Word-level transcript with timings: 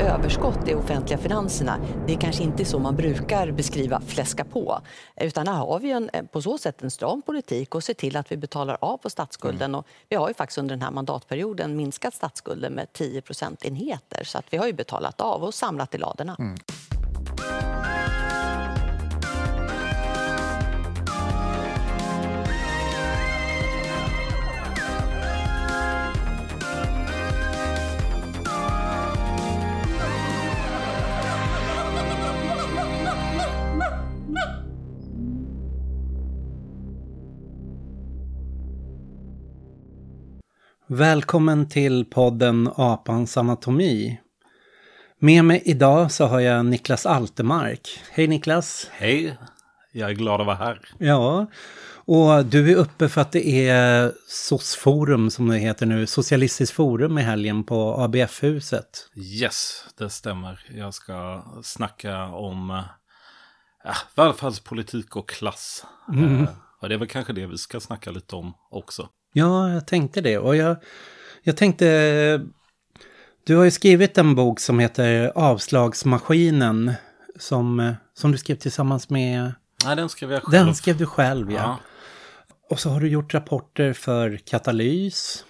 överskott 0.00 0.68
i 0.68 0.74
offentliga 0.74 1.18
finanserna. 1.18 1.78
Det 2.06 2.12
är 2.12 2.16
kanske 2.16 2.42
inte 2.42 2.64
så 2.64 2.78
man 2.78 2.96
brukar 2.96 3.50
beskriva 3.50 4.00
fläska 4.00 4.44
på. 4.44 4.80
Utan 5.16 5.48
här 5.48 5.54
har 5.54 5.78
vi 5.78 5.90
en, 5.90 6.10
på 6.32 6.42
så 6.42 6.58
sätt 6.58 6.82
en 6.82 6.90
stram 6.90 7.22
politik 7.22 7.74
och 7.74 7.84
ser 7.84 7.94
till 7.94 8.16
att 8.16 8.32
vi 8.32 8.36
betalar 8.36 8.78
av 8.80 8.96
på 8.96 9.10
statsskulden. 9.10 9.70
Mm. 9.70 9.78
Och 9.78 9.86
vi 10.08 10.16
har 10.16 10.28
ju 10.28 10.34
faktiskt 10.34 10.58
under 10.58 10.74
den 10.76 10.82
här 10.82 10.90
mandatperioden 10.90 11.76
minskat 11.76 12.14
statsskulden 12.14 12.72
med 12.72 12.92
10 12.92 13.22
procentenheter. 13.22 14.24
Så 14.24 14.38
att 14.38 14.44
vi 14.50 14.56
har 14.56 14.66
ju 14.66 14.72
betalat 14.72 15.20
av 15.20 15.44
och 15.44 15.54
samlat 15.54 15.94
i 15.94 15.98
ladorna. 15.98 16.36
Mm. 16.38 16.56
Välkommen 40.92 41.68
till 41.68 42.04
podden 42.04 42.70
Apans 42.76 43.36
anatomi. 43.36 44.20
Med 45.18 45.44
mig 45.44 45.62
idag 45.64 46.12
så 46.12 46.26
har 46.26 46.40
jag 46.40 46.66
Niklas 46.66 47.06
Altemark. 47.06 48.00
Hej 48.10 48.26
Niklas! 48.26 48.90
Hej! 48.92 49.38
Jag 49.92 50.10
är 50.10 50.14
glad 50.14 50.40
att 50.40 50.46
vara 50.46 50.56
här. 50.56 50.80
Ja, 50.98 51.46
och 51.94 52.44
du 52.44 52.72
är 52.72 52.76
uppe 52.76 53.08
för 53.08 53.20
att 53.20 53.32
det 53.32 53.68
är 53.68 54.12
SOS-forum 54.28 55.30
som 55.30 55.48
det 55.48 55.58
heter 55.58 55.86
nu, 55.86 56.06
Socialistiskt 56.06 56.74
forum 56.74 57.18
i 57.18 57.22
helgen 57.22 57.64
på 57.64 57.94
ABF-huset. 58.00 59.10
Yes, 59.16 59.84
det 59.98 60.10
stämmer. 60.10 60.66
Jag 60.74 60.94
ska 60.94 61.44
snacka 61.62 62.24
om 62.24 62.82
ja, 63.84 63.94
välfärdspolitik 64.14 65.16
och 65.16 65.28
klass. 65.28 65.84
Mm. 66.08 66.46
och 66.80 66.88
det 66.88 66.94
är 66.94 66.98
väl 66.98 67.08
kanske 67.08 67.32
det 67.32 67.46
vi 67.46 67.58
ska 67.58 67.80
snacka 67.80 68.10
lite 68.10 68.36
om 68.36 68.54
också. 68.70 69.08
Ja, 69.32 69.70
jag 69.70 69.86
tänkte 69.86 70.20
det. 70.20 70.38
Och 70.38 70.56
jag, 70.56 70.76
jag 71.42 71.56
tänkte... 71.56 72.46
Du 73.46 73.56
har 73.56 73.64
ju 73.64 73.70
skrivit 73.70 74.18
en 74.18 74.34
bok 74.34 74.60
som 74.60 74.78
heter 74.78 75.32
Avslagsmaskinen. 75.34 76.92
Som, 77.38 77.94
som 78.14 78.32
du 78.32 78.38
skrev 78.38 78.56
tillsammans 78.56 79.10
med... 79.10 79.52
Nej, 79.84 79.96
den 79.96 80.08
skrev 80.08 80.32
jag 80.32 80.42
själv. 80.42 80.66
Den 80.66 80.74
skrev 80.74 80.96
du 80.96 81.06
själv, 81.06 81.52
ja. 81.52 81.58
ja. 81.58 81.78
Och 82.70 82.80
så 82.80 82.90
har 82.90 83.00
du 83.00 83.08
gjort 83.08 83.34
rapporter 83.34 83.92
för 83.92 84.36
Katalys. 84.36 85.44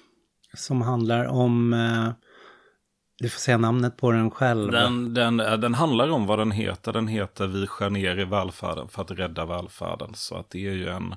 Som 0.56 0.82
handlar 0.82 1.24
om... 1.24 1.72
Eh, 1.72 2.10
du 3.18 3.28
får 3.28 3.40
säga 3.40 3.58
namnet 3.58 3.96
på 3.96 4.10
den 4.10 4.30
själv. 4.30 4.72
Den, 4.72 5.14
den, 5.14 5.36
den 5.36 5.74
handlar 5.74 6.10
om 6.10 6.26
vad 6.26 6.38
den 6.38 6.50
heter. 6.50 6.92
Den 6.92 7.08
heter 7.08 7.46
Vi 7.46 7.66
skär 7.66 7.90
ner 7.90 8.18
i 8.18 8.24
välfärden 8.24 8.88
för 8.88 9.02
att 9.02 9.10
rädda 9.10 9.44
välfärden. 9.44 10.14
Så 10.14 10.36
att 10.36 10.50
det 10.50 10.66
är 10.66 10.72
ju 10.72 10.88
en 10.88 11.14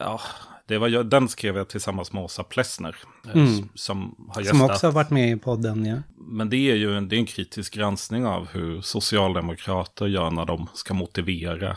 ja, 0.00 0.20
det 0.66 0.78
var 0.78 0.88
jag, 0.88 1.06
den 1.06 1.28
skrev 1.28 1.56
jag 1.56 1.68
tillsammans 1.68 2.12
med 2.12 2.22
Åsa 2.22 2.42
Plessner. 2.42 2.96
Eh, 3.26 3.32
mm. 3.32 3.68
Som 3.74 4.28
har 4.28 4.42
gästat. 4.42 4.58
Som 4.58 4.70
också 4.70 4.86
har 4.86 4.92
varit 4.92 5.10
med 5.10 5.30
i 5.30 5.36
podden, 5.36 5.86
ja. 5.86 5.96
Men 6.16 6.50
det 6.50 6.56
är 6.56 6.74
ju 6.74 6.96
en, 6.96 7.08
det 7.08 7.16
är 7.16 7.18
en 7.18 7.26
kritisk 7.26 7.74
granskning 7.74 8.26
av 8.26 8.48
hur 8.48 8.80
socialdemokrater 8.80 10.06
gör 10.06 10.30
när 10.30 10.44
de 10.44 10.66
ska 10.74 10.94
motivera 10.94 11.76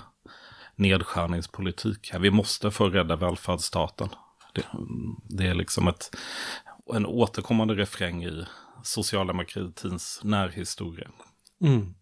nedskärningspolitik. 0.75 2.11
Vi 2.19 2.31
måste 2.31 2.71
få 2.71 2.89
rädda 2.89 3.15
välfärdsstaten. 3.15 4.09
Det, 4.53 4.63
det 5.29 5.47
är 5.47 5.53
liksom 5.53 5.87
ett, 5.87 6.15
en 6.93 7.05
återkommande 7.05 7.73
refräng 7.73 8.25
i 8.25 8.45
socialdemokratins 8.83 10.19
närhistoria. 10.23 11.07
Mm. 11.61 11.93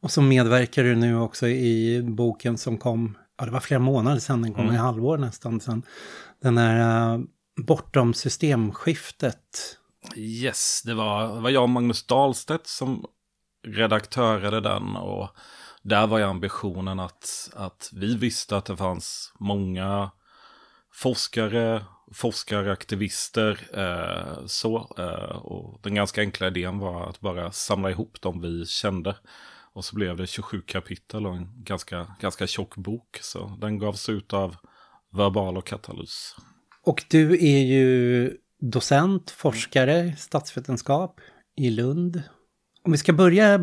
Och 0.00 0.10
så 0.10 0.22
medverkar 0.22 0.84
du 0.84 0.94
nu 0.94 1.16
också 1.16 1.48
i 1.48 2.02
boken 2.02 2.58
som 2.58 2.78
kom 2.78 3.16
ja, 3.38 3.44
det 3.44 3.50
var 3.50 3.60
flera 3.60 3.80
månader 3.80 4.18
sedan, 4.18 4.42
den 4.42 4.54
kom 4.54 4.64
mm. 4.64 4.74
i 4.74 4.78
halvår 4.78 5.18
nästan 5.18 5.60
sedan. 5.60 5.82
Den 6.42 6.58
här 6.58 7.14
uh, 7.14 7.24
Bortom 7.66 8.14
systemskiftet. 8.14 9.78
Yes, 10.16 10.82
det 10.84 10.94
var, 10.94 11.34
det 11.34 11.40
var 11.40 11.50
jag 11.50 11.62
och 11.62 11.70
Magnus 11.70 12.06
Dahlstedt 12.06 12.66
som 12.66 13.06
redaktörade 13.66 14.60
den 14.60 14.96
och 14.96 15.28
där 15.82 16.06
var 16.06 16.18
ju 16.18 16.24
ambitionen 16.24 17.00
att, 17.00 17.50
att 17.54 17.90
vi 17.92 18.16
visste 18.16 18.56
att 18.56 18.64
det 18.64 18.76
fanns 18.76 19.32
många 19.38 20.10
forskare, 20.92 21.84
forskaraktivister, 22.14 23.68
eh, 23.74 24.46
så. 24.46 24.94
Eh, 24.98 25.36
och 25.36 25.80
den 25.82 25.94
ganska 25.94 26.20
enkla 26.20 26.46
idén 26.46 26.78
var 26.78 27.08
att 27.08 27.20
bara 27.20 27.52
samla 27.52 27.90
ihop 27.90 28.20
dem 28.20 28.40
vi 28.40 28.66
kände 28.66 29.16
och 29.74 29.84
så 29.84 29.96
blev 29.96 30.16
det 30.16 30.26
27 30.26 30.62
kapitel 30.66 31.26
och 31.26 31.36
en 31.36 31.64
ganska, 31.64 32.06
ganska 32.20 32.46
tjock 32.46 32.76
bok. 32.76 33.18
Så 33.20 33.58
den 33.60 33.78
gavs 33.78 34.08
ut 34.08 34.32
av 34.32 34.56
Verbal 35.12 35.56
och 35.56 35.66
Katalys. 35.66 36.36
Och 36.84 37.04
du 37.08 37.32
är 37.32 37.58
ju 37.58 38.36
docent, 38.60 39.30
forskare, 39.30 40.16
statsvetenskap 40.18 41.20
i 41.56 41.70
Lund. 41.70 42.22
Om 42.84 42.92
vi 42.92 42.98
ska 42.98 43.12
börja 43.12 43.58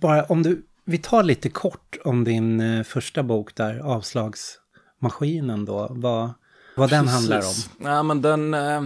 bara, 0.00 0.24
om 0.24 0.42
du, 0.42 0.66
vi 0.84 0.98
tar 0.98 1.22
lite 1.22 1.48
kort 1.48 1.96
om 2.04 2.24
din 2.24 2.60
eh, 2.60 2.82
första 2.82 3.22
bok 3.22 3.54
där, 3.54 3.78
Avslagsmaskinen 3.78 5.64
då, 5.64 5.88
vad, 5.90 6.30
vad 6.76 6.90
den 6.90 7.08
handlar 7.08 7.38
om. 7.38 7.86
Ja, 7.88 8.02
men 8.02 8.22
den, 8.22 8.54
eh, 8.54 8.82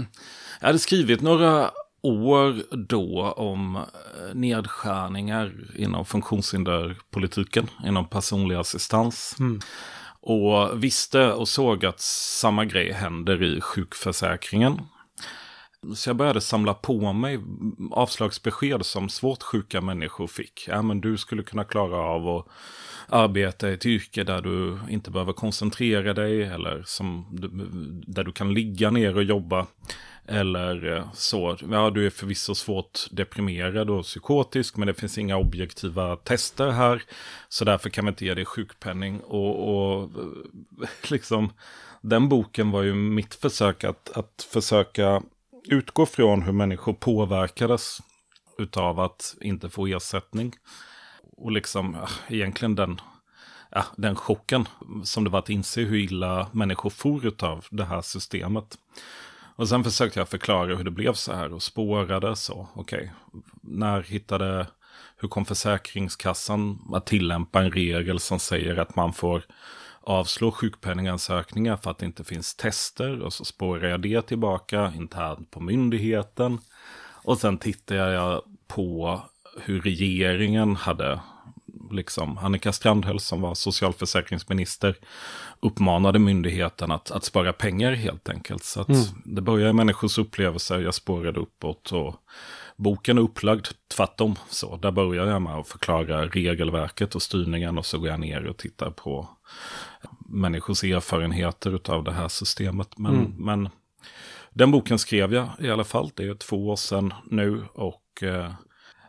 jag 0.61 0.67
hade 0.67 0.79
skrivit 0.79 1.23
några 1.23 1.71
år 2.07 2.77
då 2.77 3.33
om 3.37 3.77
eh, 3.77 3.83
nedskärningar 4.35 5.53
inom 5.77 6.05
funktionshinderpolitiken, 6.05 7.67
inom 7.85 8.09
personlig 8.09 8.57
assistans. 8.57 9.37
Mm. 9.39 9.61
Och 10.21 10.85
visste 10.85 11.33
och 11.33 11.49
såg 11.49 11.87
att 11.87 12.01
samma 12.01 12.65
grej 12.65 12.93
händer 12.93 13.43
i 13.43 13.61
sjukförsäkringen. 13.61 14.81
Så 15.95 16.09
jag 16.09 16.17
började 16.17 16.41
samla 16.41 16.75
på 16.75 17.13
mig 17.13 17.39
avslagsbesked 17.91 18.87
som 18.87 19.09
svårt 19.09 19.43
sjuka 19.43 19.81
människor 19.81 20.27
fick. 20.27 20.65
Ja, 20.69 20.83
men 20.83 21.01
du 21.01 21.17
skulle 21.17 21.43
kunna 21.43 21.65
klara 21.65 21.97
av 21.97 22.29
att 22.29 22.47
arbeta 23.09 23.71
i 23.71 23.75
ett 23.75 23.87
yrke 23.87 24.25
där 24.25 24.43
du 24.43 24.79
inte 24.89 25.11
behöver 25.11 25.33
koncentrera 25.33 26.15
dig 26.15 26.43
eller 26.43 26.83
som, 26.87 27.27
där 28.07 28.25
du 28.25 28.33
kan 28.33 28.55
ligga 28.55 28.91
ner 28.91 29.17
och 29.17 29.23
jobba. 29.23 29.67
Eller 30.29 30.97
eh, 30.97 31.13
så, 31.13 31.57
ja 31.71 31.91
du 31.91 32.07
är 32.07 32.11
förvisso 32.11 32.55
svårt 32.55 33.07
deprimerad 33.11 33.91
och 33.91 34.05
psykotisk 34.05 34.77
men 34.77 34.87
det 34.87 34.95
finns 34.95 35.19
inga 35.19 35.37
objektiva 35.37 36.17
tester 36.17 36.71
här. 36.71 37.03
Så 37.49 37.65
därför 37.65 37.91
kan 37.91 38.05
vi 38.05 38.09
inte 38.09 38.25
ge 38.25 38.35
dig 38.35 38.45
sjukpenning. 38.45 39.21
Och, 39.21 39.69
och 39.69 40.03
eh, 40.03 40.89
liksom, 41.11 41.53
den 42.01 42.29
boken 42.29 42.71
var 42.71 42.83
ju 42.83 42.95
mitt 42.95 43.35
försök 43.35 43.85
att, 43.85 44.17
att 44.17 44.49
försöka 44.53 45.23
utgå 45.69 46.07
från 46.07 46.43
hur 46.43 46.53
människor 46.53 46.93
påverkades 46.93 47.99
utav 48.59 49.01
att 49.01 49.37
inte 49.41 49.71
få 49.71 49.87
ersättning. 49.87 50.53
Och 51.37 51.53
liksom, 51.53 51.95
eh, 51.95 52.09
egentligen 52.29 52.75
den, 52.75 53.01
ja, 53.71 53.85
den 53.97 54.17
chocken 54.17 54.69
som 55.05 55.25
det 55.25 55.31
var 55.31 55.39
att 55.39 55.51
inse 55.51 55.81
hur 55.81 55.97
illa 55.97 56.49
människor 56.53 56.91
for 56.91 57.27
utav 57.27 57.67
det 57.71 57.85
här 57.85 58.03
systemet. 58.03 58.79
Och 59.57 59.69
sen 59.69 59.85
försökte 59.85 60.21
jag 60.21 60.29
förklara 60.29 60.77
hur 60.77 60.85
det 60.85 60.91
blev 60.91 61.13
så 61.13 61.33
här 61.33 61.53
och 61.53 61.63
spårade 61.63 62.37
så. 62.37 62.69
Okej, 62.75 63.13
okay. 63.33 63.43
när 63.63 64.03
hittade, 64.03 64.67
hur 65.17 65.29
kom 65.29 65.45
Försäkringskassan 65.45 66.79
att 66.93 67.07
tillämpa 67.07 67.63
en 67.63 67.71
regel 67.71 68.21
som 68.21 68.39
säger 68.39 68.77
att 68.77 68.97
man 68.97 69.13
får 69.13 69.43
avslå 70.01 70.53
sjukpenningansökningar 70.53 71.77
för 71.77 71.91
att 71.91 71.99
det 71.99 72.07
inte 72.07 72.25
finns 72.25 72.55
tester. 72.55 73.23
Och 73.23 73.33
så 73.33 73.45
spårar 73.45 73.89
jag 73.89 74.01
det 74.01 74.23
tillbaka 74.23 74.93
internt 74.97 75.51
på 75.51 75.61
myndigheten. 75.61 76.59
Och 77.23 77.39
sen 77.39 77.59
tittar 77.59 77.97
jag 77.97 78.43
på 78.67 79.21
hur 79.61 79.81
regeringen 79.81 80.77
hade 80.77 81.21
liksom 81.93 82.39
Annika 82.39 82.73
Strandhäll 82.73 83.21
som 83.21 83.41
var 83.41 83.55
socialförsäkringsminister 83.55 84.95
uppmanade 85.61 86.19
myndigheten 86.19 86.91
att, 86.91 87.11
att 87.11 87.25
spara 87.25 87.53
pengar 87.53 87.93
helt 87.93 88.29
enkelt. 88.29 88.65
Så 88.65 88.81
att 88.81 88.89
mm. 88.89 89.03
det 89.25 89.41
börjar 89.41 89.71
i 89.71 89.73
människors 89.73 90.19
upplevelser, 90.19 90.81
jag 90.81 90.95
spårade 90.95 91.41
uppåt 91.41 91.93
och 91.93 92.15
boken 92.77 93.19
är 93.19 93.23
upplagd 93.23 93.67
tvärtom. 93.97 94.37
Så 94.49 94.77
där 94.77 94.91
börjar 94.91 95.27
jag 95.27 95.43
med 95.43 95.55
att 95.55 95.69
förklara 95.69 96.27
regelverket 96.27 97.15
och 97.15 97.23
styrningen 97.23 97.79
och 97.79 97.87
så 97.87 97.99
går 97.99 98.09
jag 98.09 98.21
ner 98.21 98.47
och 98.47 98.57
tittar 98.57 98.91
på 98.91 99.29
människors 100.29 100.85
erfarenheter 100.85 101.81
av 101.89 102.05
det 102.05 102.13
här 102.13 102.29
systemet. 102.29 102.99
Men, 102.99 103.15
mm. 103.15 103.35
men 103.39 103.69
den 104.51 104.71
boken 104.71 104.99
skrev 104.99 105.35
jag 105.35 105.49
i 105.61 105.71
alla 105.71 105.85
fall, 105.85 106.11
det 106.15 106.25
är 106.25 106.35
två 106.35 106.69
år 106.69 106.77
sedan 106.77 107.15
nu 107.25 107.65
och 107.75 108.23
eh, 108.23 108.53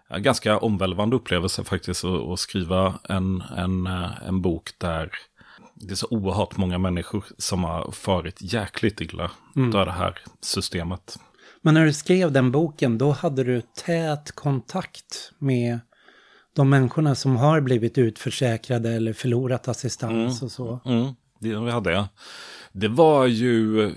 ganska 0.10 0.58
omvälvande 0.58 1.16
upplevelse 1.16 1.64
faktiskt 1.64 2.04
att, 2.06 2.22
att 2.22 2.40
skriva 2.40 3.00
en, 3.04 3.44
en, 3.58 3.88
eh, 3.88 4.28
en 4.28 4.42
bok 4.42 4.70
där 4.78 5.12
det 5.74 5.94
är 5.94 5.96
så 5.96 6.08
oerhört 6.10 6.58
många 6.58 6.78
människor 6.78 7.26
som 7.38 7.64
har 7.64 7.92
farit 7.92 8.42
jäkligt 8.42 9.02
illa 9.02 9.32
mm. 9.56 9.76
av 9.76 9.86
det 9.86 9.92
här 9.92 10.20
systemet. 10.42 11.20
Men 11.62 11.74
när 11.74 11.86
du 11.86 11.94
skrev 11.94 12.32
den 12.32 12.52
boken, 12.52 12.98
då 12.98 13.12
hade 13.12 13.44
du 13.44 13.62
tät 13.86 14.32
kontakt 14.32 15.32
med 15.38 15.80
de 16.56 16.70
människorna 16.70 17.16
som 17.16 17.36
har 17.36 17.62
blivit 17.62 17.98
utförsäkrade 17.98 18.90
eller 18.90 19.14
förlorat 19.14 19.68
assistans 19.68 20.42
mm. 20.42 20.46
och 20.46 20.52
så. 20.52 20.80
Mm, 20.86 21.14
det 21.40 21.72
hade 21.72 21.92
jag. 21.92 22.06
Det 22.80 22.88
var 22.88 23.26
ju, 23.26 23.92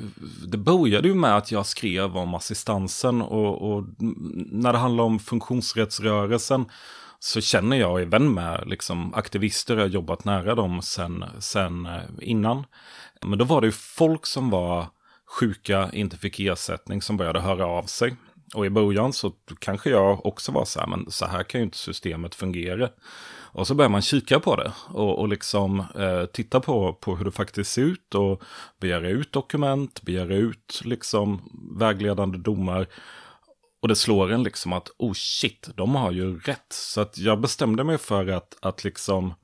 det 0.46 0.58
började 0.58 1.08
ju 1.08 1.14
med 1.14 1.36
att 1.36 1.52
jag 1.52 1.66
skrev 1.66 2.16
om 2.16 2.34
assistansen 2.34 3.22
och, 3.22 3.72
och 3.72 3.84
när 4.52 4.72
det 4.72 4.78
handlar 4.78 5.04
om 5.04 5.18
funktionsrättsrörelsen 5.18 6.64
så 7.18 7.40
känner 7.40 7.76
jag 7.76 7.92
och 7.92 8.00
är 8.00 8.06
vän 8.06 8.34
med 8.34 8.64
liksom, 8.66 9.14
aktivister, 9.14 9.74
jag 9.74 9.82
har 9.82 9.88
jobbat 9.88 10.24
nära 10.24 10.54
dem 10.54 10.82
sen, 10.82 11.24
sen 11.38 11.86
eh, 11.86 12.02
innan. 12.20 12.64
Men 13.22 13.38
då 13.38 13.44
var 13.44 13.60
det 13.60 13.66
ju 13.66 13.72
folk 13.72 14.26
som 14.26 14.50
var 14.50 14.86
sjuka, 15.38 15.90
inte 15.92 16.16
fick 16.16 16.40
ersättning, 16.40 17.02
som 17.02 17.16
började 17.16 17.40
höra 17.40 17.66
av 17.66 17.82
sig. 17.82 18.16
Och 18.54 18.66
i 18.66 18.70
början 18.70 19.12
så 19.12 19.32
kanske 19.58 19.90
jag 19.90 20.26
också 20.26 20.52
var 20.52 20.64
så 20.64 20.80
här, 20.80 20.86
men 20.86 21.10
så 21.10 21.26
här 21.26 21.42
kan 21.42 21.60
ju 21.60 21.64
inte 21.64 21.78
systemet 21.78 22.34
fungera. 22.34 22.88
Och 23.52 23.66
så 23.66 23.74
börjar 23.74 23.90
man 23.90 24.02
kika 24.02 24.40
på 24.40 24.56
det 24.56 24.72
och, 24.88 25.18
och 25.18 25.28
liksom 25.28 25.80
eh, 25.80 26.24
titta 26.24 26.60
på, 26.60 26.92
på 26.92 27.16
hur 27.16 27.24
det 27.24 27.30
faktiskt 27.30 27.72
ser 27.72 27.82
ut 27.82 28.14
och 28.14 28.42
begära 28.80 29.08
ut 29.08 29.32
dokument, 29.32 30.02
begära 30.02 30.34
ut 30.34 30.80
liksom 30.84 31.40
vägledande 31.78 32.38
domar. 32.38 32.86
Och 33.82 33.88
det 33.88 33.96
slår 33.96 34.32
en 34.32 34.42
liksom 34.42 34.72
att, 34.72 34.90
oh 34.98 35.12
shit, 35.14 35.68
de 35.74 35.94
har 35.94 36.10
ju 36.10 36.38
rätt. 36.38 36.66
Så 36.72 37.00
att 37.00 37.18
jag 37.18 37.40
bestämde 37.40 37.84
mig 37.84 37.98
för 37.98 38.26
att, 38.26 38.56
att 38.62 38.84
liksom 38.84 39.34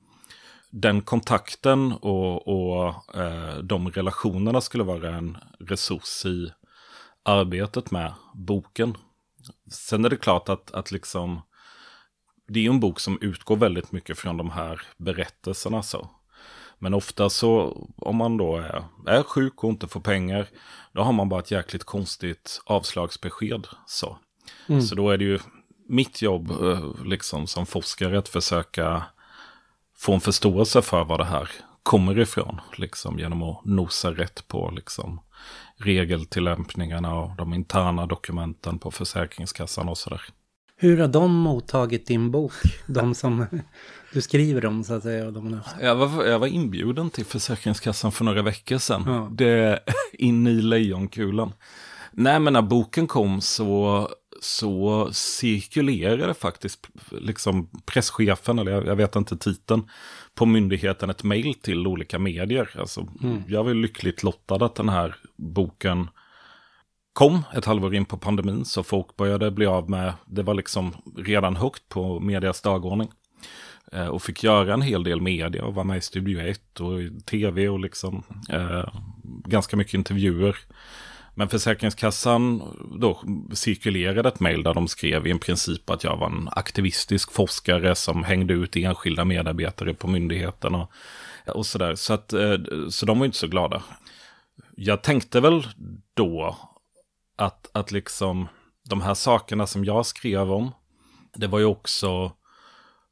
den 0.69 1.01
kontakten 1.01 1.91
och, 1.91 2.47
och 2.47 3.15
eh, 3.15 3.57
de 3.57 3.89
relationerna 3.89 4.61
skulle 4.61 4.83
vara 4.83 5.15
en 5.15 5.37
resurs 5.59 6.25
i 6.25 6.51
arbetet 7.23 7.91
med 7.91 8.13
boken. 8.33 8.97
Sen 9.71 10.05
är 10.05 10.09
det 10.09 10.17
klart 10.17 10.49
att, 10.49 10.71
att 10.71 10.91
liksom, 10.91 11.41
det 12.47 12.65
är 12.65 12.69
en 12.69 12.79
bok 12.79 12.99
som 12.99 13.17
utgår 13.21 13.57
väldigt 13.57 13.91
mycket 13.91 14.17
från 14.17 14.37
de 14.37 14.49
här 14.49 14.81
berättelserna. 14.97 15.83
Så. 15.83 16.09
Men 16.79 16.93
ofta 16.93 17.29
så, 17.29 17.77
om 17.97 18.15
man 18.15 18.37
då 18.37 18.57
är, 18.57 18.83
är 19.07 19.23
sjuk 19.23 19.63
och 19.63 19.69
inte 19.69 19.87
får 19.87 19.99
pengar, 19.99 20.47
då 20.91 21.01
har 21.01 21.13
man 21.13 21.29
bara 21.29 21.39
ett 21.39 21.51
jäkligt 21.51 21.83
konstigt 21.83 22.61
avslagsbesked. 22.65 23.67
Så, 23.85 24.17
mm. 24.69 24.81
så 24.81 24.95
då 24.95 25.09
är 25.09 25.17
det 25.17 25.25
ju 25.25 25.39
mitt 25.89 26.21
jobb 26.21 26.51
eh, 26.51 27.03
liksom 27.05 27.47
som 27.47 27.65
forskare 27.65 28.19
att 28.19 28.29
försöka 28.29 29.03
få 29.97 30.13
en 30.13 30.21
förståelse 30.21 30.81
för 30.81 31.03
vad 31.03 31.19
det 31.19 31.25
här 31.25 31.49
kommer 31.83 32.19
ifrån. 32.19 32.61
Liksom 32.77 33.19
genom 33.19 33.43
att 33.43 33.65
nosa 33.65 34.11
rätt 34.11 34.47
på 34.47 34.71
liksom, 34.75 35.21
regeltillämpningarna 35.75 37.15
och 37.15 37.35
de 37.35 37.53
interna 37.53 38.05
dokumenten 38.05 38.79
på 38.79 38.91
Försäkringskassan 38.91 39.89
och 39.89 39.97
sådär. 39.97 40.21
Hur 40.79 40.97
har 40.97 41.07
de 41.07 41.33
mottagit 41.35 42.05
din 42.05 42.31
bok? 42.31 42.53
De 42.87 43.15
som 43.15 43.45
du 44.13 44.21
skriver 44.21 44.65
om 44.65 44.83
så 44.83 44.93
att 44.93 45.03
säga. 45.03 45.31
De 45.31 45.59
jag, 45.81 45.95
var, 45.95 46.25
jag 46.25 46.39
var 46.39 46.47
inbjuden 46.47 47.09
till 47.09 47.25
Försäkringskassan 47.25 48.11
för 48.11 48.25
några 48.25 48.41
veckor 48.41 48.77
sedan. 48.77 49.03
Ja. 49.07 49.29
Det 49.31 49.79
in 50.13 50.47
i 50.47 50.61
lejonkulan. 50.61 51.53
Nej 52.11 52.39
men 52.39 52.53
när 52.53 52.61
boken 52.61 53.07
kom 53.07 53.41
så, 53.41 54.09
så 54.41 55.09
cirkulerade 55.11 56.33
faktiskt 56.33 56.87
liksom 57.11 57.69
presschefen, 57.85 58.59
eller 58.59 58.71
jag, 58.71 58.85
jag 58.87 58.95
vet 58.95 59.15
inte 59.15 59.37
titeln, 59.37 59.89
på 60.35 60.45
myndigheten 60.45 61.09
ett 61.09 61.23
mejl 61.23 61.53
till 61.53 61.87
olika 61.87 62.19
medier. 62.19 62.69
Alltså, 62.79 63.07
mm. 63.23 63.43
Jag 63.47 63.63
var 63.63 63.73
lyckligt 63.73 64.23
lottad 64.23 64.65
att 64.65 64.75
den 64.75 64.89
här 64.89 65.15
boken 65.35 66.07
kom 67.17 67.43
ett 67.53 67.65
halvår 67.65 67.95
in 67.95 68.05
på 68.05 68.17
pandemin. 68.17 68.65
Så 68.65 68.83
folk 68.83 69.15
började 69.15 69.51
bli 69.51 69.65
av 69.65 69.89
med, 69.89 70.13
det 70.25 70.43
var 70.43 70.53
liksom 70.53 70.95
redan 71.17 71.55
högt 71.55 71.89
på 71.89 72.19
medias 72.19 72.61
dagordning. 72.61 73.09
Eh, 73.91 74.07
och 74.07 74.23
fick 74.23 74.43
göra 74.43 74.73
en 74.73 74.81
hel 74.81 75.03
del 75.03 75.21
media 75.21 75.65
och 75.65 75.75
var 75.75 75.83
med 75.83 75.97
i 75.97 76.01
Studio 76.01 76.39
1 76.39 76.79
och 76.79 77.01
i 77.01 77.19
tv 77.25 77.69
och 77.69 77.79
liksom 77.79 78.23
eh, 78.49 78.89
ganska 79.45 79.77
mycket 79.77 79.93
intervjuer. 79.93 80.55
Men 81.35 81.49
Försäkringskassan 81.49 82.61
då 82.99 83.21
cirkulerade 83.53 84.29
ett 84.29 84.39
mejl 84.39 84.63
där 84.63 84.73
de 84.73 84.87
skrev 84.87 85.27
i 85.27 85.39
princip 85.39 85.89
att 85.89 86.03
jag 86.03 86.17
var 86.17 86.27
en 86.27 86.49
aktivistisk 86.51 87.31
forskare 87.31 87.95
som 87.95 88.23
hängde 88.23 88.53
ut 88.53 88.75
enskilda 88.75 89.25
medarbetare 89.25 89.93
på 89.93 90.07
myndigheten 90.07 90.75
och, 90.75 90.91
och 91.45 91.65
sådär. 91.65 91.95
Så, 91.95 92.13
att, 92.13 92.33
eh, 92.33 92.57
så 92.89 93.05
de 93.05 93.19
var 93.19 93.25
inte 93.25 93.37
så 93.37 93.47
glada. 93.47 93.83
Jag 94.75 95.03
tänkte 95.03 95.39
väl 95.39 95.67
då 96.13 96.57
att, 97.37 97.69
att 97.73 97.91
liksom 97.91 98.47
de 98.89 99.01
här 99.01 99.13
sakerna 99.13 99.67
som 99.67 99.85
jag 99.85 100.05
skrev 100.05 100.51
om, 100.51 100.71
det 101.35 101.47
var 101.47 101.59
ju 101.59 101.65
också 101.65 102.31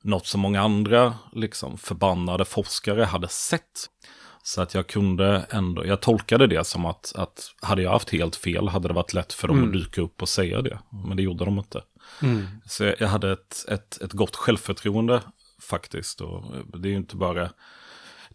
något 0.04 0.28
som 0.28 0.42
många 0.42 0.62
andra 0.62 1.14
liksom 1.32 1.78
förbannade 1.78 2.46
forskare 2.46 3.04
hade 3.04 3.28
sett. 3.28 3.90
Så 4.44 4.62
att 4.62 4.74
jag 4.74 4.88
kunde 4.88 5.46
ändå, 5.50 5.86
jag 5.86 6.02
tolkade 6.02 6.48
det 6.48 6.68
som 6.68 6.86
att, 6.86 7.14
att 7.16 7.52
hade 7.62 7.82
jag 7.82 7.92
haft 7.92 8.10
helt 8.10 8.36
fel 8.36 8.68
hade 8.68 8.88
det 8.88 8.94
varit 8.94 9.14
lätt 9.14 9.34
för 9.34 9.48
dem 9.48 9.58
mm. 9.58 9.70
att 9.70 9.74
dyka 9.74 10.02
upp 10.02 10.22
och 10.22 10.30
säga 10.30 10.62
det. 10.62 10.80
Men 11.08 11.18
det 11.18 11.24
gjorde 11.24 11.46
de 11.46 11.58
inte. 11.58 11.82
Mm. 12.22 12.46
Så 12.66 12.84
jag, 12.84 13.08
hade 13.08 13.32
ett, 13.32 13.66
ett, 13.70 14.02
ett 14.02 14.14
gott 14.14 14.36
självförtroende 14.36 15.22
faktiskt. 15.62 16.22
Och 16.22 16.44
det 16.80 16.88
är 16.88 16.92
ju 16.92 16.98
inte 16.98 17.16
bara, 17.16 17.50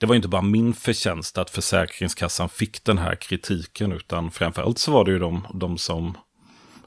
det 0.00 0.06
var 0.06 0.14
ju 0.14 0.16
inte 0.16 0.28
bara 0.28 0.42
min 0.42 0.74
förtjänst 0.74 1.38
att 1.38 1.50
Försäkringskassan 1.50 2.48
fick 2.48 2.84
den 2.84 2.98
här 2.98 3.14
kritiken, 3.14 3.92
utan 3.92 4.30
framförallt 4.30 4.78
så 4.78 4.92
var 4.92 5.04
det 5.04 5.10
ju 5.10 5.18
de, 5.18 5.46
de 5.54 5.78
som, 5.78 6.16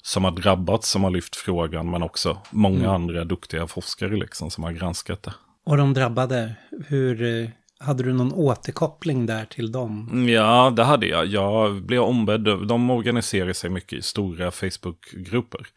som 0.01 0.23
har 0.23 0.31
drabbats 0.31 0.89
som 0.89 1.03
har 1.03 1.11
lyft 1.11 1.35
frågan, 1.35 1.91
men 1.91 2.03
också 2.03 2.37
många 2.49 2.79
mm. 2.79 2.91
andra 2.91 3.23
duktiga 3.23 3.67
forskare 3.67 4.15
liksom 4.15 4.51
som 4.51 4.63
har 4.63 4.71
granskat 4.71 5.23
det. 5.23 5.33
Och 5.65 5.77
de 5.77 5.93
drabbade, 5.93 6.55
hur 6.87 7.51
hade 7.79 8.03
du 8.03 8.13
någon 8.13 8.33
återkoppling 8.33 9.25
där 9.25 9.45
till 9.45 9.71
dem? 9.71 10.09
Mm, 10.11 10.29
ja, 10.29 10.73
det 10.75 10.83
hade 10.83 11.05
jag. 11.07 11.25
Jag 11.25 11.83
blev 11.83 12.01
ombedd. 12.01 12.41
De 12.67 12.89
organiserar 12.89 13.53
sig 13.53 13.69
mycket 13.69 13.99
i 13.99 14.01
stora 14.01 14.51
Facebookgrupper. 14.51 15.67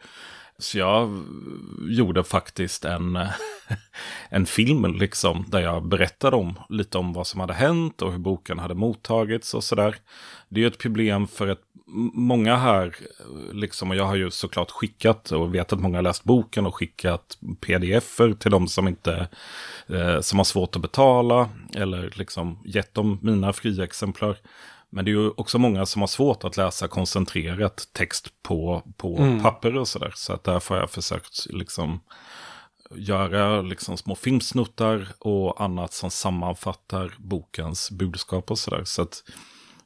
Så 0.59 0.77
jag 0.77 1.23
gjorde 1.89 2.23
faktiskt 2.23 2.85
en, 2.85 3.19
en 4.29 4.45
film 4.45 4.95
liksom, 4.95 5.45
där 5.47 5.59
jag 5.59 5.87
berättade 5.87 6.35
om 6.35 6.59
lite 6.69 6.97
om 6.97 7.13
vad 7.13 7.27
som 7.27 7.39
hade 7.39 7.53
hänt 7.53 8.01
och 8.01 8.11
hur 8.11 8.19
boken 8.19 8.59
hade 8.59 8.75
mottagits 8.75 9.53
och 9.53 9.63
sådär. 9.63 9.95
Det 10.49 10.59
är 10.59 10.61
ju 10.61 10.67
ett 10.67 10.77
problem 10.77 11.27
för 11.27 11.47
att 11.47 11.61
många 12.13 12.55
här, 12.55 12.95
liksom, 13.53 13.89
och 13.89 13.95
jag 13.95 14.05
har 14.05 14.15
ju 14.15 14.31
såklart 14.31 14.71
skickat 14.71 15.31
och 15.31 15.55
vet 15.55 15.73
att 15.73 15.79
många 15.79 15.97
har 15.97 16.03
läst 16.03 16.23
boken 16.23 16.65
och 16.65 16.75
skickat 16.75 17.37
pdf-er 17.61 18.33
till 18.33 18.51
de 18.51 18.67
som 18.67 18.87
inte, 18.87 19.27
eh, 19.87 20.19
som 20.21 20.39
har 20.39 20.43
svårt 20.43 20.75
att 20.75 20.81
betala 20.81 21.49
eller 21.75 22.13
liksom 22.15 22.59
gett 22.65 22.93
dem 22.93 23.19
mina 23.21 23.53
fria 23.53 23.83
exemplar. 23.83 24.37
Men 24.97 25.05
det 25.05 25.11
är 25.11 25.13
ju 25.13 25.29
också 25.29 25.59
många 25.59 25.85
som 25.85 26.01
har 26.01 26.07
svårt 26.07 26.43
att 26.43 26.57
läsa 26.57 26.87
koncentrerat 26.87 27.89
text 27.93 28.29
på, 28.43 28.83
på 28.97 29.17
mm. 29.17 29.43
papper 29.43 29.77
och 29.77 29.87
sådär. 29.87 30.13
Så 30.15 30.33
att 30.33 30.43
därför 30.43 30.75
har 30.75 30.81
jag 30.81 30.89
försökt 30.89 31.45
liksom 31.49 31.99
göra 32.95 33.61
liksom 33.61 33.97
små 33.97 34.15
filmsnuttar 34.15 35.07
och 35.19 35.61
annat 35.61 35.93
som 35.93 36.11
sammanfattar 36.11 37.13
bokens 37.17 37.91
budskap 37.91 38.51
och 38.51 38.59
sådär. 38.59 38.81
Så 38.85 39.01
att 39.01 39.23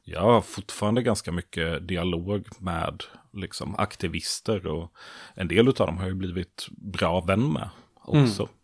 jag 0.04 0.20
har 0.20 0.40
fortfarande 0.40 1.02
ganska 1.02 1.32
mycket 1.32 1.88
dialog 1.88 2.46
med 2.58 3.02
liksom 3.32 3.74
aktivister 3.78 4.66
och 4.66 4.92
en 5.34 5.48
del 5.48 5.68
av 5.68 5.74
dem 5.74 5.98
har 5.98 6.06
jag 6.06 6.16
blivit 6.16 6.66
bra 6.70 7.20
vän 7.20 7.52
med 7.52 7.68
också. 8.04 8.42
Mm. 8.42 8.54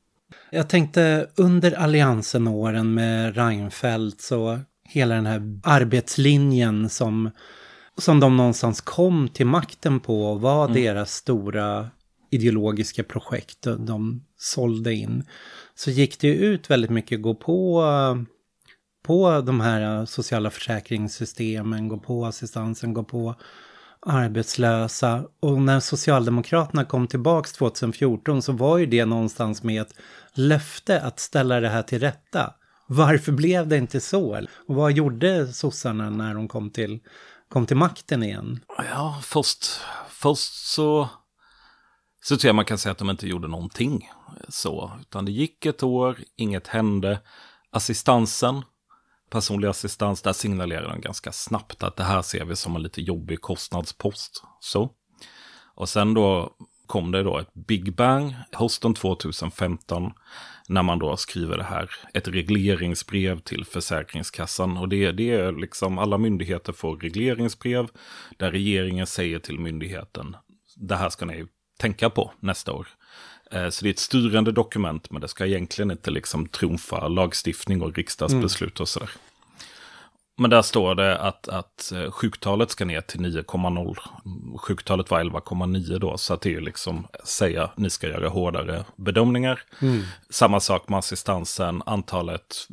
Jag 0.50 0.68
tänkte 0.68 1.30
under 1.36 1.72
alliansen-åren 1.72 2.94
med 2.94 3.36
Reinfeldt 3.36 4.20
så 4.20 4.60
hela 4.88 5.14
den 5.14 5.26
här 5.26 5.60
arbetslinjen 5.62 6.88
som, 6.88 7.30
som 7.98 8.20
de 8.20 8.36
någonstans 8.36 8.80
kom 8.80 9.28
till 9.28 9.46
makten 9.46 10.00
på 10.00 10.34
var 10.34 10.64
mm. 10.64 10.82
deras 10.82 11.14
stora 11.14 11.90
ideologiska 12.30 13.04
projekt 13.04 13.62
de 13.62 14.24
sålde 14.36 14.94
in. 14.94 15.24
Så 15.74 15.90
gick 15.90 16.20
det 16.20 16.28
ut 16.28 16.70
väldigt 16.70 16.90
mycket 16.90 17.22
gå 17.22 17.34
på 17.34 17.84
på 19.08 19.40
de 19.40 19.60
här 19.60 20.06
sociala 20.06 20.50
försäkringssystemen, 20.50 21.88
gå 21.88 21.98
på 21.98 22.26
assistansen, 22.26 22.94
gå 22.94 23.04
på 23.04 23.34
arbetslösa. 24.00 25.24
Och 25.40 25.62
när 25.62 25.80
Socialdemokraterna 25.80 26.84
kom 26.84 27.06
tillbaks 27.06 27.52
2014 27.52 28.42
så 28.42 28.52
var 28.52 28.78
ju 28.78 28.86
det 28.86 29.04
någonstans 29.04 29.62
med 29.62 29.82
ett 29.82 29.94
löfte 30.34 31.00
att 31.00 31.20
ställa 31.20 31.60
det 31.60 31.68
här 31.68 31.82
till 31.82 32.00
rätta. 32.00 32.54
Varför 32.90 33.32
blev 33.32 33.68
det 33.68 33.76
inte 33.76 34.00
så? 34.00 34.46
Och 34.68 34.74
vad 34.74 34.92
gjorde 34.92 35.52
sossarna 35.52 36.10
när 36.10 36.34
de 36.34 36.48
kom 36.48 36.70
till, 36.70 37.00
kom 37.48 37.66
till 37.66 37.76
makten 37.76 38.22
igen? 38.22 38.60
Ja, 38.78 39.20
först, 39.22 39.66
först 40.08 40.54
så, 40.54 41.08
så 42.22 42.36
tror 42.36 42.48
jag 42.48 42.56
man 42.56 42.64
kan 42.64 42.78
säga 42.78 42.92
att 42.92 42.98
de 42.98 43.10
inte 43.10 43.28
gjorde 43.28 43.48
någonting. 43.48 44.10
Så, 44.48 44.92
utan 45.00 45.24
det 45.24 45.32
gick 45.32 45.66
ett 45.66 45.82
år, 45.82 46.18
inget 46.36 46.66
hände. 46.66 47.20
Assistansen, 47.70 48.62
personlig 49.30 49.68
assistans, 49.68 50.22
där 50.22 50.32
signalerade 50.32 50.88
de 50.88 51.00
ganska 51.00 51.32
snabbt 51.32 51.82
att 51.82 51.96
det 51.96 52.04
här 52.04 52.22
ser 52.22 52.44
vi 52.44 52.56
som 52.56 52.76
en 52.76 52.82
lite 52.82 53.02
jobbig 53.02 53.40
kostnadspost. 53.40 54.42
Så. 54.60 54.90
Och 55.74 55.88
sen 55.88 56.14
då 56.14 56.52
kom 56.86 57.12
det 57.12 57.22
då 57.22 57.38
ett 57.38 57.54
Big 57.54 57.96
Bang 57.96 58.34
hösten 58.52 58.94
2015 58.94 60.12
när 60.68 60.82
man 60.82 60.98
då 60.98 61.16
skriver 61.16 61.56
det 61.56 61.64
här, 61.64 61.90
ett 62.14 62.28
regleringsbrev 62.28 63.40
till 63.40 63.64
Försäkringskassan. 63.64 64.76
Och 64.76 64.88
det, 64.88 65.12
det 65.12 65.30
är 65.30 65.52
liksom 65.52 65.98
alla 65.98 66.18
myndigheter 66.18 66.72
får 66.72 66.96
regleringsbrev 66.96 67.88
där 68.36 68.50
regeringen 68.50 69.06
säger 69.06 69.38
till 69.38 69.58
myndigheten, 69.58 70.36
det 70.76 70.96
här 70.96 71.08
ska 71.08 71.26
ni 71.26 71.46
tänka 71.78 72.10
på 72.10 72.32
nästa 72.40 72.72
år. 72.72 72.88
Eh, 73.50 73.68
så 73.68 73.84
det 73.84 73.88
är 73.88 73.92
ett 73.92 73.98
styrande 73.98 74.52
dokument, 74.52 75.10
men 75.10 75.20
det 75.20 75.28
ska 75.28 75.46
egentligen 75.46 75.90
inte 75.90 76.10
liksom 76.10 76.48
trumfa 76.48 77.08
lagstiftning 77.08 77.82
och 77.82 77.96
riksdagsbeslut 77.96 78.80
och 78.80 78.88
sådär. 78.88 79.10
Men 80.40 80.50
där 80.50 80.62
står 80.62 80.94
det 80.94 81.18
att, 81.18 81.48
att 81.48 81.92
eh, 81.92 82.10
sjuktalet 82.10 82.70
ska 82.70 82.84
ner 82.84 83.00
till 83.00 83.20
9,0. 83.20 83.96
Sjuktalet 84.58 85.10
var 85.10 85.20
11,9 85.20 85.98
då, 85.98 86.16
så 86.16 86.34
att 86.34 86.40
det 86.40 86.48
är 86.48 86.52
ju 86.52 86.60
liksom 86.60 87.06
säga 87.24 87.70
ni 87.76 87.90
ska 87.90 88.08
göra 88.08 88.28
hårdare 88.28 88.84
bedömningar. 88.96 89.60
Mm. 89.82 90.02
Samma 90.30 90.60
sak 90.60 90.88
med 90.88 90.98
assistansen, 90.98 91.82
antalet, 91.86 92.68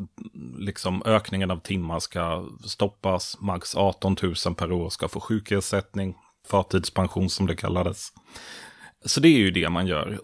liksom 0.57 1.01
ökningen 1.05 1.51
av 1.51 1.59
timmar 1.59 1.99
ska 1.99 2.45
stoppas. 2.65 3.37
Max 3.39 3.75
18 3.75 4.15
000 4.21 4.55
per 4.55 4.71
år 4.71 4.89
ska 4.89 5.07
få 5.07 5.19
sjukersättning, 5.19 6.15
förtidspension 6.47 7.29
som 7.29 7.47
det 7.47 7.55
kallades. 7.55 8.09
Så 9.05 9.19
det 9.19 9.27
är 9.27 9.39
ju 9.39 9.51
det 9.51 9.69
man 9.69 9.87
gör. 9.87 10.19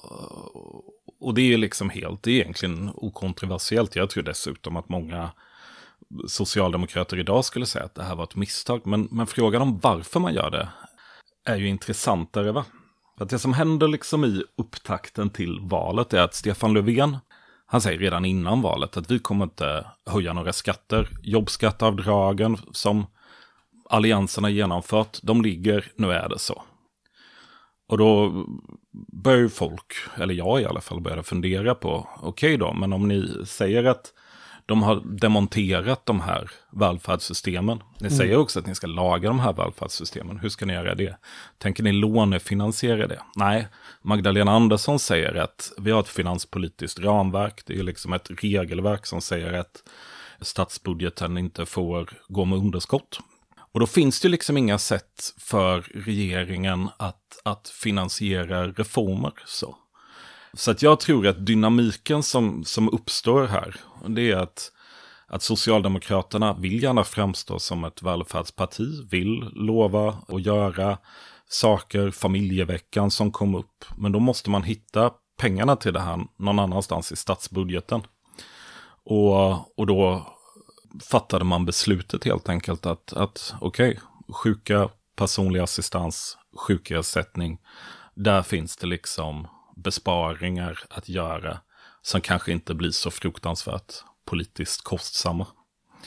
Och 1.20 1.34
det 1.34 1.54
är 1.54 1.58
liksom 1.58 1.90
helt, 1.90 2.24
det 2.24 2.32
är 2.32 2.36
egentligen 2.42 2.92
okontroversiellt. 2.96 3.96
Jag 3.96 4.10
tror 4.10 4.24
dessutom 4.24 4.78
att 4.78 4.90
många 4.90 5.32
socialdemokrater 6.28 7.20
idag 7.20 7.46
skulle 7.46 7.66
säga 7.66 7.86
att 7.86 7.96
det 7.96 8.04
här 8.04 8.16
var 8.16 8.24
ett 8.24 8.36
misstag. 8.36 8.82
Men, 8.88 9.08
men 9.12 9.28
frågan 9.28 9.62
om 9.62 9.80
varför 9.80 10.20
man 10.20 10.34
gör 10.34 10.52
det 10.52 10.70
är 11.46 11.56
ju 11.56 11.68
intressantare. 11.68 12.52
Va? 12.52 12.66
För 13.18 13.24
att 13.24 13.30
det 13.30 13.40
som 13.40 13.54
händer 13.54 13.88
liksom 13.88 14.26
i 14.26 14.44
upptakten 14.58 15.30
till 15.30 15.60
valet 15.62 16.14
är 16.14 16.22
att 16.22 16.36
Stefan 16.36 16.74
Löfven, 16.74 17.18
han 17.66 17.82
säger 17.82 18.00
redan 18.00 18.26
innan 18.26 18.62
valet 18.62 18.98
att 18.98 19.12
vi 19.12 19.20
kommer 19.20 19.44
inte 19.44 19.86
höja 20.06 20.34
några 20.34 20.54
skatter. 20.54 21.08
Jobbskatteavdragen 21.24 22.58
som 22.72 23.06
alliansen 23.90 24.44
har 24.44 24.52
genomfört, 24.52 25.20
de 25.24 25.42
ligger, 25.42 25.92
nu 25.96 26.12
är 26.12 26.30
det 26.30 26.40
så. 26.40 26.64
Och 27.88 27.98
då 27.98 28.32
börjar 29.24 29.48
folk, 29.48 29.94
eller 30.18 30.34
jag 30.34 30.62
i 30.62 30.66
alla 30.66 30.82
fall, 30.82 31.02
började 31.02 31.24
fundera 31.24 31.76
på, 31.76 32.08
okej 32.16 32.28
okay 32.28 32.58
då, 32.58 32.74
men 32.74 32.94
om 32.94 33.08
ni 33.08 33.46
säger 33.46 33.84
att 33.84 34.14
de 34.66 34.84
har 34.84 35.02
demonterat 35.06 36.06
de 36.06 36.22
här 36.22 36.52
välfärdssystemen. 36.72 37.78
Ni 38.00 38.08
mm. 38.08 38.18
säger 38.18 38.38
också 38.38 38.60
att 38.60 38.68
ni 38.68 38.76
ska 38.76 38.88
laga 38.88 39.30
de 39.30 39.40
här 39.40 39.54
välfärdssystemen. 39.54 40.40
Hur 40.40 40.50
ska 40.50 40.66
ni 40.66 40.74
göra 40.74 40.96
det? 40.96 41.18
Tänker 41.58 41.84
ni 41.84 41.92
lånefinansiera 41.92 43.08
det? 43.08 43.22
Nej, 43.36 43.68
Magdalena 44.02 44.52
Andersson 44.52 45.00
säger 45.00 45.36
att 45.36 45.72
vi 45.78 45.92
har 45.92 46.00
ett 46.00 46.10
finanspolitiskt 46.10 47.00
ramverk. 47.00 47.62
Det 47.66 47.80
är 47.80 47.84
liksom 47.84 48.14
ett 48.14 48.32
regelverk 48.44 49.06
som 49.06 49.22
säger 49.22 49.54
att 49.54 49.84
statsbudgeten 50.42 51.38
inte 51.38 51.66
får 51.66 52.10
gå 52.28 52.46
med 52.46 52.58
underskott. 52.60 53.20
Och 53.74 53.80
då 53.80 53.88
finns 53.88 54.22
det 54.22 54.30
liksom 54.30 54.58
inga 54.58 54.78
sätt 54.78 55.34
för 55.38 55.82
regeringen 55.82 56.90
att, 56.98 57.42
att 57.44 57.70
finansiera 57.70 58.68
reformer. 58.68 59.34
Så. 59.46 59.76
Så 60.54 60.72
att 60.72 60.82
jag 60.82 61.00
tror 61.00 61.28
att 61.28 61.46
dynamiken 61.46 62.24
som, 62.24 62.64
som 62.64 62.90
uppstår 62.90 63.48
här, 63.48 63.76
det 64.08 64.32
är 64.32 64.38
att, 64.38 64.72
att 65.28 65.44
Socialdemokraterna 65.44 66.54
vill 66.54 66.84
gärna 66.84 67.04
framstå 67.04 67.60
som 67.60 67.84
ett 67.84 68.02
välfärdsparti, 68.02 69.08
vill 69.12 69.50
lova 69.54 70.18
och 70.28 70.40
göra 70.40 70.98
saker, 71.50 72.12
familjeveckan 72.12 73.12
som 73.12 73.32
kom 73.32 73.56
upp. 73.56 73.86
Men 73.98 74.12
då 74.12 74.20
måste 74.20 74.50
man 74.50 74.64
hitta 74.64 75.12
pengarna 75.38 75.76
till 75.76 75.94
det 75.94 76.00
här 76.00 76.20
någon 76.38 76.60
annanstans 76.60 77.12
i 77.12 77.16
statsbudgeten. 77.16 78.02
Och, 79.04 79.80
och 79.80 79.88
då 79.88 80.28
fattade 81.04 81.46
man 81.46 81.66
beslutet 81.66 82.24
helt 82.24 82.50
enkelt 82.50 82.86
att, 82.86 83.14
att 83.14 83.54
okej, 83.62 83.90
okay, 83.90 84.02
sjuka, 84.34 84.90
personlig 85.16 85.60
assistans, 85.60 86.38
sjukersättning, 86.68 87.58
där 88.16 88.42
finns 88.42 88.78
det 88.78 88.88
liksom 88.88 89.48
besparingar 89.76 90.80
att 90.90 91.10
göra 91.10 91.60
som 92.02 92.22
kanske 92.22 92.52
inte 92.52 92.74
blir 92.74 92.92
så 92.92 93.12
fruktansvärt 93.12 93.94
politiskt 94.26 94.84
kostsamma. 94.84 95.48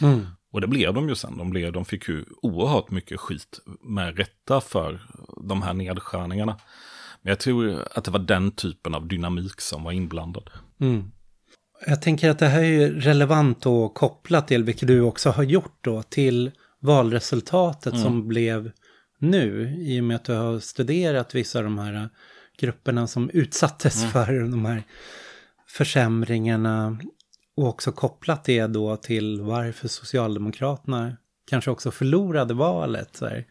Mm. 0.01 0.27
Och 0.53 0.61
det 0.61 0.67
blev 0.67 0.95
de 0.95 1.09
ju 1.09 1.15
sen. 1.15 1.39
De, 1.39 1.51
blev, 1.51 1.73
de 1.73 1.85
fick 1.85 2.09
ju 2.09 2.25
oerhört 2.43 2.91
mycket 2.91 3.21
skit 3.21 3.61
med 3.83 4.19
rätta 4.19 4.61
för 4.61 5.07
de 5.49 5.63
här 5.63 5.75
nedskärningarna. 5.75 6.57
Men 7.23 7.31
jag 7.31 7.41
tror 7.41 7.89
att 7.95 8.05
det 8.05 8.11
var 8.11 8.19
den 8.19 8.51
typen 8.51 8.95
av 8.95 9.09
dynamik 9.09 9.61
som 9.61 9.85
var 9.85 9.93
inblandad. 9.93 10.51
Mm. 10.81 11.11
Jag 11.87 12.03
tänker 12.03 12.31
att 12.31 12.39
det 12.39 12.47
här 12.47 12.63
är 12.63 12.91
relevant 12.91 13.67
och 13.67 13.95
kopplat 13.95 14.49
till, 14.49 14.65
vilket 14.65 14.89
du 14.89 15.01
också 15.01 15.31
har 15.31 15.43
gjort 15.43 15.79
då, 15.81 16.03
till 16.03 16.51
valresultatet 16.81 17.93
mm. 17.93 18.05
som 18.05 18.29
blev 18.29 18.71
nu, 19.19 19.77
i 19.79 20.01
och 20.01 20.05
med 20.05 20.17
att 20.17 20.25
du 20.25 20.33
har 20.33 20.59
studerat 20.59 21.35
vissa 21.35 21.59
av 21.59 21.65
de 21.65 21.79
här 21.79 22.09
grupperna 22.57 23.07
som 23.07 23.31
utsattes 23.31 24.01
mm. 24.01 24.11
för 24.13 24.41
de 24.41 24.65
här 24.65 24.83
försämringarna 25.67 26.99
och 27.57 27.69
också 27.69 27.93
kopplat 27.93 28.45
det 28.45 28.67
då 28.67 28.97
till 28.97 29.41
varför 29.41 29.89
Socialdemokraterna 29.89 31.17
kanske 31.51 31.71
också 31.71 31.91
förlorade 31.91 32.55
valet. 32.55 33.17
Så 33.17 33.27
här. 33.27 33.47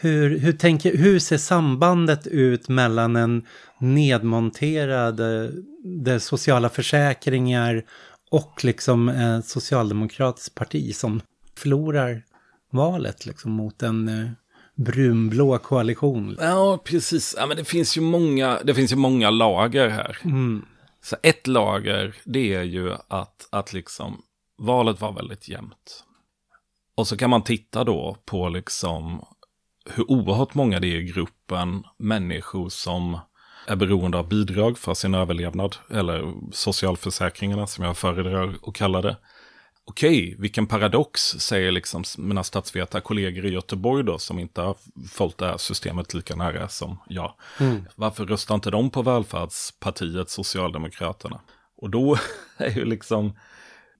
Hur, 0.00 0.38
hur, 0.38 0.52
tänker, 0.52 0.96
hur 0.96 1.18
ser 1.18 1.38
sambandet 1.38 2.26
ut 2.26 2.68
mellan 2.68 3.16
en 3.16 3.46
nedmonterad 3.78 5.20
de 6.04 6.20
sociala 6.20 6.68
försäkringar 6.68 7.84
och 8.30 8.64
liksom 8.64 9.08
ett 9.08 9.46
socialdemokratiskt 9.46 10.54
parti 10.54 10.94
som 10.94 11.20
förlorar 11.56 12.22
valet 12.70 13.26
liksom 13.26 13.52
mot 13.52 13.82
en 13.82 14.08
eh, 14.08 14.30
brunblå 14.78 15.58
koalition. 15.58 16.36
Ja, 16.40 16.78
precis. 16.84 17.34
Ja, 17.38 17.46
men 17.46 17.56
det 17.56 17.64
finns 17.64 17.96
ju 17.96 18.00
många, 18.00 18.58
det 18.64 18.74
finns 18.74 18.92
ju 18.92 18.96
många 18.96 19.30
lager 19.30 19.88
här. 19.88 20.18
Mm. 20.24 20.64
Så 21.02 21.16
ett 21.22 21.46
lager, 21.46 22.14
det 22.24 22.54
är 22.54 22.62
ju 22.62 22.92
att, 23.08 23.48
att 23.50 23.72
liksom 23.72 24.22
valet 24.58 25.00
var 25.00 25.12
väldigt 25.12 25.48
jämnt. 25.48 26.04
Och 26.94 27.08
så 27.08 27.16
kan 27.16 27.30
man 27.30 27.42
titta 27.42 27.84
då 27.84 28.16
på 28.24 28.48
liksom 28.48 29.24
hur 29.90 30.10
oerhört 30.10 30.54
många 30.54 30.80
det 30.80 30.86
är 30.86 30.96
i 30.96 31.04
gruppen 31.04 31.84
människor 31.98 32.68
som 32.68 33.18
är 33.66 33.76
beroende 33.76 34.18
av 34.18 34.28
bidrag 34.28 34.78
för 34.78 34.94
sin 34.94 35.14
överlevnad, 35.14 35.76
eller 35.90 36.34
socialförsäkringarna 36.52 37.66
som 37.66 37.84
jag 37.84 37.96
föredrar 37.96 38.54
att 38.66 38.74
kalla 38.74 39.02
det 39.02 39.16
okej, 39.88 40.36
vilken 40.38 40.66
paradox, 40.66 41.20
säger 41.22 41.72
liksom 41.72 42.04
mina 42.18 42.44
statsvetarkollegor 42.44 43.46
i 43.46 43.50
Göteborg 43.50 44.04
då, 44.04 44.18
som 44.18 44.38
inte 44.38 44.60
har 44.60 44.76
följt 45.10 45.38
det 45.38 45.46
här 45.46 45.56
systemet 45.56 46.14
lika 46.14 46.36
nära 46.36 46.68
som 46.68 46.98
jag. 47.08 47.34
Mm. 47.60 47.84
Varför 47.94 48.26
röstar 48.26 48.54
inte 48.54 48.70
de 48.70 48.90
på 48.90 49.02
välfärdspartiet 49.02 50.30
Socialdemokraterna? 50.30 51.40
Och 51.76 51.90
då 51.90 52.18
är 52.56 52.70
ju 52.70 52.84
liksom, 52.84 53.38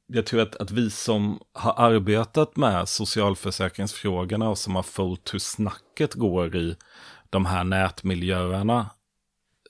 jag 0.07 0.27
tror 0.27 0.41
att, 0.41 0.57
att 0.57 0.71
vi 0.71 0.91
som 0.91 1.41
har 1.53 1.75
arbetat 1.77 2.57
med 2.57 2.89
socialförsäkringsfrågorna 2.89 4.49
och 4.49 4.59
som 4.59 4.77
har 4.77 4.83
följt 4.83 5.35
hur 5.35 5.39
snacket 5.39 6.15
går 6.15 6.57
i 6.57 6.77
de 7.31 7.47
här 7.47 7.65
nätmiljöerna, 7.65 8.91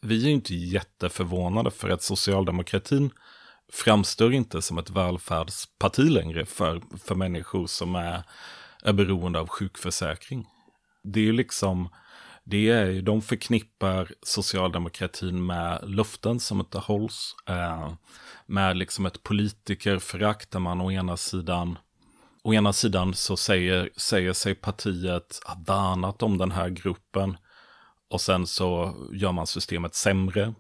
vi 0.03 0.23
är 0.23 0.27
ju 0.29 0.33
inte 0.33 0.55
jätteförvånade 0.55 1.71
för 1.71 1.89
att 1.89 2.03
socialdemokratin 2.03 3.11
framstår 3.73 4.35
inte 4.35 4.63
som 4.63 4.79
ett 4.79 4.91
välfärdsparti 4.91 6.11
längre 6.11 6.47
för, 6.47 6.83
för 7.05 7.15
människor 7.15 7.67
som 7.67 7.95
är, 7.95 8.23
är 8.83 8.93
beroende 8.93 9.41
av 9.41 9.49
sjukförsäkring. 9.49 10.47
Det 11.03 11.21
är 11.21 11.25
ju 11.25 11.33
liksom, 11.33 11.89
det 12.45 12.71
är, 12.71 13.03
de 13.03 13.23
förknippar 13.23 14.13
socialdemokratin 14.23 15.47
med 15.47 15.81
luften 15.91 16.41
som 16.41 16.61
inte 16.61 16.79
hålls. 16.79 17.37
Eh, 17.47 17.93
med 18.47 18.77
liksom 18.77 19.07
ett 19.07 19.23
politikerförakt 19.23 20.51
där 20.51 20.61
man 20.61 20.81
å 20.81 20.93
ena 20.93 21.17
sidan 21.17 21.79
Å 22.43 22.55
ena 22.55 22.73
sidan 22.73 23.15
så 23.15 23.37
säger, 23.37 23.91
säger 23.97 24.33
sig 24.33 24.55
partiet 24.55 25.41
ha 25.47 25.55
värnat 25.67 26.23
om 26.23 26.39
den 26.39 26.53
här 26.53 26.69
gruppen 26.69 27.37
och 28.11 28.21
sen 28.21 28.47
så 28.47 28.97
gör 29.13 29.33
man 29.33 29.47
systemet 29.47 29.95
sämre 29.95 30.55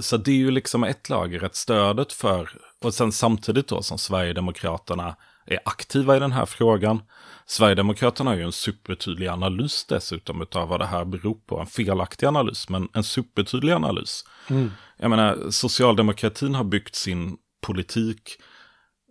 så 0.00 0.16
det 0.16 0.30
är 0.30 0.36
ju 0.36 0.50
liksom 0.50 0.84
ett 0.84 1.08
lager, 1.08 1.44
ett 1.44 1.56
stödet 1.56 2.12
för, 2.12 2.50
och 2.84 2.94
sen 2.94 3.12
samtidigt 3.12 3.68
då 3.68 3.82
som 3.82 3.98
Sverigedemokraterna 3.98 5.16
är 5.46 5.58
aktiva 5.64 6.16
i 6.16 6.20
den 6.20 6.32
här 6.32 6.46
frågan. 6.46 7.02
Sverigedemokraterna 7.46 8.30
har 8.30 8.36
ju 8.36 8.42
en 8.42 8.52
supertydlig 8.52 9.26
analys 9.26 9.84
dessutom 9.84 10.46
av 10.52 10.68
vad 10.68 10.80
det 10.80 10.86
här 10.86 11.04
beror 11.04 11.34
på. 11.46 11.60
En 11.60 11.66
felaktig 11.66 12.26
analys, 12.26 12.68
men 12.68 12.88
en 12.92 13.04
supertydlig 13.04 13.72
analys. 13.72 14.24
Mm. 14.50 14.72
Jag 14.96 15.10
menar, 15.10 15.50
socialdemokratin 15.50 16.54
har 16.54 16.64
byggt 16.64 16.94
sin 16.94 17.36
politik 17.60 18.38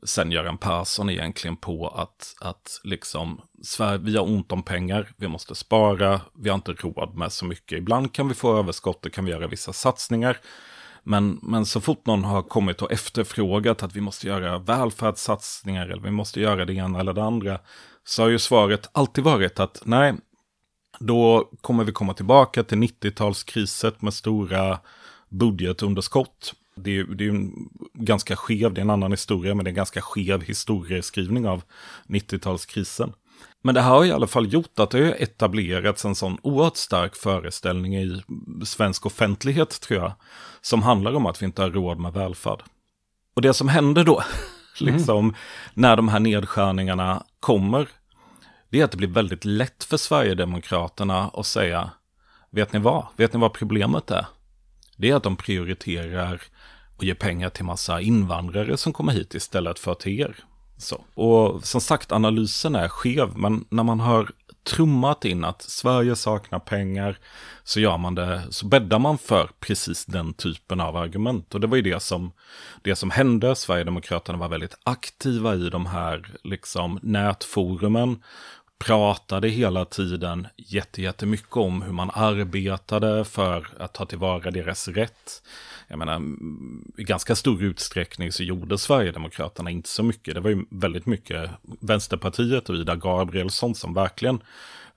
sen 0.06 0.32
Göran 0.32 0.58
Persson 0.58 1.10
egentligen 1.10 1.56
på 1.56 1.88
att, 1.88 2.36
att 2.42 2.82
liksom, 2.84 3.42
Sverige, 3.64 3.98
vi 3.98 4.18
har 4.18 4.24
ont 4.24 4.52
om 4.52 4.64
pengar, 4.64 5.12
vi 5.18 5.28
måste 5.28 5.56
spara, 5.56 6.22
vi 6.36 6.50
har 6.50 6.56
inte 6.56 6.72
råd 6.72 7.16
med 7.16 7.32
så 7.32 7.46
mycket. 7.46 7.78
Ibland 7.78 8.14
kan 8.14 8.28
vi 8.28 8.34
få 8.34 8.58
överskott 8.58 9.06
och 9.06 9.14
kan 9.14 9.26
vi 9.26 9.32
göra 9.32 9.48
vissa 9.48 9.74
satsningar. 9.74 10.38
Men, 11.04 11.40
men 11.42 11.66
så 11.66 11.82
fort 11.82 12.06
någon 12.06 12.24
har 12.24 12.42
kommit 12.42 12.82
och 12.82 12.92
efterfrågat 12.92 13.84
att 13.84 13.96
vi 13.96 14.02
måste 14.02 14.28
göra 14.28 14.58
välfärdssatsningar 14.58 15.88
eller 15.88 16.04
vi 16.04 16.12
måste 16.12 16.42
göra 16.42 16.66
det 16.66 16.74
ena 16.74 17.00
eller 17.00 17.14
det 17.14 17.24
andra, 17.24 17.60
så 18.04 18.22
har 18.22 18.30
ju 18.30 18.40
svaret 18.40 18.90
alltid 18.92 19.24
varit 19.24 19.60
att 19.60 19.82
nej, 19.86 20.16
då 21.00 21.50
kommer 21.62 21.84
vi 21.84 21.92
komma 21.92 22.14
tillbaka 22.14 22.64
till 22.64 22.78
90-talskriset 22.78 23.96
med 24.00 24.14
stora 24.14 24.80
budgetunderskott. 25.30 26.54
Det 26.76 27.00
är, 27.00 27.04
det 27.04 27.26
är 27.26 27.30
en 27.30 27.70
ganska 27.94 28.36
skev, 28.36 28.74
det 28.74 28.80
är 28.80 28.84
en 28.84 28.90
annan 28.90 29.12
historia, 29.12 29.56
men 29.56 29.64
det 29.64 29.68
är 29.68 29.72
en 29.72 29.76
ganska 29.76 30.02
skev 30.02 30.42
historieskrivning 30.42 31.48
av 31.48 31.64
90-talskrisen. 32.08 33.14
Men 33.64 33.76
det 33.76 33.82
här 33.82 33.90
har 33.90 34.06
i 34.06 34.12
alla 34.12 34.28
fall 34.28 34.54
gjort 34.54 34.80
att 34.80 34.90
det 34.90 34.98
har 34.98 35.16
etablerats 35.24 36.06
en 36.06 36.16
sån 36.16 36.38
oerhört 36.42 36.78
stark 36.78 37.16
föreställning 37.16 37.96
i 37.96 38.22
svensk 38.66 39.06
offentlighet, 39.06 39.82
tror 39.82 40.00
jag, 40.00 40.12
som 40.62 40.84
handlar 40.84 41.14
om 41.14 41.26
att 41.26 41.42
vi 41.42 41.46
inte 41.46 41.62
har 41.62 41.70
råd 41.70 42.00
med 42.00 42.14
välfärd. 42.14 42.64
Och 43.36 43.42
det 43.42 43.54
som 43.54 43.70
händer 43.70 44.04
då, 44.04 44.24
liksom, 44.80 45.26
mm. 45.26 45.36
när 45.74 45.96
de 45.96 46.08
här 46.08 46.20
nedskärningarna 46.20 47.24
kommer, 47.40 47.88
det 48.70 48.80
är 48.80 48.86
att 48.86 48.92
det 48.92 48.98
blir 48.98 49.08
väldigt 49.08 49.46
lätt 49.46 49.84
för 49.84 49.98
Sverigedemokraterna 49.98 51.30
att 51.34 51.46
säga, 51.46 51.90
vet 52.52 52.74
ni 52.74 52.80
vad, 52.80 53.06
vet 53.16 53.34
ni 53.34 53.40
vad 53.40 53.54
problemet 53.54 54.12
är? 54.12 54.26
Det 54.96 55.10
är 55.10 55.16
att 55.16 55.24
de 55.24 55.36
prioriterar 55.36 56.42
och 56.98 57.04
ger 57.04 57.14
pengar 57.14 57.50
till 57.50 57.66
massa 57.66 58.02
invandrare 58.02 58.78
som 58.78 58.94
kommer 58.94 59.14
hit 59.14 59.34
istället 59.34 59.80
för 59.80 59.94
till 59.94 60.20
er. 60.20 60.36
Så. 60.78 61.02
Och 61.14 61.66
som 61.66 61.82
sagt, 61.82 62.12
analysen 62.12 62.76
är 62.76 62.88
skev, 62.88 63.38
men 63.38 63.66
när 63.70 63.84
man 63.84 64.00
har 64.00 64.32
trummat 64.64 65.26
in 65.26 65.44
att 65.44 65.62
Sverige 65.62 66.16
saknar 66.16 66.60
pengar 66.60 67.18
så 67.64 67.80
gör 67.80 67.98
man 67.98 68.16
det, 68.16 68.42
så 68.50 68.66
bäddar 68.66 69.00
man 69.00 69.18
för 69.18 69.50
precis 69.60 70.06
den 70.06 70.34
typen 70.34 70.82
av 70.82 70.96
argument. 70.96 71.54
Och 71.54 71.62
det 71.62 71.68
var 71.68 71.76
ju 71.76 71.82
det 71.82 72.00
som, 72.00 72.32
det 72.84 72.96
som 72.96 73.10
hände. 73.10 73.56
Sverigedemokraterna 73.56 74.38
var 74.38 74.50
väldigt 74.50 74.78
aktiva 74.84 75.56
i 75.56 75.70
de 75.70 75.86
här 75.86 76.28
liksom, 76.44 77.00
nätforumen 77.02 78.24
pratade 78.80 79.50
hela 79.50 79.86
tiden 79.86 80.48
jättemycket 80.58 81.58
om 81.58 81.82
hur 81.82 81.94
man 81.94 82.12
arbetade 82.14 83.26
för 83.26 83.68
att 83.80 83.94
ta 83.94 84.06
tillvara 84.06 84.52
deras 84.52 84.88
rätt. 84.88 85.44
Jag 85.88 86.00
menar, 86.00 86.22
i 86.98 87.04
ganska 87.04 87.36
stor 87.36 87.64
utsträckning 87.64 88.32
så 88.32 88.44
gjorde 88.44 88.78
Sverigedemokraterna 88.78 89.70
inte 89.70 89.90
så 89.90 90.04
mycket. 90.04 90.36
Det 90.36 90.40
var 90.40 90.50
ju 90.50 90.66
väldigt 90.70 91.06
mycket 91.06 91.50
Vänsterpartiet 91.80 92.70
och 92.70 92.76
Ida 92.76 92.96
Gabrielsson 92.96 93.76
som 93.76 93.94
verkligen 93.94 94.42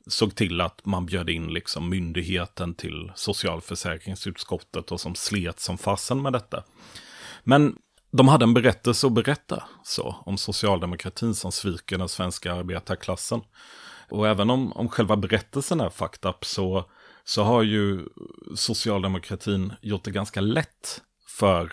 såg 0.07 0.35
till 0.35 0.61
att 0.61 0.87
man 0.87 1.07
bjöd 1.07 1.31
in 1.31 1.53
liksom 1.53 1.89
myndigheten 1.89 2.75
till 2.75 3.13
socialförsäkringsutskottet 3.15 4.93
och 4.93 5.01
som 5.01 5.15
slet 5.15 5.61
som 5.61 5.79
fasen 5.79 6.23
med 6.23 6.33
detta. 6.33 6.65
Men 7.45 7.77
de 8.11 8.29
hade 8.29 8.45
en 8.45 8.55
berättelse 8.55 9.07
att 9.07 9.13
berätta 9.13 9.65
så, 9.85 10.17
om 10.27 10.39
socialdemokratin 10.39 11.35
som 11.35 11.53
sviker 11.53 11.99
den 11.99 12.09
svenska 12.09 12.53
arbetarklassen. 12.55 13.41
Och 14.11 14.29
även 14.29 14.51
om, 14.51 14.73
om 14.73 14.89
själva 14.89 15.17
berättelsen 15.17 15.81
är 15.81 15.91
fucked 15.91 16.31
up 16.31 16.45
så, 16.45 16.85
så 17.25 17.43
har 17.43 17.63
ju 17.63 18.09
socialdemokratin 18.55 19.73
gjort 19.83 20.05
det 20.05 20.11
ganska 20.11 20.41
lätt 20.41 21.03
för 21.29 21.73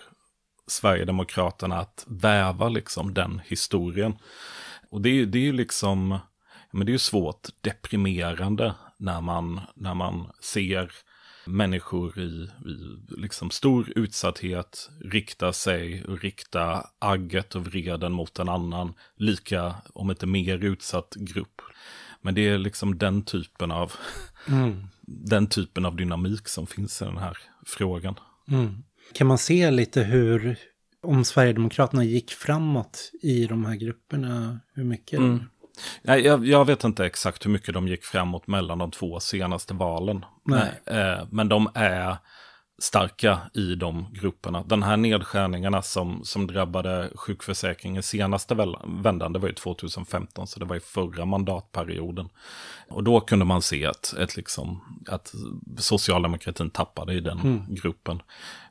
Sverigedemokraterna 0.67 1.79
att 1.79 2.05
väva 2.07 2.69
liksom 2.69 3.13
den 3.13 3.41
historien. 3.45 4.17
Och 4.89 5.01
det 5.01 5.09
är, 5.09 5.25
det 5.25 5.37
är 5.37 5.43
ju 5.43 5.53
liksom, 5.53 6.19
men 6.71 6.85
det 6.85 6.89
är 6.89 6.93
ju 6.93 6.99
svårt 6.99 7.47
deprimerande 7.61 8.73
när 8.97 9.21
man, 9.21 9.61
när 9.75 9.93
man 9.93 10.31
ser 10.39 10.91
människor 11.47 12.19
i, 12.19 12.49
i 12.65 12.97
liksom 13.07 13.51
stor 13.51 13.93
utsatthet 13.95 14.89
rikta 15.01 15.53
sig 15.53 16.03
och 16.03 16.21
rikta 16.21 16.87
agget 16.99 17.55
och 17.55 17.65
vreden 17.65 18.11
mot 18.11 18.39
en 18.39 18.49
annan 18.49 18.93
lika, 19.15 19.75
om 19.93 20.09
inte 20.09 20.25
mer 20.25 20.57
utsatt 20.57 21.15
grupp. 21.15 21.61
Men 22.21 22.35
det 22.35 22.47
är 22.47 22.57
liksom 22.57 22.97
den 22.97 23.23
typen 23.23 23.71
av, 23.71 23.93
mm. 24.47 24.87
den 25.01 25.47
typen 25.47 25.85
av 25.85 25.95
dynamik 25.95 26.47
som 26.47 26.67
finns 26.67 27.01
i 27.01 27.05
den 27.05 27.17
här 27.17 27.37
frågan. 27.65 28.15
Mm. 28.47 28.83
Kan 29.13 29.27
man 29.27 29.37
se 29.37 29.71
lite 29.71 30.03
hur, 30.03 30.57
om 31.03 31.25
Sverigedemokraterna 31.25 32.03
gick 32.03 32.31
framåt 32.31 33.11
i 33.21 33.45
de 33.45 33.65
här 33.65 33.75
grupperna, 33.75 34.59
hur 34.73 34.83
mycket? 34.83 35.19
Mm. 35.19 35.39
Nej, 36.01 36.21
jag, 36.21 36.45
jag, 36.45 36.65
vet 36.65 36.83
inte 36.83 37.05
exakt 37.05 37.45
hur 37.45 37.51
mycket 37.51 37.73
de 37.73 37.87
gick 37.87 38.03
framåt 38.03 38.47
mellan 38.47 38.77
de 38.77 38.91
två 38.91 39.19
senaste 39.19 39.73
valen. 39.73 40.25
Nej. 40.43 40.81
Eh, 40.85 41.25
men 41.29 41.49
de 41.49 41.69
är 41.73 42.17
starka 42.77 43.39
i 43.53 43.75
de 43.75 44.07
grupperna. 44.11 44.63
Den 44.63 44.83
här 44.83 44.97
nedskärningarna 44.97 45.81
som, 45.81 46.23
som 46.23 46.47
drabbade 46.47 47.09
sjukförsäkringen 47.15 48.03
senaste 48.03 48.55
vändan, 48.85 49.33
det 49.33 49.39
var 49.39 49.47
ju 49.47 49.53
2015, 49.53 50.47
så 50.47 50.59
det 50.59 50.65
var 50.65 50.75
i 50.75 50.79
förra 50.79 51.25
mandatperioden. 51.25 52.29
Och 52.89 53.03
då 53.03 53.19
kunde 53.19 53.45
man 53.45 53.61
se 53.61 53.85
att, 53.85 54.13
ett 54.13 54.35
liksom, 54.35 54.81
att 55.07 55.33
socialdemokratin 55.77 56.69
tappade 56.69 57.13
i 57.13 57.19
den 57.19 57.39
mm. 57.39 57.65
gruppen. 57.67 58.21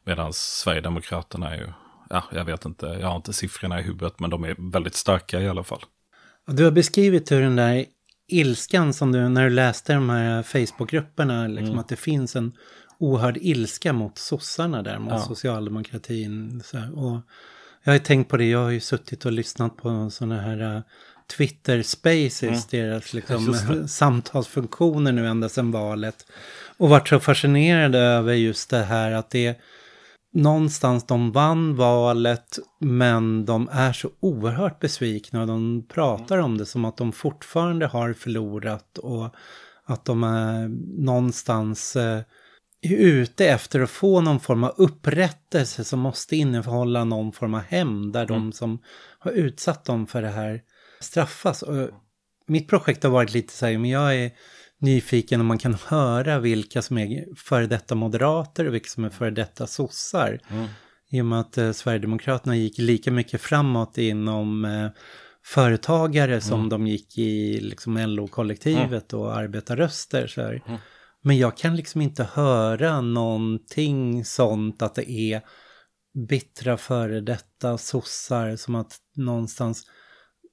Medan 0.05 0.33
Sverigedemokraterna 0.33 1.55
är 1.55 1.57
ju, 1.57 1.69
ja, 2.11 2.25
jag 2.33 2.45
vet 2.45 2.65
inte, 2.65 2.87
jag 2.87 3.09
har 3.09 3.17
inte 3.17 3.33
siffrorna 3.33 3.81
i 3.81 3.83
huvudet, 3.83 4.21
men 4.21 4.31
de 4.31 4.45
är 4.45 4.57
väldigt 4.59 4.95
starka 4.95 5.41
i 5.41 5.49
alla 5.49 5.65
fall. 5.65 5.85
Du 6.47 6.65
har 6.65 6.71
beskrivit 6.71 7.33
hur 7.33 7.41
den 7.41 7.57
där 7.57 7.85
ilskan 8.29 8.93
som 8.93 9.13
du, 9.13 9.29
när 9.29 9.45
du 9.45 9.51
läste 9.51 9.95
de 9.95 10.11
här 10.11 10.43
Facebookgrupperna, 10.43 11.47
liksom 11.47 11.67
mm. 11.67 11.79
att 11.79 11.89
det 11.89 11.97
finns 11.97 12.37
en 12.37 12.53
oerhörd 12.99 13.39
ilska 13.41 13.93
mot 13.93 14.19
sossarna 14.19 14.83
där, 14.83 14.99
mot 14.99 15.13
ja. 15.13 15.19
socialdemokratin. 15.19 16.63
och 16.95 17.21
jag 17.85 17.93
har 17.93 17.99
tänkt 17.99 18.29
på 18.31 18.37
det, 18.37 18.45
jag 18.45 18.63
har 18.63 18.71
ju 18.71 18.81
suttit 18.81 19.25
och 19.25 19.33
lyssnat 19.33 19.77
på 19.77 20.11
sådana 20.11 20.41
här 20.41 20.77
uh, 20.77 20.81
Twitter 21.37 21.83
Spaces, 21.83 22.43
mm. 22.43 22.61
deras 22.71 23.15
liksom, 23.15 23.55
samtalsfunktioner 23.89 25.13
nu 25.13 25.27
ända 25.27 25.49
sedan 25.49 25.71
valet. 25.71 26.27
Och 26.77 26.89
varit 26.89 27.09
så 27.09 27.21
fascinerad 27.21 27.95
över 27.95 28.35
just 28.35 28.71
det 28.71 28.83
här 28.83 29.13
att 29.13 29.31
det 29.31 29.61
någonstans 30.35 31.07
de 31.07 31.33
vann 31.33 31.77
valet 31.77 32.59
men 32.81 33.45
de 33.45 33.69
är 33.73 33.93
så 33.93 34.11
oerhört 34.21 34.81
besvikna 34.81 35.41
och 35.41 35.47
de 35.47 35.87
pratar 35.89 36.39
om 36.39 36.59
det 36.59 36.67
som 36.67 36.85
att 36.85 36.97
de 36.97 37.13
fortfarande 37.13 37.87
har 37.87 38.13
förlorat 38.13 38.99
och 38.99 39.35
att 39.85 40.05
de 40.05 40.25
är 40.25 40.69
någonstans 41.05 41.97
eh, 41.97 42.21
ute 42.83 43.47
efter 43.49 43.81
att 43.81 43.91
få 43.91 44.21
någon 44.21 44.41
form 44.41 44.65
av 44.65 44.75
upprättelse 44.77 45.85
som 45.85 46.01
måste 46.01 46.37
innehålla 46.37 47.05
någon 47.05 47.33
form 47.33 47.55
av 47.55 47.61
hämnd 47.61 48.13
där 48.13 48.25
mm. 48.25 48.35
de 48.35 48.53
som 48.53 48.79
har 49.19 49.33
utsatt 49.33 49.85
dem 49.85 50.07
för 50.07 50.23
det 50.23 50.29
här 50.29 50.61
straffas. 51.01 51.63
Och 51.63 51.89
mitt 52.47 52.69
projekt 52.69 53.03
har 53.03 53.11
varit 53.11 53.33
lite 53.33 53.53
så 53.53 53.67
här, 53.67 53.79
men 53.79 53.91
jag 53.91 54.17
är 54.17 54.31
nyfiken 54.81 55.41
om 55.41 55.47
man 55.47 55.59
kan 55.59 55.75
höra 55.87 56.39
vilka 56.39 56.83
som 56.83 56.99
är 56.99 57.25
före 57.37 57.67
detta 57.67 57.95
moderater 57.95 58.67
och 58.67 58.75
vilka 58.75 58.89
som 58.89 59.05
är 59.05 59.11
före 59.11 59.31
detta 59.31 59.67
sossar. 59.67 60.41
Mm. 60.51 60.67
I 61.11 61.21
och 61.21 61.27
med 61.27 61.41
att 61.41 61.59
eh, 61.59 61.73
Sverigedemokraterna 61.73 62.57
gick 62.57 62.79
lika 62.79 63.11
mycket 63.11 63.41
framåt 63.41 63.99
inom 63.99 64.65
eh, 64.65 64.91
företagare 65.45 66.31
mm. 66.31 66.41
som 66.41 66.69
de 66.69 66.87
gick 66.87 67.19
i 67.19 67.61
liksom, 67.61 67.97
LO-kollektivet 67.99 69.13
mm. 69.13 69.25
och 69.25 69.37
arbetarröster. 69.37 70.27
Så. 70.27 70.41
Mm. 70.41 70.61
Men 71.23 71.39
jag 71.39 71.57
kan 71.57 71.77
liksom 71.77 72.01
inte 72.01 72.29
höra 72.33 73.01
någonting 73.01 74.25
sånt 74.25 74.83
att 74.83 74.95
det 74.95 75.11
är 75.11 75.43
bittra 76.29 76.77
före 76.77 77.21
detta 77.21 77.79
sossar 77.79 78.57
som 78.57 78.75
att 78.75 78.97
någonstans 79.17 79.87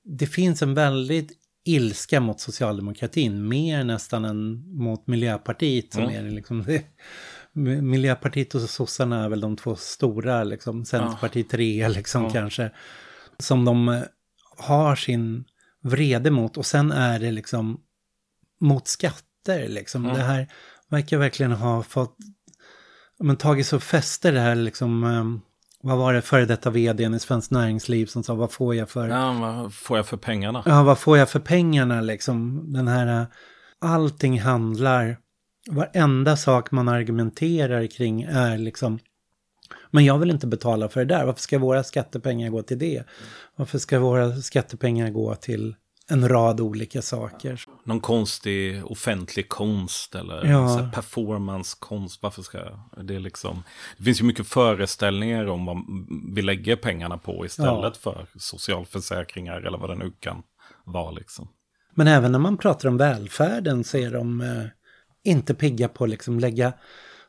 det 0.03 0.27
finns 0.27 0.61
en 0.61 0.73
väldigt 0.73 1.31
ilska 1.65 2.19
mot 2.19 2.39
socialdemokratin, 2.39 3.47
mer 3.47 3.83
nästan 3.83 4.25
än 4.25 4.63
mot 4.77 5.07
Miljöpartiet 5.07 5.93
som 5.93 6.03
mm. 6.03 6.25
är 6.25 6.31
liksom 6.31 6.63
det, 6.63 6.85
Miljöpartiet 7.81 8.55
och 8.55 8.61
sossarna 8.61 9.23
är 9.23 9.29
väl 9.29 9.41
de 9.41 9.57
två 9.57 9.75
stora, 9.75 10.43
liksom, 10.43 10.85
Centerpartiet 10.85 11.45
ja. 11.49 11.51
tre 11.51 11.87
liksom 11.87 12.23
ja. 12.23 12.29
kanske, 12.29 12.71
som 13.39 13.65
de 13.65 13.89
eh, 13.89 14.01
har 14.57 14.95
sin 14.95 15.43
vrede 15.83 16.31
mot 16.31 16.57
och 16.57 16.65
sen 16.65 16.91
är 16.91 17.19
det 17.19 17.31
liksom 17.31 17.81
mot 18.59 18.87
skatter 18.87 19.67
liksom. 19.67 20.05
Ja. 20.05 20.13
Det 20.13 20.23
här 20.23 20.47
verkar 20.89 21.17
verkligen 21.17 21.51
ha 21.51 21.83
fått, 21.83 22.17
men 23.19 23.37
tagit 23.37 23.67
så 23.67 23.79
fäste 23.79 24.31
det 24.31 24.39
här 24.39 24.55
liksom, 24.55 25.03
um, 25.03 25.41
vad 25.83 25.97
var 25.97 26.13
det 26.13 26.21
före 26.21 26.45
detta 26.45 26.69
vdn 26.69 27.13
i 27.13 27.19
Svenskt 27.19 27.51
Näringsliv 27.51 28.05
som 28.05 28.23
sa 28.23 28.33
vad 28.33 28.51
får 28.51 28.75
jag 28.75 28.89
för... 28.89 29.09
Ja, 29.09 29.31
vad 29.31 29.73
får 29.73 29.97
jag 29.97 30.05
för 30.05 30.17
pengarna? 30.17 30.63
Ja, 30.65 30.83
vad 30.83 30.97
får 30.99 31.17
jag 31.17 31.29
för 31.29 31.39
pengarna 31.39 32.01
liksom? 32.01 32.65
Den 32.73 32.87
här, 32.87 33.25
allting 33.79 34.39
handlar, 34.39 35.17
varenda 35.69 36.37
sak 36.37 36.71
man 36.71 36.87
argumenterar 36.87 37.87
kring 37.87 38.23
är 38.23 38.57
liksom, 38.57 38.99
Men 39.91 40.05
jag 40.05 40.17
vill 40.17 40.31
inte 40.31 40.47
betala 40.47 40.89
för 40.89 40.99
det 40.99 41.15
där. 41.15 41.25
Varför 41.25 41.41
ska 41.41 41.59
våra 41.59 41.83
skattepengar 41.83 42.49
gå 42.49 42.61
till 42.61 42.79
det? 42.79 43.03
Varför 43.55 43.77
ska 43.77 43.99
våra 43.99 44.35
skattepengar 44.35 45.09
gå 45.09 45.35
till 45.35 45.75
en 46.11 46.29
rad 46.29 46.61
olika 46.61 47.01
saker? 47.01 47.61
Någon 47.83 47.99
konstig 47.99 48.85
offentlig 48.85 49.49
konst 49.49 50.15
eller 50.15 50.45
Ja. 50.45 50.89
performancekonst. 50.93 52.21
Varför 52.23 52.41
ska 52.41 52.59
det 53.03 53.19
liksom... 53.19 53.63
Det 53.97 54.03
finns 54.03 54.21
ju 54.21 54.25
mycket 54.25 54.47
föreställningar 54.47 55.45
om 55.47 55.65
vad 55.65 55.77
vi 56.35 56.41
lägger 56.41 56.75
pengarna 56.75 57.17
på 57.17 57.45
istället 57.45 57.97
för 57.97 58.25
socialförsäkringar 58.35 59.61
eller 59.61 59.77
vad 59.77 59.89
det 59.89 59.95
nu 59.95 60.11
kan 60.19 60.43
vara 60.85 61.11
liksom. 61.11 61.47
Men 61.95 62.07
även 62.07 62.31
när 62.31 62.39
man 62.39 62.57
pratar 62.57 62.89
om 62.89 62.97
välfärden 62.97 63.83
så 63.83 63.97
är 63.97 64.11
de 64.11 64.41
eh, 64.41 64.63
inte 65.23 65.53
pigga 65.53 65.87
på 65.87 66.03
att 66.03 66.09
liksom 66.09 66.39
lägga... 66.39 66.73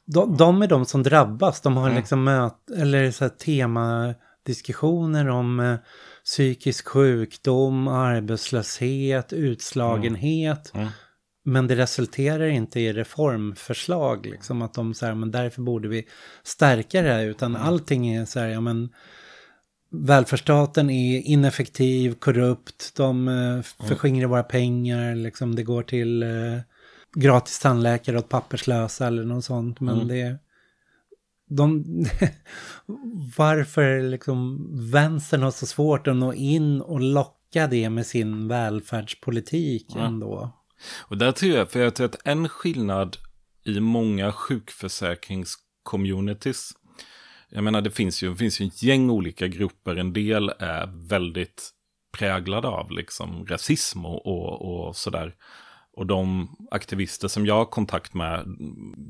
De, 0.06 0.36
de 0.36 0.62
är 0.62 0.66
de 0.66 0.84
som 0.84 1.02
drabbas. 1.02 1.60
De 1.60 1.76
har 1.76 1.90
liksom 1.90 2.24
möt, 2.24 2.70
eller 2.76 3.10
så 3.10 3.24
här 3.24 3.28
temadiskussioner 3.30 5.28
om 5.28 5.60
eh, 5.60 5.76
psykisk 6.32 6.88
sjukdom, 6.88 7.88
arbetslöshet, 7.88 9.32
utslagenhet. 9.32 10.72
Men 11.44 11.66
det 11.66 11.76
resulterar 11.76 12.46
inte 12.46 12.80
i 12.80 12.92
reformförslag, 12.92 14.26
liksom 14.26 14.62
att 14.62 14.74
de 14.74 14.94
säger 14.94 15.14
men 15.14 15.30
därför 15.30 15.62
borde 15.62 15.88
vi 15.88 16.06
stärka 16.42 17.02
det 17.02 17.08
här, 17.08 17.24
utan 17.24 17.56
allting 17.56 18.08
är 18.08 18.24
så 18.24 18.40
här, 18.40 18.48
ja 18.48 18.60
men 18.60 18.88
välfärdsstaten 19.90 20.90
är 20.90 21.20
ineffektiv, 21.20 22.14
korrupt, 22.14 22.92
de 22.96 23.28
eh, 23.28 23.86
förskingrar 23.88 24.28
våra 24.28 24.42
pengar, 24.42 25.14
liksom 25.14 25.54
det 25.54 25.62
går 25.62 25.82
till 25.82 26.22
eh, 26.22 26.58
gratis 27.14 27.58
tandläkare 27.58 28.18
åt 28.18 28.28
papperslösa 28.28 29.06
eller 29.06 29.24
något 29.24 29.44
sånt, 29.44 29.80
men 29.80 30.08
det... 30.08 30.38
De, 31.56 31.84
varför 33.36 34.02
liksom 34.02 34.68
vänstern 34.90 35.42
har 35.42 35.50
så 35.50 35.66
svårt 35.66 36.06
att 36.06 36.16
nå 36.16 36.34
in 36.34 36.80
och 36.80 37.00
locka 37.00 37.66
det 37.66 37.90
med 37.90 38.06
sin 38.06 38.48
välfärdspolitik 38.48 39.96
ändå. 39.96 40.52
Och 40.98 41.18
där 41.18 41.32
tror 41.32 41.52
jag, 41.52 41.70
för 41.70 41.80
jag 41.80 41.94
tror 41.94 42.06
att 42.06 42.26
en 42.26 42.48
skillnad 42.48 43.16
i 43.64 43.80
många 43.80 44.32
sjukförsäkringscommunities, 44.32 46.72
jag 47.48 47.64
menar 47.64 47.80
det 47.80 47.90
finns 47.90 48.22
ju, 48.22 48.30
det 48.30 48.36
finns 48.36 48.60
ju 48.60 48.66
ett 48.66 48.82
gäng 48.82 49.10
olika 49.10 49.48
grupper, 49.48 49.96
en 49.96 50.12
del 50.12 50.52
är 50.58 51.08
väldigt 51.08 51.70
präglade 52.18 52.68
av 52.68 52.90
liksom 52.90 53.46
rasism 53.46 54.06
och, 54.06 54.26
och, 54.26 54.88
och 54.88 54.96
sådär. 54.96 55.34
Och 55.94 56.06
de 56.06 56.48
aktivister 56.70 57.28
som 57.28 57.46
jag 57.46 57.54
har 57.54 57.64
kontakt 57.64 58.14
med, 58.14 58.44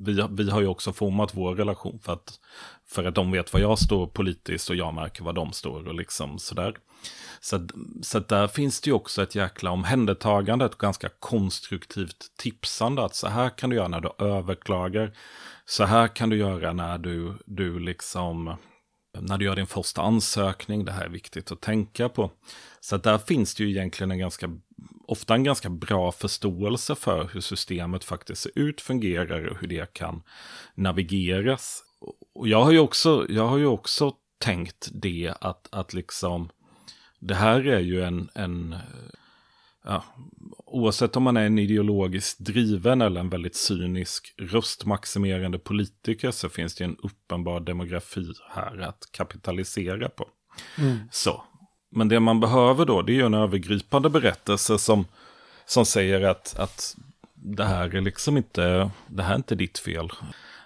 vi, 0.04 0.26
vi 0.30 0.50
har 0.50 0.60
ju 0.60 0.66
också 0.66 0.92
format 0.92 1.34
vår 1.34 1.54
relation 1.54 1.98
för 2.02 2.12
att, 2.12 2.40
för 2.88 3.04
att 3.04 3.14
de 3.14 3.32
vet 3.32 3.52
var 3.52 3.60
jag 3.60 3.78
står 3.78 4.06
politiskt 4.06 4.70
och 4.70 4.76
jag 4.76 4.94
märker 4.94 5.24
var 5.24 5.32
de 5.32 5.52
står 5.52 5.88
och 5.88 5.94
liksom 5.94 6.38
sådär. 6.38 6.74
Så, 7.40 7.56
att- 7.56 7.70
så 8.02 8.18
där 8.18 8.46
finns 8.48 8.80
det 8.80 8.88
ju 8.90 8.94
också 8.94 9.22
ett 9.22 9.34
jäkla 9.34 9.70
omhändertagande, 9.70 10.64
ett 10.64 10.78
ganska 10.78 11.08
konstruktivt 11.18 12.16
tipsande. 12.38 13.04
Att 13.04 13.14
så 13.14 13.28
här 13.28 13.48
kan 13.58 13.70
du 13.70 13.76
göra 13.76 13.88
när 13.88 14.00
du 14.00 14.10
överklagar. 14.24 15.12
Så 15.64 15.84
här 15.84 16.08
kan 16.08 16.28
du 16.30 16.36
göra 16.36 16.72
när 16.72 16.98
du, 16.98 17.34
du 17.46 17.78
liksom, 17.78 18.56
när 19.18 19.38
du 19.38 19.44
gör 19.44 19.56
din 19.56 19.66
första 19.66 20.02
ansökning. 20.02 20.84
Det 20.84 20.92
här 20.92 21.04
är 21.04 21.08
viktigt 21.08 21.52
att 21.52 21.60
tänka 21.60 22.08
på. 22.08 22.30
Så 22.80 22.96
att 22.96 23.02
där 23.02 23.18
finns 23.18 23.54
det 23.54 23.64
ju 23.64 23.70
egentligen 23.70 24.10
en 24.10 24.18
ganska, 24.18 24.50
ofta 25.12 25.34
en 25.34 25.44
ganska 25.44 25.70
bra 25.70 26.12
förståelse 26.12 26.94
för 26.94 27.30
hur 27.32 27.40
systemet 27.40 28.04
faktiskt 28.04 28.42
ser 28.42 28.52
ut, 28.54 28.80
fungerar 28.80 29.46
och 29.46 29.56
hur 29.60 29.68
det 29.68 29.92
kan 29.92 30.22
navigeras. 30.74 31.82
Och 32.34 32.48
jag 32.48 32.64
har 32.64 32.72
ju 32.72 32.78
också, 32.78 33.26
jag 33.28 33.48
har 33.48 33.58
ju 33.58 33.66
också 33.66 34.12
tänkt 34.38 34.88
det 34.92 35.34
att, 35.40 35.68
att 35.70 35.94
liksom, 35.94 36.48
det 37.18 37.34
här 37.34 37.66
är 37.66 37.80
ju 37.80 38.02
en, 38.02 38.28
en 38.34 38.76
ja, 39.84 40.04
oavsett 40.66 41.16
om 41.16 41.22
man 41.22 41.36
är 41.36 41.46
en 41.46 41.58
ideologiskt 41.58 42.38
driven 42.38 43.02
eller 43.02 43.20
en 43.20 43.30
väldigt 43.30 43.56
cynisk 43.56 44.34
röstmaximerande 44.38 45.58
politiker 45.58 46.30
så 46.30 46.48
finns 46.48 46.74
det 46.74 46.84
en 46.84 46.96
uppenbar 47.02 47.60
demografi 47.60 48.32
här 48.50 48.78
att 48.80 49.08
kapitalisera 49.12 50.08
på. 50.08 50.28
Så. 51.10 51.44
Men 51.94 52.08
det 52.08 52.20
man 52.20 52.40
behöver 52.40 52.84
då 52.84 53.02
det 53.02 53.12
är 53.12 53.14
ju 53.14 53.26
en 53.26 53.34
övergripande 53.34 54.10
berättelse 54.10 54.78
som, 54.78 55.06
som 55.66 55.86
säger 55.86 56.22
att, 56.22 56.58
att 56.58 56.96
det 57.34 57.64
här 57.64 57.94
är 57.94 58.00
liksom 58.00 58.36
inte, 58.36 58.90
det 59.06 59.22
här 59.22 59.32
är 59.32 59.36
inte 59.36 59.54
ditt 59.54 59.78
fel. 59.78 60.10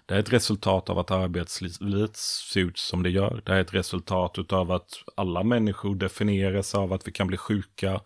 Det 0.07 0.15
är 0.15 0.19
ett 0.19 0.33
resultat 0.33 0.91
av 0.91 0.99
att 0.99 1.11
arbetslivet 1.11 2.17
ser 2.17 2.61
ut 2.61 2.79
som 2.79 3.03
det 3.03 3.11
gör. 3.11 3.43
Det 3.45 3.53
är 3.53 3.61
ett 3.61 3.75
resultat 3.75 4.53
av 4.53 4.73
att 4.73 4.91
alla 5.17 5.43
människor 5.43 5.95
definieras 5.95 6.75
av 6.75 6.93
att 6.93 7.09
vi 7.09 7.13
kan 7.13 7.27
bli 7.27 7.37
sjuka 7.37 8.01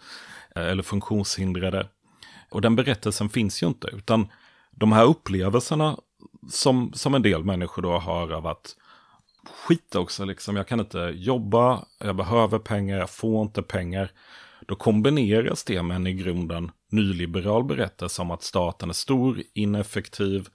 eh, 0.57 0.63
eller 0.63 0.83
funktionshindrade. 0.83 1.89
Och 2.51 2.61
den 2.61 2.77
berättelsen 2.77 3.29
finns 3.29 3.63
ju 3.63 3.67
inte, 3.67 3.89
utan 3.93 4.29
de 4.71 4.93
här 4.93 5.05
upplevelserna 5.05 5.97
som, 6.51 6.93
som 6.93 7.15
en 7.15 7.23
del 7.23 7.45
människor 7.45 7.83
då 7.83 7.99
har 7.99 8.33
av 8.33 8.47
att 8.47 8.77
skit 9.45 9.95
också, 9.95 10.25
liksom. 10.25 10.57
jag 10.57 10.69
kan 10.69 10.81
inte 10.81 10.99
jobba, 11.15 11.85
jag 11.99 12.17
behöver 12.17 12.59
pengar, 12.59 12.99
jag 12.99 13.11
får 13.11 13.43
inte 13.43 13.63
pengar. 13.63 14.11
Då 14.67 14.75
kombineras 14.75 15.65
det 15.65 15.83
med 15.83 15.95
en 15.95 16.07
i 16.07 16.13
grunden 16.13 16.71
nyliberal 16.91 17.65
berättelse 17.65 18.23
om 18.23 18.31
att 18.31 18.43
staten 18.43 18.89
är 18.89 18.95
stor, 18.95 19.43
ineffektiv, 19.55 20.49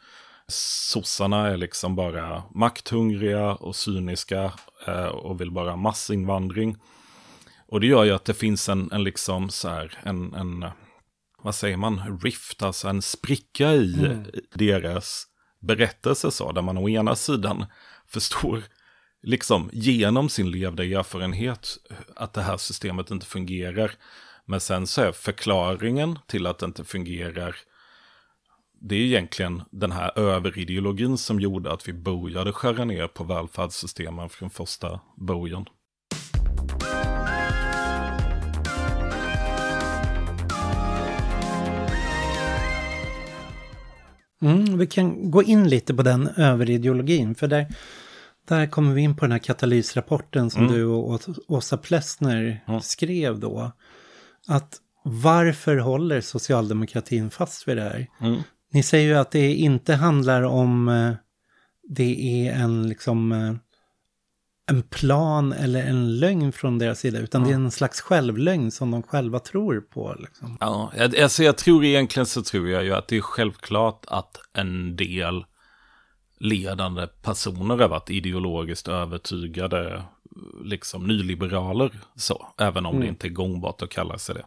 sossarna 0.48 1.48
är 1.48 1.58
liksom 1.58 1.96
bara 1.96 2.44
makthungriga 2.56 3.56
och 3.56 3.76
cyniska 3.76 4.54
eh, 4.88 5.06
och 5.06 5.42
vill 5.42 5.52
bara 5.52 5.76
massinvandring. 5.76 6.78
Och 7.68 7.80
det 7.80 7.88
gör 7.88 8.04
ju 8.04 8.12
att 8.12 8.26
det 8.26 8.34
finns 8.34 8.70
en, 8.70 8.92
en 8.92 9.04
liksom 9.04 9.50
så 9.50 9.70
här, 9.70 10.00
en, 10.04 10.34
en, 10.34 10.66
vad 11.42 11.56
säger 11.56 11.78
man, 11.78 12.20
rift, 12.24 12.64
alltså 12.64 12.88
en 12.88 13.02
spricka 13.02 13.74
i 13.74 14.18
deras 14.54 15.28
berättelse 15.62 16.32
så, 16.32 16.52
där 16.52 16.62
man 16.62 16.78
å 16.78 16.90
ena 16.90 17.16
sidan 17.16 17.66
förstår, 18.08 18.64
liksom 19.24 19.70
genom 19.74 20.30
sin 20.30 20.52
levda 20.52 20.84
erfarenhet, 20.84 21.78
att 22.16 22.34
det 22.34 22.42
här 22.42 22.58
systemet 22.58 23.12
inte 23.12 23.26
fungerar. 23.26 23.92
Men 24.46 24.60
sen 24.60 24.88
så 24.88 25.02
är 25.02 25.12
förklaringen 25.12 26.20
till 26.28 26.48
att 26.48 26.60
det 26.60 26.66
inte 26.66 26.84
fungerar, 26.84 27.56
det 28.82 28.96
är 28.96 29.00
egentligen 29.00 29.62
den 29.72 29.92
här 29.92 30.20
överideologin 30.20 31.18
som 31.18 31.40
gjorde 31.40 31.74
att 31.74 31.88
vi 31.88 31.94
började 31.94 32.52
skära 32.52 32.86
ner 32.86 33.08
på 33.08 33.24
välfärdssystemen 33.24 34.30
från 34.30 34.50
första 34.50 35.00
början. 35.18 35.66
Mm, 44.42 44.78
vi 44.78 44.88
kan 44.88 45.32
gå 45.32 45.44
in 45.44 45.70
lite 45.70 45.94
på 45.94 46.04
den 46.04 46.28
överideologin, 46.28 47.36
för 47.36 47.48
där, 47.48 47.68
där 48.48 48.68
kommer 48.68 48.94
vi 48.94 49.02
in 49.02 49.16
på 49.16 49.26
den 49.26 49.32
här 49.32 49.40
katalysrapporten 49.40 50.50
som 50.50 50.68
du 50.68 50.86
och 50.86 51.22
Åsa 51.48 51.78
Plessner 51.78 52.62
skrev 52.82 53.40
då. 53.40 53.72
Att 54.48 54.78
varför 55.04 55.78
håller 55.78 56.22
socialdemokratin 56.22 57.30
fast 57.30 57.68
vid 57.68 57.78
det 57.78 57.84
här? 57.84 58.08
Ni 58.72 58.84
säger 58.84 59.08
ju 59.08 59.16
att 59.16 59.32
det 59.32 59.54
inte 59.54 59.94
handlar 59.94 60.42
om 60.42 60.88
eh, 60.88 61.14
det 61.88 62.48
är 62.48 62.54
en 62.54 62.90
liksom 62.90 63.32
eh, 63.32 63.54
en 64.68 64.84
plan 64.84 65.54
eller 65.54 65.84
en 65.84 66.20
lögn 66.20 66.52
från 66.52 66.80
deras 66.80 67.00
sida, 67.00 67.20
utan 67.20 67.44
det 67.44 67.50
är 67.50 67.56
en 67.56 67.72
slags 67.72 68.02
självlögn 68.02 68.72
som 68.72 68.92
de 68.92 69.04
själva 69.04 69.40
tror 69.40 69.82
på. 69.82 70.16
Liksom. 70.20 70.58
Ja, 70.60 70.92
alltså 71.22 71.44
jag 71.44 71.58
tror 71.58 71.86
egentligen 71.86 72.26
så 72.26 72.42
tror 72.42 72.70
jag 72.70 72.84
ju 72.84 72.94
att 72.94 73.08
det 73.08 73.18
är 73.18 73.22
självklart 73.22 74.06
att 74.08 74.38
en 74.54 74.96
del 74.96 75.46
ledande 76.40 77.08
personer 77.08 77.78
har 77.78 77.88
varit 77.88 78.10
ideologiskt 78.10 78.88
övertygade, 78.88 80.04
liksom 80.64 81.08
nyliberaler, 81.08 81.92
så, 82.16 82.48
även 82.58 82.86
om 82.86 83.00
det 83.00 83.08
inte 83.08 83.28
är 83.28 83.30
gångbart 83.30 83.82
att 83.82 83.90
kalla 83.90 84.18
sig 84.18 84.36
det. 84.36 84.46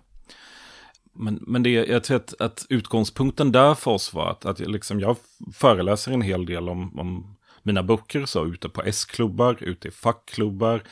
Men, 1.13 1.39
men 1.47 1.63
det, 1.63 1.71
jag 1.71 2.05
tror 2.05 2.17
att, 2.17 2.41
att 2.41 2.67
utgångspunkten 2.69 3.53
där 3.53 3.75
för 3.75 3.91
oss 3.91 4.15
var 4.15 4.31
att, 4.31 4.45
att 4.45 4.59
liksom, 4.59 5.01
jag 5.01 5.17
föreläser 5.53 6.13
en 6.13 6.23
hel 6.23 6.47
del 6.47 6.69
om, 6.69 6.99
om 7.01 7.37
mina 7.63 7.83
böcker, 7.83 8.25
så 8.27 8.47
ute 8.47 8.69
på 8.69 8.83
S-klubbar, 8.83 9.57
ute 9.61 9.89
i 9.89 9.91
fackklubbar, 9.91 10.83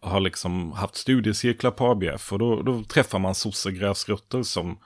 har 0.00 0.20
liksom 0.20 0.72
haft 0.72 0.96
studiecirklar 0.96 1.70
på 1.70 1.86
ABF 1.86 2.32
och 2.32 2.38
då, 2.38 2.62
då 2.62 2.82
träffar 2.84 3.18
man 3.18 3.34
sossegräsrötter 3.34 4.42
som 4.42 4.78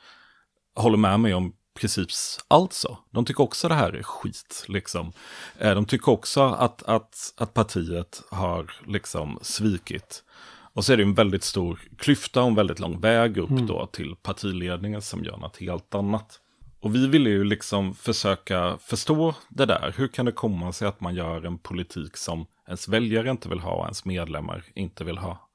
håller 0.74 0.98
med 0.98 1.20
mig 1.20 1.34
om 1.34 1.52
precis 1.74 2.38
allt 2.48 2.72
så. 2.72 2.98
De 3.10 3.24
tycker 3.24 3.42
också 3.42 3.68
det 3.68 3.74
här 3.74 3.92
är 3.92 4.02
skit, 4.02 4.64
liksom. 4.68 5.12
Eh, 5.58 5.74
De 5.74 5.84
tycker 5.84 6.08
också 6.12 6.42
att, 6.42 6.82
att, 6.82 7.34
att 7.36 7.54
partiet 7.54 8.22
har 8.30 8.72
liksom 8.86 9.38
svikit. 9.42 10.24
Och 10.72 10.84
så 10.84 10.92
är 10.92 10.96
det 10.96 11.02
en 11.02 11.14
väldigt 11.14 11.44
stor 11.44 11.80
klyfta 11.96 12.42
och 12.42 12.48
en 12.48 12.54
väldigt 12.54 12.78
lång 12.78 13.00
väg 13.00 13.38
upp 13.38 13.50
då 13.50 13.86
till 13.86 14.16
partiledningen 14.22 15.02
som 15.02 15.24
gör 15.24 15.36
något 15.36 15.56
helt 15.56 15.94
annat. 15.94 16.40
Och 16.80 16.94
vi 16.94 17.06
ville 17.06 17.30
ju 17.30 17.44
liksom 17.44 17.94
försöka 17.94 18.78
förstå 18.78 19.34
det 19.48 19.66
där. 19.66 19.94
Hur 19.96 20.08
kan 20.08 20.26
det 20.26 20.32
komma 20.32 20.72
sig 20.72 20.88
att 20.88 21.00
man 21.00 21.14
gör 21.14 21.46
en 21.46 21.58
politik 21.58 22.16
som 22.16 22.46
ens 22.66 22.88
väljare 22.88 23.30
inte 23.30 23.48
vill 23.48 23.60
ha 23.60 23.72
och 23.72 23.84
ens 23.84 24.04
medlemmar 24.04 24.64
inte 24.74 25.04
vill 25.04 25.18
ha. 25.18 25.48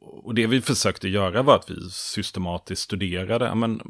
Och 0.00 0.34
det 0.34 0.46
vi 0.46 0.60
försökte 0.60 1.08
göra 1.08 1.42
var 1.42 1.56
att 1.56 1.70
vi 1.70 1.90
systematiskt 1.90 2.82
studerade, 2.82 3.54
men 3.54 3.80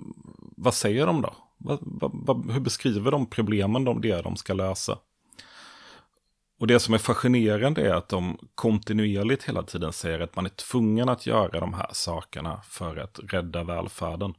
vad 0.57 0.75
säger 0.75 1.07
de 1.07 1.23
då? 1.23 1.35
Vad, 1.59 1.79
vad, 1.83 2.53
hur 2.53 2.61
beskriver 2.61 3.11
de 3.11 3.27
problemen 3.27 3.85
de, 3.85 4.01
det 4.01 4.23
de 4.23 4.37
ska 4.37 4.55
lösa? 4.55 4.99
Och 6.61 6.67
det 6.67 6.81
som 6.81 6.95
är 6.95 6.99
fascinerande 6.99 7.89
är 7.89 7.95
att 7.95 8.09
de 8.09 8.39
kontinuerligt 8.55 9.45
hela 9.45 9.63
tiden 9.63 9.93
säger 9.93 10.21
att 10.21 10.37
man 10.37 10.47
är 10.47 10.51
tvungen 10.51 11.09
att 11.09 11.27
göra 11.27 11.61
de 11.61 11.75
här 11.75 11.89
sakerna 11.93 12.61
för 12.69 12.97
att 12.97 13.21
rädda 13.23 13.65
välfärden. 13.65 14.35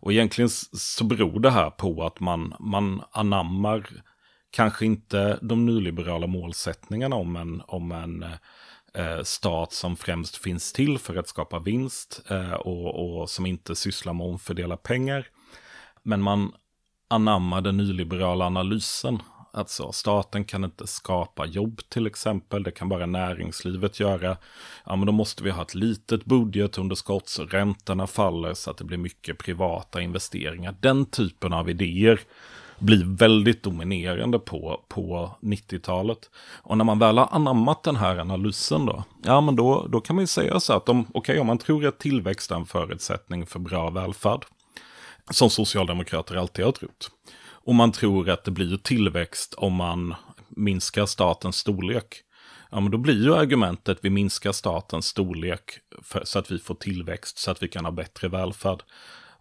Och 0.00 0.12
egentligen 0.12 0.48
så 0.72 1.04
beror 1.04 1.40
det 1.40 1.50
här 1.50 1.70
på 1.70 2.06
att 2.06 2.20
man, 2.20 2.54
man 2.60 3.02
anammar 3.10 4.02
kanske 4.50 4.86
inte 4.86 5.38
de 5.42 5.66
nyliberala 5.66 6.26
målsättningarna 6.26 7.16
om 7.16 7.36
en, 7.36 7.62
om 7.66 7.92
en 7.92 8.24
eh, 8.94 9.22
stat 9.22 9.72
som 9.72 9.96
främst 9.96 10.36
finns 10.36 10.72
till 10.72 10.98
för 10.98 11.16
att 11.16 11.28
skapa 11.28 11.58
vinst 11.58 12.22
eh, 12.30 12.52
och, 12.52 13.20
och 13.20 13.30
som 13.30 13.46
inte 13.46 13.74
sysslar 13.74 14.12
med 14.12 14.24
att 14.24 14.32
omfördela 14.32 14.76
pengar. 14.76 15.28
Men 16.04 16.22
man 16.22 16.52
anammar 17.08 17.60
den 17.60 17.76
nyliberala 17.76 18.46
analysen 18.46 19.22
Alltså 19.54 19.92
staten 19.92 20.44
kan 20.44 20.64
inte 20.64 20.86
skapa 20.86 21.46
jobb 21.46 21.80
till 21.88 22.06
exempel, 22.06 22.62
det 22.62 22.70
kan 22.70 22.88
bara 22.88 23.06
näringslivet 23.06 24.00
göra. 24.00 24.36
Ja 24.86 24.96
men 24.96 25.06
då 25.06 25.12
måste 25.12 25.44
vi 25.44 25.50
ha 25.50 25.62
ett 25.62 25.74
litet 25.74 26.24
budgetunderskott 26.24 27.28
så 27.28 27.44
räntorna 27.44 28.06
faller 28.06 28.54
så 28.54 28.70
att 28.70 28.76
det 28.76 28.84
blir 28.84 28.98
mycket 28.98 29.38
privata 29.38 30.00
investeringar. 30.00 30.74
Den 30.80 31.06
typen 31.06 31.52
av 31.52 31.70
idéer 31.70 32.20
blir 32.78 33.16
väldigt 33.16 33.62
dominerande 33.62 34.38
på, 34.38 34.80
på 34.88 35.30
90-talet. 35.40 36.30
Och 36.62 36.78
när 36.78 36.84
man 36.84 36.98
väl 36.98 37.18
har 37.18 37.28
anammat 37.30 37.82
den 37.82 37.96
här 37.96 38.18
analysen 38.18 38.86
då, 38.86 39.04
ja 39.22 39.40
men 39.40 39.56
då, 39.56 39.86
då 39.88 40.00
kan 40.00 40.16
man 40.16 40.22
ju 40.22 40.26
säga 40.26 40.60
så 40.60 40.72
att 40.72 40.88
okej 40.88 41.06
okay, 41.14 41.38
om 41.38 41.46
man 41.46 41.58
tror 41.58 41.86
att 41.86 41.98
tillväxt 41.98 42.50
är 42.50 42.56
en 42.56 42.66
förutsättning 42.66 43.46
för 43.46 43.58
bra 43.58 43.90
välfärd, 43.90 44.44
som 45.30 45.50
socialdemokrater 45.50 46.36
alltid 46.36 46.64
har 46.64 46.72
trott, 46.72 47.10
och 47.64 47.74
man 47.74 47.92
tror 47.92 48.30
att 48.30 48.44
det 48.44 48.50
blir 48.50 48.76
tillväxt 48.76 49.54
om 49.54 49.72
man 49.72 50.14
minskar 50.48 51.06
statens 51.06 51.56
storlek. 51.56 52.22
Ja, 52.70 52.80
men 52.80 52.90
då 52.90 52.98
blir 52.98 53.24
ju 53.24 53.34
argumentet 53.34 53.98
vi 54.02 54.10
minskar 54.10 54.52
statens 54.52 55.06
storlek 55.06 55.78
för, 56.02 56.24
så 56.24 56.38
att 56.38 56.50
vi 56.50 56.58
får 56.58 56.74
tillväxt, 56.74 57.38
så 57.38 57.50
att 57.50 57.62
vi 57.62 57.68
kan 57.68 57.84
ha 57.84 57.92
bättre 57.92 58.28
välfärd. 58.28 58.82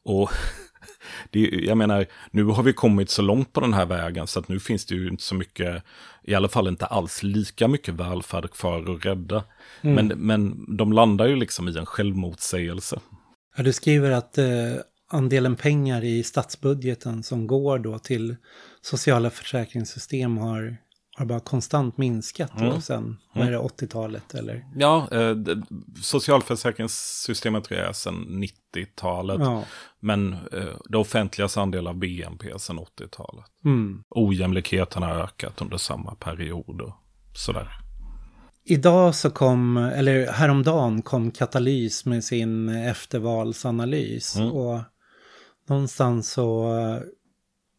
Och 0.03 0.31
det, 1.29 1.39
jag 1.39 1.77
menar, 1.77 2.05
nu 2.31 2.43
har 2.43 2.63
vi 2.63 2.73
kommit 2.73 3.09
så 3.09 3.21
långt 3.21 3.53
på 3.53 3.59
den 3.59 3.73
här 3.73 3.85
vägen 3.85 4.27
så 4.27 4.39
att 4.39 4.47
nu 4.47 4.59
finns 4.59 4.85
det 4.85 4.95
ju 4.95 5.07
inte 5.07 5.23
så 5.23 5.35
mycket, 5.35 5.83
i 6.23 6.35
alla 6.35 6.49
fall 6.49 6.67
inte 6.67 6.85
alls 6.85 7.23
lika 7.23 7.67
mycket 7.67 7.93
välfärd 7.93 8.51
kvar 8.51 8.95
att 8.95 9.05
rädda. 9.05 9.43
Mm. 9.81 9.95
Men, 9.95 10.19
men 10.19 10.65
de 10.77 10.93
landar 10.93 11.27
ju 11.27 11.35
liksom 11.35 11.67
i 11.67 11.77
en 11.77 11.85
självmotsägelse. 11.85 12.99
Ja, 13.57 13.63
du 13.63 13.73
skriver 13.73 14.11
att 14.11 14.37
eh, 14.37 14.45
andelen 15.13 15.55
pengar 15.55 16.03
i 16.03 16.23
statsbudgeten 16.23 17.23
som 17.23 17.47
går 17.47 17.79
då 17.79 17.99
till 17.99 18.35
sociala 18.81 19.29
försäkringssystem 19.29 20.37
har, 20.37 20.77
har 21.15 21.25
bara 21.25 21.39
konstant 21.39 21.97
minskat 21.97 22.51
då 22.57 22.65
mm. 22.65 22.81
sen, 22.81 23.17
vad 23.33 23.47
är 23.47 23.51
det, 23.51 23.57
80-talet 23.57 24.33
eller? 24.33 24.65
Ja, 24.75 25.07
eh, 25.11 25.35
socialförsäkringssystemet 26.01 27.63
tror 27.63 27.79
jag 27.79 27.89
är 27.89 27.93
sedan 27.93 28.43
90-talet. 28.75 29.39
Ja. 29.39 29.63
Men 29.99 30.33
eh, 30.33 30.75
det 30.85 30.97
offentligas 30.97 31.57
andel 31.57 31.87
av 31.87 31.95
BNP 31.95 32.59
sedan 32.59 32.79
80-talet. 32.79 33.45
Mm. 33.65 34.03
Ojämlikheten 34.09 35.03
har 35.03 35.15
ökat 35.15 35.61
under 35.61 35.77
samma 35.77 36.15
period 36.15 36.81
och 36.81 36.93
sådär. 37.35 37.79
Idag 38.65 39.15
så 39.15 39.29
kom, 39.29 39.77
eller 39.77 40.31
häromdagen 40.31 41.01
kom 41.01 41.31
Katalys 41.31 42.05
med 42.05 42.23
sin 42.23 42.69
eftervalsanalys. 42.69 44.35
Mm. 44.35 44.51
Och 44.51 44.79
någonstans 45.69 46.31
så 46.31 46.77
eh, 46.77 47.01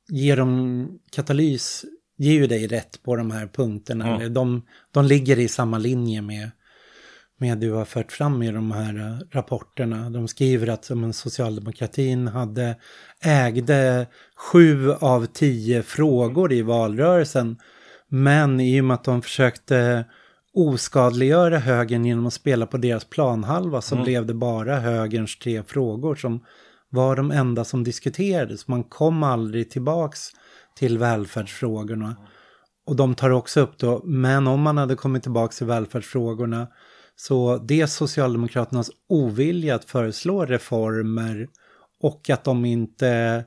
ger 0.09 0.37
de 0.37 0.99
katalys, 1.11 1.85
ger 2.17 2.33
ju 2.33 2.47
dig 2.47 2.67
rätt 2.67 3.03
på 3.03 3.17
de 3.17 3.31
här 3.31 3.47
punkterna. 3.47 4.17
Mm. 4.17 4.35
De, 4.35 4.63
de 4.91 5.05
ligger 5.05 5.39
i 5.39 5.49
samma 5.49 5.79
linje 5.79 6.23
med, 6.23 6.51
med 7.39 7.59
du 7.59 7.73
har 7.73 7.85
fört 7.85 8.13
fram 8.13 8.43
i 8.43 8.51
de 8.51 8.73
här 8.73 8.99
eh, 8.99 9.37
rapporterna. 9.37 10.11
De 10.11 10.29
skriver 10.29 10.67
att 10.67 10.85
som 10.85 11.13
socialdemokratin 11.13 12.29
hade, 12.29 12.77
ägde 13.21 14.07
sju 14.37 14.93
av 14.93 15.27
tio 15.27 15.83
frågor 15.83 16.53
i 16.53 16.63
valrörelsen. 16.63 17.57
Men 18.09 18.61
i 18.61 18.81
och 18.81 18.85
med 18.85 18.95
att 18.95 19.05
de 19.05 19.23
försökte 19.23 20.05
oskadliggöra 20.55 21.59
högern 21.59 22.05
genom 22.05 22.27
att 22.27 22.33
spela 22.33 22.67
på 22.67 22.77
deras 22.77 23.05
planhalva 23.05 23.81
så 23.81 23.95
mm. 23.95 24.05
blev 24.05 24.27
det 24.27 24.35
bara 24.35 24.81
högerns 24.81 25.39
tre 25.39 25.63
frågor 25.63 26.15
som 26.15 26.41
var 26.95 27.17
de 27.17 27.31
enda 27.31 27.65
som 27.65 27.85
diskuterades. 27.85 28.69
Man 28.69 28.85
kom 28.85 29.23
aldrig 29.23 29.71
tillbaks 29.71 30.31
till 30.75 30.99
välfärdsfrågorna. 30.99 32.17
Och 32.87 32.97
de 32.97 33.15
tar 33.15 33.31
också 33.31 33.61
upp 33.61 33.79
då, 33.79 34.03
men 34.05 34.47
om 34.47 34.61
man 34.61 34.79
hade 34.79 34.97
kommit 34.97 35.23
tillbaks 35.23 35.59
till 35.59 35.67
välfärdsfrågorna 35.67 36.67
så 37.17 37.57
det 37.57 37.87
Socialdemokraternas 37.87 38.91
ovilja 39.09 39.75
att 39.75 39.85
föreslå 39.85 40.45
reformer 40.45 41.49
och 42.01 42.31
att 42.31 42.45
de 42.45 42.65
inte, 42.65 43.45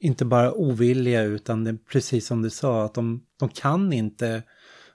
inte 0.00 0.24
bara 0.24 0.52
ovilliga 0.52 1.22
utan 1.22 1.64
det, 1.64 1.76
precis 1.92 2.26
som 2.26 2.42
du 2.42 2.50
sa, 2.50 2.84
att 2.84 2.94
de, 2.94 3.24
de 3.38 3.48
kan 3.48 3.92
inte 3.92 4.42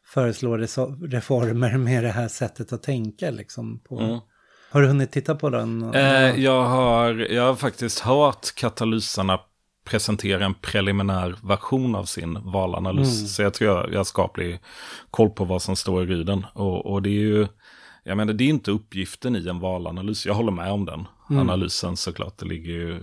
föreslå 0.05 0.57
reformer 1.01 1.77
med 1.77 2.03
det 2.03 2.09
här 2.09 2.27
sättet 2.27 2.73
att 2.73 2.83
tänka 2.83 3.31
liksom. 3.31 3.79
På, 3.79 3.99
mm. 3.99 4.19
Har 4.73 4.81
du 4.81 4.87
hunnit 4.87 5.11
titta 5.11 5.35
på 5.35 5.49
den? 5.49 5.93
Eh, 5.93 6.39
jag, 6.43 6.63
har, 6.63 7.13
jag 7.13 7.43
har 7.43 7.55
faktiskt 7.55 7.99
hört 7.99 8.55
katalysarna 8.55 9.39
presentera 9.85 10.45
en 10.45 10.53
preliminär 10.53 11.35
version 11.43 11.95
av 11.95 12.05
sin 12.05 12.39
valanalys. 12.43 13.17
Mm. 13.17 13.27
Så 13.27 13.41
jag 13.41 13.53
tror 13.53 13.69
jag, 13.69 13.93
jag 13.93 14.07
ska 14.07 14.29
bli 14.33 14.59
koll 15.11 15.29
på 15.29 15.45
vad 15.45 15.61
som 15.61 15.75
står 15.75 16.11
i 16.11 16.23
den. 16.23 16.45
Och, 16.53 16.85
och 16.85 17.01
det 17.01 17.09
är 17.09 17.21
ju, 17.21 17.47
jag 18.03 18.17
menar 18.17 18.33
det 18.33 18.43
är 18.43 18.49
inte 18.49 18.71
uppgiften 18.71 19.35
i 19.35 19.47
en 19.47 19.59
valanalys. 19.59 20.25
Jag 20.25 20.33
håller 20.33 20.51
med 20.51 20.71
om 20.71 20.85
den 20.85 21.07
mm. 21.29 21.41
analysen 21.41 21.97
såklart. 21.97 22.37
Det 22.37 22.45
ligger 22.45 22.73
ju 22.73 23.01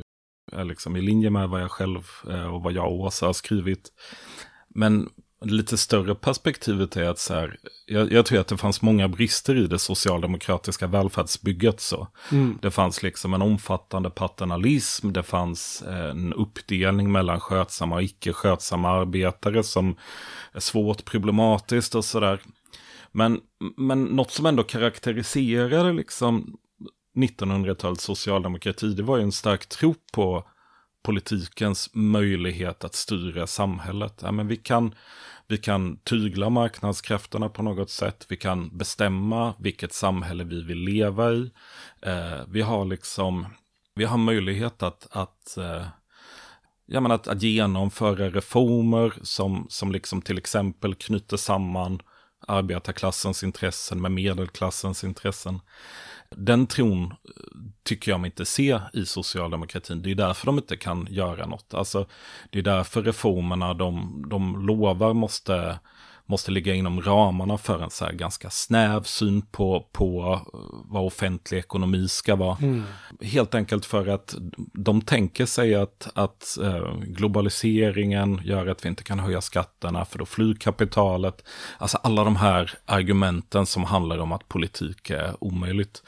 liksom 0.65 0.97
i 0.97 1.01
linje 1.01 1.31
med 1.31 1.49
vad 1.49 1.63
jag 1.63 1.71
själv 1.71 2.03
eh, 2.31 2.55
och 2.55 2.63
vad 2.63 2.73
jag 2.73 2.87
och 2.87 3.01
Åsa 3.01 3.27
har 3.27 3.33
skrivit. 3.33 3.89
Men 4.69 5.09
lite 5.45 5.79
större 5.79 6.15
perspektivet 6.15 6.97
är 6.97 7.05
att 7.05 7.19
så 7.19 7.35
här, 7.35 7.57
jag, 7.87 8.13
jag, 8.13 8.27
tror 8.27 8.41
att 8.41 8.49
det 8.49 8.57
fanns 8.57 8.83
många 8.83 9.09
brister 9.09 9.57
i 9.57 9.67
det 9.67 9.79
socialdemokratiska 9.79 10.87
välfärdsbygget. 10.87 11.81
Så. 11.81 12.09
Mm. 12.33 12.59
Det 12.63 12.71
fanns 12.71 13.03
liksom 13.03 13.35
en 13.35 13.43
omfattande 13.43 14.11
paternalism, 14.11 15.13
det 15.13 15.23
fanns 15.23 15.83
en 15.87 16.33
uppdelning 16.33 17.13
mellan 17.13 17.41
skötsamma 17.41 17.95
och 17.95 18.03
icke 18.03 18.33
skötsamma 18.33 18.89
arbetare 18.91 19.63
som 19.63 19.97
är 20.53 20.61
svårt 20.61 21.05
problematiskt 21.05 21.95
och 21.95 22.05
sådär. 22.05 22.41
Men, 23.13 23.41
men 23.77 24.05
något 24.05 24.31
som 24.31 24.47
ändå 24.47 24.63
karaktäriserade 24.63 25.93
liksom 25.93 26.57
1900-talets 27.17 28.05
socialdemokrati, 28.05 28.95
det 28.95 29.03
var 29.03 29.17
ju 29.17 29.23
en 29.23 29.33
stark 29.33 29.67
tro 29.67 29.95
på 30.13 30.45
politikens 31.03 31.91
möjlighet 31.93 32.85
att 32.85 32.95
styra 32.95 33.47
samhället. 33.47 34.21
Ja, 34.23 34.33
men 34.33 34.49
vi, 34.49 34.57
kan, 34.57 34.95
vi 35.47 35.59
kan 35.59 35.97
tygla 35.97 36.51
marknadskrafterna 36.51 37.49
på 37.49 37.63
något 37.63 37.91
sätt. 37.91 38.27
Vi 38.29 38.37
kan 38.37 38.79
bestämma 38.79 39.55
vilket 39.59 39.93
samhälle 39.93 40.45
vi 40.45 40.63
vill 40.63 40.79
leva 40.79 41.33
i. 41.33 41.51
Eh, 42.03 42.41
vi 42.49 42.63
har 42.63 42.85
liksom, 42.85 43.47
vi 43.95 44.05
har 44.05 44.19
möjlighet 44.19 44.83
att, 44.83 45.07
att 45.11 45.57
eh, 45.57 45.87
ja, 46.87 47.01
men 47.01 47.13
att, 47.13 47.29
att 47.29 47.43
genomföra 47.43 48.31
reformer 48.31 49.13
som, 49.23 49.67
som 49.69 49.93
liksom 49.93 50.23
till 50.23 50.39
exempel 50.39 50.95
knyter 50.95 51.37
samman 51.37 52.03
arbetarklassens 52.47 53.45
intressen 53.45 54.01
med 54.01 54.13
medelklassens 54.13 55.05
intressen. 55.05 55.61
Den 56.37 56.67
tron 56.67 57.05
eh, 57.05 57.11
tycker 57.83 58.11
jag 58.11 58.21
mig 58.21 58.29
inte 58.29 58.45
se 58.45 58.81
i 58.93 59.07
socialdemokratin. 59.07 60.03
Det 60.03 60.11
är 60.11 60.15
därför 60.15 60.47
de 60.47 60.59
inte 60.59 60.77
kan 60.77 61.07
göra 61.11 61.47
något. 61.47 61.75
Alltså, 61.75 62.07
det 62.51 62.59
är 62.59 62.63
därför 62.63 63.03
reformerna 63.03 63.75
de, 63.75 64.25
de 64.29 64.67
lovar 64.67 65.15
måste 65.15 65.79
måste 66.31 66.51
ligga 66.51 66.75
inom 66.75 67.03
ramarna 67.03 67.59
för 67.59 67.83
en 67.83 67.91
så 67.91 68.05
här 68.05 68.13
ganska 68.13 68.51
snäv 68.51 69.03
syn 69.03 69.43
på, 69.43 69.89
på 69.93 70.41
vad 70.85 71.07
offentlig 71.07 71.59
ekonomi 71.59 72.09
ska 72.09 72.37
vara. 72.37 72.57
Mm. 72.63 72.83
Helt 73.21 73.55
enkelt 73.55 73.87
för 73.87 74.07
att 74.07 74.35
de 74.73 75.03
tänker 75.03 75.47
sig 75.47 75.75
att, 75.75 76.09
att 76.15 76.59
eh, 76.63 76.95
globaliseringen 77.03 78.41
gör 78.45 78.67
att 78.67 78.85
vi 78.85 78.89
inte 78.89 79.05
kan 79.05 79.19
höja 79.19 79.41
skatterna 79.41 80.05
för 80.05 80.19
då 80.19 80.27
flyr 80.27 80.55
kapitalet. 80.55 81.45
Alltså 81.79 81.99
alla 82.03 82.25
de 82.25 82.37
här 82.37 82.71
argumenten 82.87 83.67
som 83.67 83.85
handlar 83.85 84.19
om 84.19 84.33
att 84.33 84.49
politik 84.49 85.11
är 85.11 85.35
omöjligt. 85.41 86.03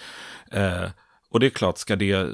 Eh, 0.51 0.89
Och 1.31 1.41
det 1.41 1.47
är 1.47 1.51
klart, 1.51 1.79
ska 1.79 1.97
det, 1.97 2.29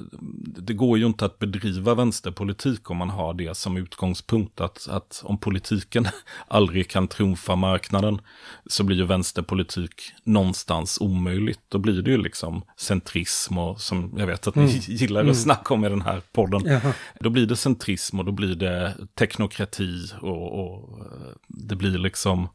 det 0.60 0.74
går 0.74 0.98
ju 0.98 1.06
inte 1.06 1.24
att 1.24 1.38
bedriva 1.38 1.94
vänsterpolitik 1.94 2.90
om 2.90 2.96
man 2.96 3.10
har 3.10 3.34
det 3.34 3.56
som 3.56 3.76
utgångspunkt. 3.76 4.60
Att, 4.60 4.88
att 4.88 5.22
om 5.24 5.38
politiken 5.38 6.06
aldrig 6.48 6.90
kan 6.90 7.08
trumfa 7.08 7.56
marknaden 7.56 8.20
så 8.66 8.84
blir 8.84 8.96
ju 8.96 9.04
vänsterpolitik 9.04 10.12
någonstans 10.24 10.98
omöjligt. 11.00 11.60
Då 11.68 11.78
blir 11.78 12.02
det 12.02 12.10
ju 12.10 12.18
liksom 12.18 12.62
centrism 12.76 13.58
och 13.58 13.80
som 13.80 14.14
jag 14.16 14.26
vet 14.26 14.46
att 14.46 14.54
ni 14.54 14.62
mm. 14.62 14.74
gillar 14.86 15.20
att 15.20 15.24
mm. 15.24 15.34
snacka 15.34 15.74
om 15.74 15.84
i 15.84 15.88
den 15.88 16.02
här 16.02 16.22
podden. 16.32 16.62
Jaha. 16.64 16.92
Då 17.20 17.30
blir 17.30 17.46
det 17.46 17.56
centrism 17.56 18.18
och 18.18 18.24
då 18.24 18.32
blir 18.32 18.54
det 18.54 18.94
teknokrati 19.14 20.12
och, 20.20 20.60
och 20.60 20.98
det 21.46 21.76
blir 21.76 21.98
liksom 21.98 22.48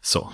så. 0.00 0.32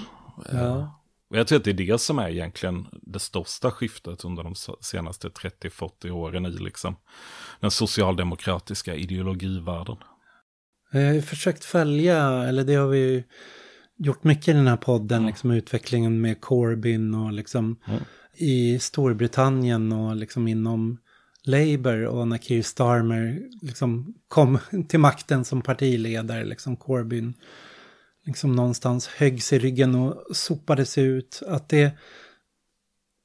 Ja. 0.53 1.01
Och 1.31 1.37
jag 1.37 1.47
tror 1.47 1.59
att 1.59 1.65
det 1.65 1.71
är 1.71 1.75
det 1.75 2.01
som 2.01 2.19
är 2.19 2.29
egentligen 2.29 2.87
det 3.03 3.19
största 3.19 3.71
skiftet 3.71 4.25
under 4.25 4.43
de 4.43 4.55
senaste 4.81 5.29
30-40 5.29 6.11
åren 6.11 6.47
i 6.47 6.51
liksom 6.51 6.97
den 7.61 7.71
socialdemokratiska 7.71 8.95
ideologivärlden. 8.95 9.97
Jag 10.93 11.15
har 11.15 11.21
försökt 11.21 11.65
följa, 11.65 12.19
eller 12.29 12.65
det 12.65 12.75
har 12.75 12.89
vi 12.89 13.25
gjort 13.99 14.25
mycket 14.25 14.49
i 14.49 14.53
den 14.53 14.67
här 14.67 14.77
podden, 14.77 15.19
mm. 15.19 15.29
liksom 15.29 15.51
utvecklingen 15.51 16.21
med 16.21 16.41
Corbyn 16.41 17.15
och 17.15 17.33
liksom 17.33 17.77
mm. 17.87 18.01
i 18.35 18.79
Storbritannien 18.79 19.93
och 19.93 20.17
liksom 20.17 20.49
inom 20.49 20.99
Labour 21.45 22.05
och 22.05 22.29
när 22.29 22.39
Keir 22.39 22.63
Starmer 22.63 23.43
liksom 23.63 24.15
kom 24.29 24.59
till 24.89 25.01
makten 25.01 25.45
som 25.45 25.63
partiledare, 25.63 26.45
liksom 26.45 26.77
Corbyn 26.77 27.35
liksom 28.27 28.53
någonstans 28.53 29.07
höggs 29.07 29.53
i 29.53 29.59
ryggen 29.59 29.95
och 29.95 30.37
sopades 30.37 30.99
ut. 30.99 31.43
Att 31.47 31.69
det 31.69 31.99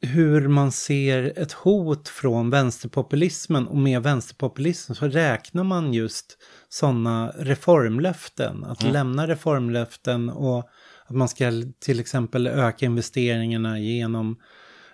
hur 0.01 0.47
man 0.47 0.71
ser 0.71 1.33
ett 1.39 1.51
hot 1.51 2.07
från 2.07 2.49
vänsterpopulismen 2.49 3.67
och 3.67 3.77
med 3.77 4.03
vänsterpopulism 4.03 4.93
så 4.93 5.07
räknar 5.07 5.63
man 5.63 5.93
just 5.93 6.37
sådana 6.69 7.31
reformlöften. 7.37 8.63
Att 8.63 8.81
mm. 8.81 8.93
lämna 8.93 9.27
reformlöften 9.27 10.29
och 10.29 10.69
att 11.05 11.15
man 11.15 11.29
ska 11.29 11.51
till 11.79 11.99
exempel 11.99 12.47
öka 12.47 12.85
investeringarna 12.85 13.79
genom 13.79 14.39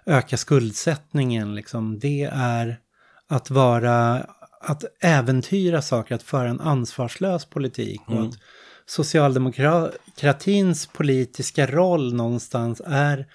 öka 0.05 0.37
skuldsättningen. 0.37 1.55
Liksom. 1.55 1.99
Det 1.99 2.29
är 2.33 2.79
att 3.27 3.49
vara, 3.49 4.25
att 4.61 4.83
äventyra 4.99 5.81
saker, 5.81 6.15
att 6.15 6.23
föra 6.23 6.49
en 6.49 6.61
ansvarslös 6.61 7.45
politik. 7.45 8.01
Mm. 8.07 8.19
Och 8.19 8.27
att 8.29 8.35
socialdemokratins 8.87 10.87
politiska 10.87 11.67
roll 11.67 12.13
någonstans 12.13 12.81
är 12.85 13.27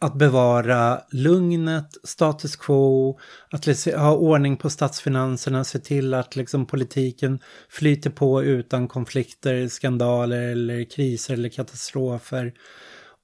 att 0.00 0.14
bevara 0.14 1.00
lugnet, 1.10 1.88
status 2.04 2.56
quo, 2.56 3.18
att 3.50 3.84
ha 3.84 4.16
ordning 4.16 4.56
på 4.56 4.70
statsfinanserna, 4.70 5.64
se 5.64 5.78
till 5.78 6.14
att 6.14 6.36
liksom 6.36 6.66
politiken 6.66 7.38
flyter 7.68 8.10
på 8.10 8.42
utan 8.42 8.88
konflikter, 8.88 9.68
skandaler 9.68 10.42
eller 10.42 10.90
kriser 10.90 11.34
eller 11.34 11.48
katastrofer. 11.48 12.52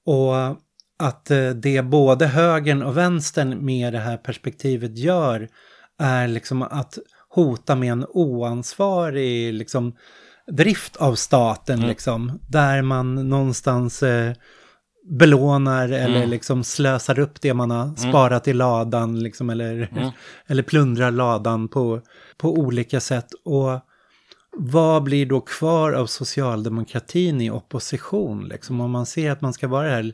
Och 0.05 0.35
att 0.99 1.31
eh, 1.31 1.49
det 1.49 1.81
både 1.81 2.27
högern 2.27 2.83
och 2.83 2.97
vänstern 2.97 3.65
med 3.65 3.93
det 3.93 3.99
här 3.99 4.17
perspektivet 4.17 4.97
gör 4.97 5.49
är 5.99 6.27
liksom 6.27 6.61
att 6.61 6.97
hota 7.29 7.75
med 7.75 7.91
en 7.91 8.05
oansvarig 8.09 9.53
liksom 9.53 9.95
drift 10.51 10.95
av 10.95 11.15
staten 11.15 11.77
mm. 11.77 11.89
liksom. 11.89 12.39
Där 12.47 12.81
man 12.81 13.29
någonstans 13.29 14.03
eh, 14.03 14.33
belånar 15.09 15.89
eller 15.89 16.17
mm. 16.17 16.29
liksom 16.29 16.63
slösar 16.63 17.19
upp 17.19 17.41
det 17.41 17.53
man 17.53 17.71
har 17.71 17.83
mm. 17.83 17.95
sparat 17.95 18.47
i 18.47 18.53
ladan 18.53 19.19
liksom 19.19 19.49
eller, 19.49 19.89
mm. 19.91 20.11
eller 20.47 20.63
plundrar 20.63 21.11
ladan 21.11 21.67
på, 21.67 22.01
på 22.37 22.53
olika 22.53 22.99
sätt. 22.99 23.27
Och 23.45 23.79
vad 24.57 25.03
blir 25.03 25.25
då 25.25 25.41
kvar 25.41 25.93
av 25.93 26.05
socialdemokratin 26.05 27.41
i 27.41 27.49
opposition 27.49 28.47
liksom? 28.47 28.81
Om 28.81 28.91
man 28.91 29.05
ser 29.05 29.31
att 29.31 29.41
man 29.41 29.53
ska 29.53 29.67
vara 29.67 29.87
det 29.87 29.93
här 29.93 30.13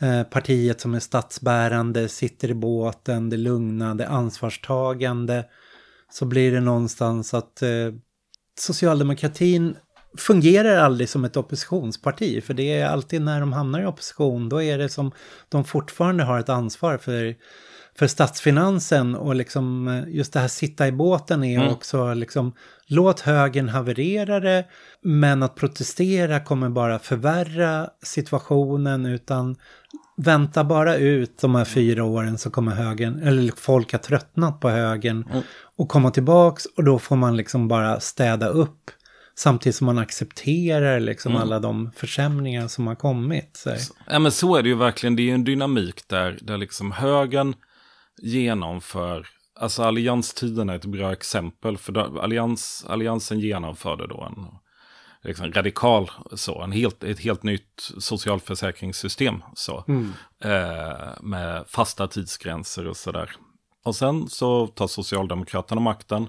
eh, 0.00 0.22
partiet 0.22 0.80
som 0.80 0.94
är 0.94 1.00
statsbärande, 1.00 2.08
sitter 2.08 2.50
i 2.50 2.54
båten, 2.54 3.30
det 3.30 3.36
lugna, 3.36 3.94
det 3.94 4.08
ansvarstagande. 4.08 5.44
Så 6.10 6.24
blir 6.24 6.52
det 6.52 6.60
någonstans 6.60 7.34
att 7.34 7.62
eh, 7.62 7.68
socialdemokratin 8.58 9.76
fungerar 10.18 10.76
aldrig 10.76 11.08
som 11.08 11.24
ett 11.24 11.36
oppositionsparti, 11.36 12.44
för 12.44 12.54
det 12.54 12.78
är 12.78 12.86
alltid 12.86 13.22
när 13.22 13.40
de 13.40 13.52
hamnar 13.52 13.82
i 13.82 13.86
opposition, 13.86 14.48
då 14.48 14.62
är 14.62 14.78
det 14.78 14.88
som 14.88 15.12
de 15.48 15.64
fortfarande 15.64 16.24
har 16.24 16.38
ett 16.38 16.48
ansvar 16.48 16.98
för, 16.98 17.34
för 17.98 18.06
statsfinansen 18.06 19.14
och 19.14 19.34
liksom 19.34 19.88
eh, 19.88 20.04
just 20.08 20.32
det 20.32 20.40
här 20.40 20.48
sitta 20.48 20.88
i 20.88 20.92
båten 20.92 21.44
är 21.44 21.58
mm. 21.58 21.72
också 21.72 22.14
liksom 22.14 22.52
låt 22.86 23.20
högern 23.20 23.68
haverera 23.68 24.40
det, 24.40 24.64
men 25.02 25.42
att 25.42 25.54
protestera 25.54 26.40
kommer 26.40 26.68
bara 26.68 26.98
förvärra 26.98 27.90
situationen 28.02 29.06
utan 29.06 29.56
vänta 30.16 30.64
bara 30.64 30.96
ut 30.96 31.38
de 31.38 31.54
här 31.54 31.64
fyra 31.64 32.04
åren 32.04 32.38
så 32.38 32.50
kommer 32.50 32.72
högern, 32.72 33.22
eller 33.22 33.52
folk 33.56 33.92
har 33.92 33.98
tröttnat 33.98 34.60
på 34.60 34.68
högern 34.68 35.24
mm. 35.30 35.42
och 35.76 35.88
komma 35.88 36.10
tillbaks 36.10 36.66
och 36.66 36.84
då 36.84 36.98
får 36.98 37.16
man 37.16 37.36
liksom 37.36 37.68
bara 37.68 38.00
städa 38.00 38.48
upp 38.48 38.90
samtidigt 39.34 39.76
som 39.76 39.86
man 39.86 39.98
accepterar 39.98 41.00
liksom 41.00 41.32
mm. 41.32 41.42
alla 41.42 41.58
de 41.58 41.92
försämringar 41.96 42.68
som 42.68 42.86
har 42.86 42.94
kommit. 42.94 43.50
Så. 43.56 43.70
Ja 44.06 44.18
men 44.18 44.32
så 44.32 44.56
är 44.56 44.62
det 44.62 44.68
ju 44.68 44.74
verkligen, 44.74 45.16
det 45.16 45.22
är 45.22 45.24
ju 45.24 45.34
en 45.34 45.44
dynamik 45.44 46.08
där, 46.08 46.38
där 46.40 46.56
liksom 46.58 46.92
högern 46.92 47.54
genomför, 48.22 49.26
alltså 49.60 49.82
allianstiden 49.82 50.70
är 50.70 50.76
ett 50.76 50.84
bra 50.84 51.12
exempel, 51.12 51.78
för 51.78 52.20
allians, 52.22 52.86
alliansen 52.88 53.40
genomförde 53.40 54.06
då 54.06 54.22
en 54.22 54.46
liksom 55.26 55.52
radikal, 55.52 56.10
så, 56.32 56.62
en 56.62 56.72
helt, 56.72 57.04
ett 57.04 57.20
helt 57.20 57.42
nytt 57.42 57.90
socialförsäkringssystem. 57.98 59.42
Så, 59.54 59.84
mm. 59.88 60.12
eh, 60.44 61.08
med 61.20 61.64
fasta 61.68 62.08
tidsgränser 62.08 62.86
och 62.86 62.96
sådär. 62.96 63.30
Och 63.84 63.96
sen 63.96 64.28
så 64.28 64.66
tar 64.66 64.86
Socialdemokraterna 64.86 65.80
makten, 65.80 66.28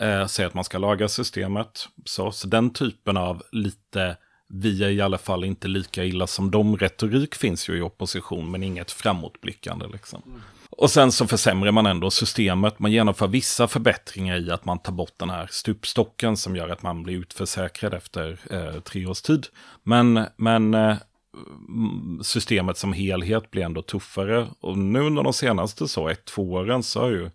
eh, 0.00 0.26
säger 0.26 0.46
att 0.46 0.54
man 0.54 0.64
ska 0.64 0.78
laga 0.78 1.08
systemet. 1.08 1.88
Så, 2.04 2.32
så 2.32 2.46
den 2.46 2.70
typen 2.70 3.16
av 3.16 3.42
lite, 3.52 4.16
vi 4.48 4.84
är 4.84 4.90
i 4.90 5.00
alla 5.00 5.18
fall 5.18 5.44
inte 5.44 5.68
lika 5.68 6.04
illa 6.04 6.26
som 6.26 6.50
de, 6.50 6.76
retorik 6.76 7.34
finns 7.34 7.68
ju 7.68 7.78
i 7.78 7.82
opposition, 7.82 8.50
men 8.50 8.62
inget 8.62 8.90
framåtblickande. 8.90 9.86
Liksom. 9.86 10.22
Mm. 10.26 10.40
Och 10.78 10.90
sen 10.90 11.12
så 11.12 11.26
försämrar 11.26 11.72
man 11.72 11.86
ändå 11.86 12.10
systemet. 12.10 12.78
Man 12.78 12.92
genomför 12.92 13.26
vissa 13.26 13.68
förbättringar 13.68 14.36
i 14.36 14.50
att 14.50 14.64
man 14.64 14.78
tar 14.78 14.92
bort 14.92 15.14
den 15.16 15.30
här 15.30 15.48
stupstocken 15.50 16.36
som 16.36 16.56
gör 16.56 16.68
att 16.68 16.82
man 16.82 17.02
blir 17.02 17.14
utförsäkrad 17.14 17.94
efter 17.94 18.38
eh, 18.50 18.80
tre 18.80 19.06
års 19.06 19.22
tid. 19.22 19.46
Men, 19.82 20.26
men 20.36 20.74
eh, 20.74 20.96
systemet 22.22 22.78
som 22.78 22.92
helhet 22.92 23.50
blir 23.50 23.62
ändå 23.62 23.82
tuffare. 23.82 24.46
Och 24.60 24.78
nu 24.78 25.00
under 25.00 25.22
de 25.22 25.32
senaste 25.32 25.88
så 25.88 26.08
ett, 26.08 26.24
två 26.24 26.52
åren 26.52 26.82
så 26.82 27.00
har 27.00 27.08
ju 27.08 27.30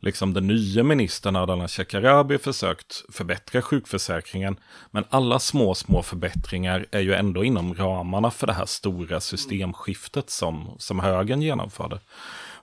liksom 0.00 0.34
den 0.34 0.46
nya 0.46 0.82
ministern 0.82 1.36
Ardalan 1.36 1.68
Shekarabi 1.68 2.38
försökt 2.38 3.04
förbättra 3.12 3.62
sjukförsäkringen. 3.62 4.56
Men 4.90 5.04
alla 5.10 5.38
små, 5.38 5.74
små 5.74 6.02
förbättringar 6.02 6.86
är 6.90 7.00
ju 7.00 7.14
ändå 7.14 7.44
inom 7.44 7.74
ramarna 7.74 8.30
för 8.30 8.46
det 8.46 8.52
här 8.52 8.66
stora 8.66 9.20
systemskiftet 9.20 10.30
som, 10.30 10.76
som 10.78 11.00
högern 11.00 11.42
genomförde. 11.42 12.00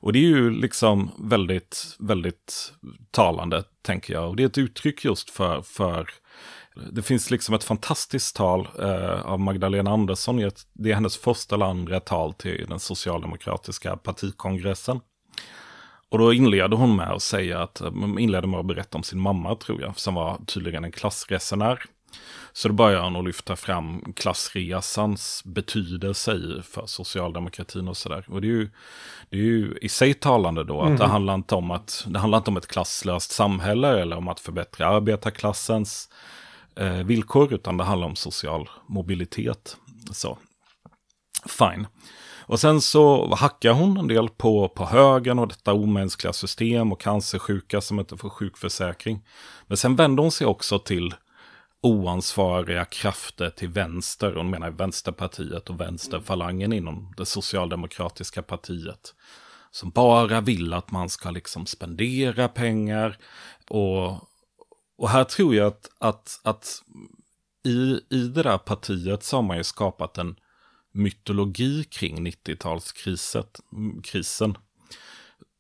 Och 0.03 0.13
det 0.13 0.19
är 0.19 0.29
ju 0.29 0.49
liksom 0.49 1.11
väldigt, 1.17 1.95
väldigt 1.99 2.73
talande, 3.11 3.63
tänker 3.81 4.13
jag. 4.13 4.29
Och 4.29 4.35
det 4.35 4.43
är 4.43 4.47
ett 4.47 4.57
uttryck 4.57 5.05
just 5.05 5.29
för, 5.29 5.61
för 5.61 6.09
det 6.91 7.01
finns 7.01 7.31
liksom 7.31 7.55
ett 7.55 7.63
fantastiskt 7.63 8.35
tal 8.35 8.67
eh, 8.79 9.25
av 9.25 9.39
Magdalena 9.39 9.91
Andersson. 9.91 10.51
Det 10.73 10.91
är 10.91 10.93
hennes 10.93 11.17
första 11.17 11.55
eller 11.55 11.65
andra 11.65 11.99
tal 11.99 12.33
till 12.33 12.65
den 12.69 12.79
socialdemokratiska 12.79 13.97
partikongressen. 13.97 14.99
Och 16.09 16.17
då 16.17 16.33
inleder 16.33 16.77
hon 16.77 16.95
med 16.95 17.11
att 17.11 17.23
säga 17.23 17.61
att, 17.61 17.81
eh, 17.81 17.91
inledde 18.19 18.47
med 18.47 18.59
att 18.59 18.65
berätta 18.65 18.97
om 18.97 19.03
sin 19.03 19.19
mamma 19.19 19.55
tror 19.55 19.81
jag, 19.81 19.99
som 19.99 20.13
var 20.13 20.41
tydligen 20.47 20.83
en 20.83 20.91
klassresenär. 20.91 21.83
Så 22.53 22.67
då 22.67 22.73
börjar 22.73 23.01
han 23.01 23.15
att 23.15 23.25
lyfta 23.25 23.55
fram 23.55 24.13
klassresans 24.15 25.41
betydelse 25.45 26.61
för 26.63 26.85
socialdemokratin 26.85 27.87
och 27.87 27.97
sådär. 27.97 28.25
Och 28.27 28.41
det 28.41 28.47
är, 28.47 28.49
ju, 28.49 28.69
det 29.29 29.37
är 29.37 29.41
ju 29.41 29.77
i 29.81 29.89
sig 29.89 30.13
talande 30.13 30.63
då, 30.63 30.81
att 30.81 30.87
mm. 30.87 30.99
det, 30.99 31.05
handlar 31.05 31.33
inte 31.33 31.55
om 31.55 31.71
att, 31.71 32.05
det 32.07 32.19
handlar 32.19 32.37
inte 32.37 32.49
om 32.49 32.57
ett 32.57 32.67
klasslöst 32.67 33.31
samhälle 33.31 34.01
eller 34.01 34.17
om 34.17 34.27
att 34.27 34.39
förbättra 34.39 34.87
arbetarklassens 34.87 36.09
eh, 36.75 36.93
villkor, 36.93 37.53
utan 37.53 37.77
det 37.77 37.83
handlar 37.83 38.07
om 38.07 38.15
social 38.15 38.69
mobilitet. 38.87 39.77
Så, 40.11 40.37
fine. 41.45 41.87
Och 42.45 42.59
sen 42.59 42.81
så 42.81 43.35
hackar 43.35 43.71
hon 43.71 43.97
en 43.97 44.07
del 44.07 44.29
på, 44.29 44.69
på 44.69 44.85
högen 44.85 45.39
och 45.39 45.47
detta 45.47 45.73
omänskliga 45.73 46.33
system 46.33 46.91
och 46.91 47.01
cancersjuka 47.01 47.81
som 47.81 47.99
inte 47.99 48.17
får 48.17 48.29
sjukförsäkring. 48.29 49.25
Men 49.67 49.77
sen 49.77 49.95
vänder 49.95 50.23
hon 50.23 50.31
sig 50.31 50.47
också 50.47 50.79
till 50.79 51.13
oansvariga 51.83 52.85
krafter 52.85 53.49
till 53.49 53.69
vänster, 53.69 54.31
och 54.31 54.37
hon 54.37 54.49
menar 54.49 54.69
Vänsterpartiet 54.69 55.69
och 55.69 55.81
vänsterfalangen 55.81 56.73
inom 56.73 57.13
det 57.17 57.25
socialdemokratiska 57.25 58.41
partiet. 58.41 59.15
som 59.71 59.89
bara 59.89 60.41
vill 60.41 60.73
att 60.73 60.91
man 60.91 61.09
ska 61.09 61.31
liksom 61.31 61.65
spendera 61.65 62.47
pengar. 62.47 63.17
Och, 63.69 64.11
och 64.97 65.09
här 65.09 65.23
tror 65.23 65.55
jag 65.55 65.67
att, 65.67 65.89
att, 65.99 66.39
att 66.43 66.83
i, 67.65 67.99
i 68.09 68.27
det 68.27 68.43
där 68.43 68.57
partiet 68.57 69.23
så 69.23 69.37
har 69.37 69.43
man 69.43 69.57
ju 69.57 69.63
skapat 69.63 70.17
en 70.17 70.35
mytologi 70.91 71.83
kring 71.83 72.27
90-talskrisen. 72.27 74.55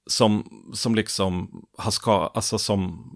Som, 0.07 0.63
som 0.73 0.95
liksom 0.95 1.61
har 1.77 1.91
skapat, 1.91 2.35
alltså 2.35 2.59
som 2.59 3.11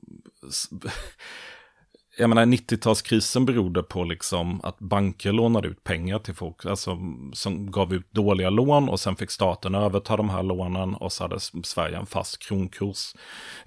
jag 2.17 2.29
menar 2.29 2.45
90-talskrisen 2.45 3.45
berodde 3.45 3.83
på 3.83 4.03
liksom 4.03 4.61
att 4.63 4.79
banker 4.79 5.31
lånade 5.31 5.67
ut 5.67 5.83
pengar 5.83 6.19
till 6.19 6.33
folk, 6.33 6.65
alltså 6.65 6.97
som 7.33 7.71
gav 7.71 7.93
ut 7.93 8.11
dåliga 8.11 8.49
lån 8.49 8.89
och 8.89 8.99
sen 8.99 9.15
fick 9.15 9.31
staten 9.31 9.75
överta 9.75 10.17
de 10.17 10.29
här 10.29 10.43
lånen 10.43 10.95
och 10.95 11.11
så 11.11 11.23
hade 11.23 11.39
Sverige 11.63 11.97
en 11.97 12.05
fast 12.05 12.39
kronkurs. 12.39 13.15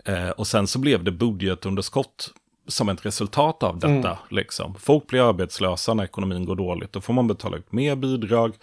Eh, 0.04 0.28
och 0.28 0.46
sen 0.46 0.66
så 0.66 0.78
blev 0.78 1.04
det 1.04 1.12
budgetunderskott 1.12 2.30
som 2.66 2.88
ett 2.88 3.06
resultat 3.06 3.62
av 3.62 3.78
detta. 3.78 4.10
Mm. 4.10 4.16
Liksom. 4.30 4.74
Folk 4.74 5.06
blir 5.06 5.28
arbetslösa 5.28 5.94
när 5.94 6.04
ekonomin 6.04 6.44
går 6.44 6.56
dåligt, 6.56 6.92
då 6.92 7.00
får 7.00 7.12
man 7.12 7.28
betala 7.28 7.56
ut 7.56 7.72
mer 7.72 7.96
bidrag 7.96 8.54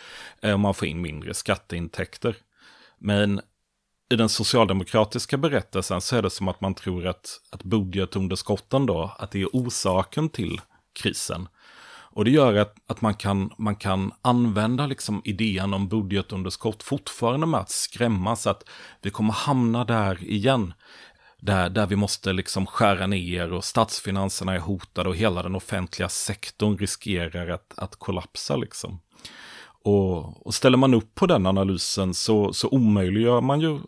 eh, 0.42 0.54
och 0.54 0.60
man 0.60 0.74
får 0.74 0.88
in 0.88 1.02
mindre 1.02 1.34
skatteintäkter. 1.34 2.36
Men 3.00 3.42
i 4.10 4.16
den 4.16 4.30
socialdemokratiska 4.30 5.38
berättelsen 5.38 6.01
så 6.01 6.16
är 6.16 6.22
det 6.22 6.30
som 6.30 6.47
att 6.47 6.62
man 6.62 6.74
tror 6.74 7.08
att, 7.08 7.41
att 7.49 7.64
budgetunderskotten 7.64 8.86
då, 8.86 9.16
att 9.18 9.32
det 9.32 9.41
är 9.41 9.49
orsaken 9.53 10.30
till 10.30 10.62
krisen. 10.99 11.47
Och 12.18 12.26
det 12.26 12.32
gör 12.32 12.55
att, 12.55 12.76
att 12.88 13.01
man, 13.01 13.14
kan, 13.14 13.53
man 13.58 13.76
kan 13.76 14.12
använda 14.22 14.86
liksom 14.86 15.22
idén 15.26 15.74
om 15.74 15.88
budgetunderskott 15.88 16.84
fortfarande 16.84 17.47
med 17.47 17.60
att 17.60 17.70
skrämmas 17.70 18.47
att 18.47 18.64
vi 19.01 19.10
kommer 19.10 19.34
hamna 19.34 19.84
där 19.86 20.24
igen. 20.24 20.74
Där, 21.39 21.70
där 21.70 21.88
vi 21.88 21.95
måste 21.95 22.34
liksom 22.34 22.66
skära 22.66 23.08
ner 23.08 23.53
och 23.53 23.64
statsfinanserna 23.64 24.53
är 24.53 24.60
hotade 24.60 25.10
och 25.10 25.16
hela 25.16 25.43
den 25.43 25.55
offentliga 25.55 26.10
sektorn 26.10 26.78
riskerar 26.78 27.47
att, 27.47 27.74
att 27.78 27.95
kollapsa. 27.95 28.55
Liksom. 28.55 28.99
Och, 29.84 30.47
och 30.47 30.53
ställer 30.53 30.78
man 30.78 30.93
upp 30.93 31.16
på 31.16 31.26
den 31.26 31.45
analysen 31.45 32.14
så, 32.14 32.53
så 32.53 32.70
omöjliggör 32.70 33.41
man 33.41 33.62
ju 33.62 33.80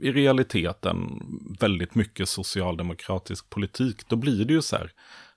i 0.00 0.12
realiteten 0.12 1.20
väldigt 1.60 1.94
mycket 1.94 2.28
socialdemokratisk 2.28 3.50
politik, 3.50 4.08
då 4.08 4.16
blir 4.16 4.44
det 4.44 4.52
ju 4.52 4.62
så 4.62 4.76
här 4.76 4.92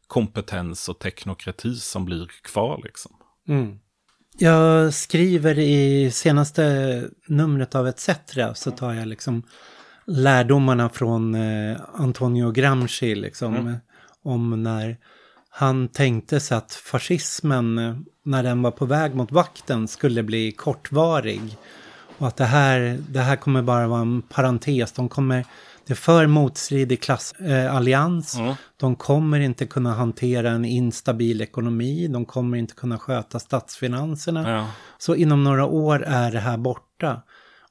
kompetens 0.08 0.90
och 0.90 1.00
teknokrati 1.00 1.76
som 1.76 2.06
blir 2.06 2.28
kvar 2.44 2.82
liksom. 2.84 3.12
Mm. 3.48 3.80
Jag 4.40 4.94
skriver 4.94 5.60
i 5.60 6.12
senaste 6.12 7.04
numret 7.28 7.76
av 7.76 7.88
ETC 7.88 8.10
så 8.56 8.72
tar 8.72 8.94
jag 8.94 9.08
liksom 9.08 9.44
lärdomarna 10.06 10.90
från 10.90 11.36
eh, 11.36 11.78
Antonio 11.94 12.52
Gramsci 12.52 13.16
liksom. 13.16 13.56
Mm. 13.56 13.76
Om 14.24 14.64
när 14.64 14.98
han 15.50 15.88
tänkte 15.88 16.40
sig 16.40 16.58
att 16.58 16.74
fascismen, 16.74 17.78
eh, 17.78 17.96
när 18.24 18.44
den 18.44 18.62
var 18.62 18.72
på 18.72 18.86
väg 18.86 19.16
mot 19.16 19.32
vakten, 19.32 19.88
skulle 19.88 20.24
bli 20.24 20.52
kortvarig. 20.52 21.58
Och 22.18 22.28
att 22.28 22.38
det 22.38 22.46
här, 22.46 23.00
det 23.10 23.20
här 23.20 23.36
kommer 23.36 23.62
bara 23.62 23.88
vara 23.88 24.02
en 24.02 24.22
parentes. 24.22 24.92
De 24.92 25.10
kommer, 25.10 25.46
det 25.86 25.94
är 25.94 25.96
för 25.96 26.28
motstridig 26.28 27.02
klassallians. 27.02 28.36
Eh, 28.36 28.42
mm. 28.42 28.56
De 28.78 28.96
kommer 28.96 29.40
inte 29.40 29.66
kunna 29.66 29.94
hantera 29.94 30.50
en 30.50 30.66
instabil 30.66 31.42
ekonomi. 31.42 32.08
De 32.08 32.26
kommer 32.26 32.58
inte 32.58 32.74
kunna 32.74 33.00
sköta 33.00 33.40
statsfinanserna. 33.40 34.52
Ja. 34.52 34.68
Så 34.98 35.16
inom 35.16 35.44
några 35.44 35.66
år 35.66 36.04
är 36.04 36.32
det 36.32 36.40
här 36.40 36.58
borta. 36.58 37.22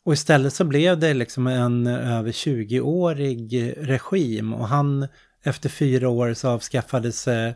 Och 0.05 0.13
istället 0.13 0.55
så 0.55 0.65
blev 0.65 0.99
det 0.99 1.15
liksom 1.15 1.47
en 1.47 1.87
över 1.87 2.33
20-årig 2.33 3.75
regim. 3.77 4.53
Och 4.53 4.69
han, 4.69 5.09
efter 5.43 5.69
fyra 5.69 6.09
år 6.09 6.35
så 6.35 6.49
avskaffades 6.49 7.29
eh, 7.29 7.53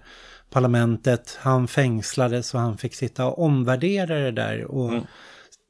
parlamentet. 0.51 1.38
Han 1.41 1.68
fängslades 1.68 2.55
och 2.55 2.61
han 2.61 2.78
fick 2.78 2.95
sitta 2.95 3.26
och 3.26 3.45
omvärdera 3.45 4.14
det 4.18 4.32
där. 4.32 4.64
Och 4.64 4.88
mm 4.88 5.05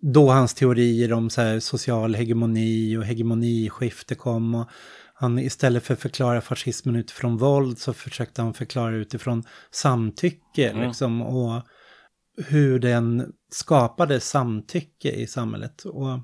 då 0.01 0.31
hans 0.31 0.55
teorier 0.55 1.13
om 1.13 1.31
så 1.31 1.41
här, 1.41 1.61
social 1.61 2.15
hegemoni 2.15 2.97
och 2.97 3.05
hegemoniskifte 3.05 4.15
kom. 4.15 4.55
Och 4.55 4.69
han 5.15 5.39
istället 5.39 5.85
för 5.85 5.95
att 5.95 6.01
förklara 6.01 6.41
fascismen 6.41 6.97
utifrån 6.97 7.37
våld 7.37 7.79
så 7.79 7.93
försökte 7.93 8.43
han 8.43 8.55
förklara 8.55 8.97
utifrån 8.97 9.45
samtycke. 9.71 10.71
Mm. 10.71 10.87
Liksom, 10.87 11.23
och 11.23 11.63
hur 12.37 12.79
den 12.79 13.33
skapade 13.53 14.21
samtycke 14.21 15.11
i 15.11 15.27
samhället. 15.27 15.85
Och, 15.85 16.21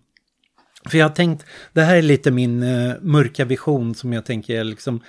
för 0.89 0.99
jag 0.99 1.09
har 1.09 1.15
tänkt, 1.15 1.47
det 1.73 1.83
här 1.83 1.97
är 1.97 2.03
lite 2.03 2.31
min 2.31 2.63
uh, 2.63 2.95
mörka 3.01 3.45
vision 3.45 3.95
som 3.95 4.13
jag 4.13 4.25
tänker 4.25 4.65
liksom 4.65 5.01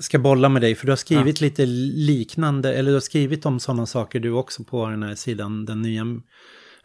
ska 0.00 0.18
bolla 0.18 0.48
med 0.48 0.62
dig. 0.62 0.74
För 0.74 0.86
du 0.86 0.92
har 0.92 0.96
skrivit 0.96 1.40
ja. 1.40 1.44
lite 1.44 1.66
liknande, 1.66 2.74
eller 2.74 2.90
du 2.90 2.96
har 2.96 3.00
skrivit 3.00 3.46
om 3.46 3.60
sådana 3.60 3.86
saker 3.86 4.20
du 4.20 4.30
också 4.30 4.64
på 4.64 4.88
den 4.88 5.02
här 5.02 5.14
sidan, 5.14 5.64
den 5.64 5.82
nya 5.82 6.04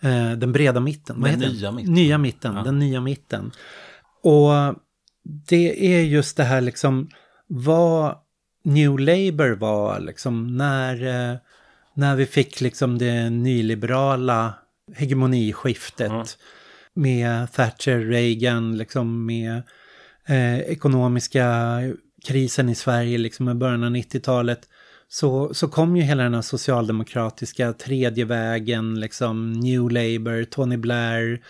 eh, 0.02 0.32
den 0.32 0.52
breda 0.52 0.80
mitten. 0.80 1.22
Vad 1.22 1.32
den 1.32 1.39
nya 1.39 1.72
mitten. 1.72 1.93
Nya 1.93 2.18
mitten, 2.18 2.56
ja. 2.56 2.64
den 2.64 2.80
nya 2.80 3.02
mitten. 3.02 3.52
Och 4.22 4.76
det 5.24 5.95
är 5.95 6.02
just 6.02 6.38
det 6.38 6.43
här 6.43 6.62
liksom 6.62 7.10
vad 7.48 8.16
New 8.64 9.00
Labour 9.00 9.56
var 9.56 10.00
liksom 10.00 10.58
när, 10.58 10.93
eh, 11.32 11.38
när 11.93 12.16
vi 12.16 12.26
fick 12.26 12.62
liksom 12.62 12.98
det 12.98 13.30
nyliberala 13.30 14.54
hegemoniskiftet 14.95 16.12
mm. 16.12 16.26
med 16.93 17.52
Thatcher, 17.52 18.00
Reagan, 18.00 18.78
liksom 18.78 19.26
med 19.26 19.62
eh, 20.28 20.60
ekonomiska 20.60 21.80
krisen 22.26 22.70
i 22.70 22.76
Sverige 22.76 23.18
liksom 23.18 23.50
i 23.50 23.54
början 23.54 23.84
av 23.84 23.91
90-talet 23.91 24.70
så, 25.10 25.53
så 25.53 25.68
kom 25.68 25.97
ju 25.97 26.03
hela 26.03 26.24
den 26.24 26.34
här 26.34 26.41
socialdemokratiska 26.41 27.74
tredje 27.74 28.26
vägen, 28.26 28.99
liksom 28.99 29.53
New 29.53 29.82
Labour, 29.91 30.43
Tony 30.43 30.78
Blair, 30.78 31.41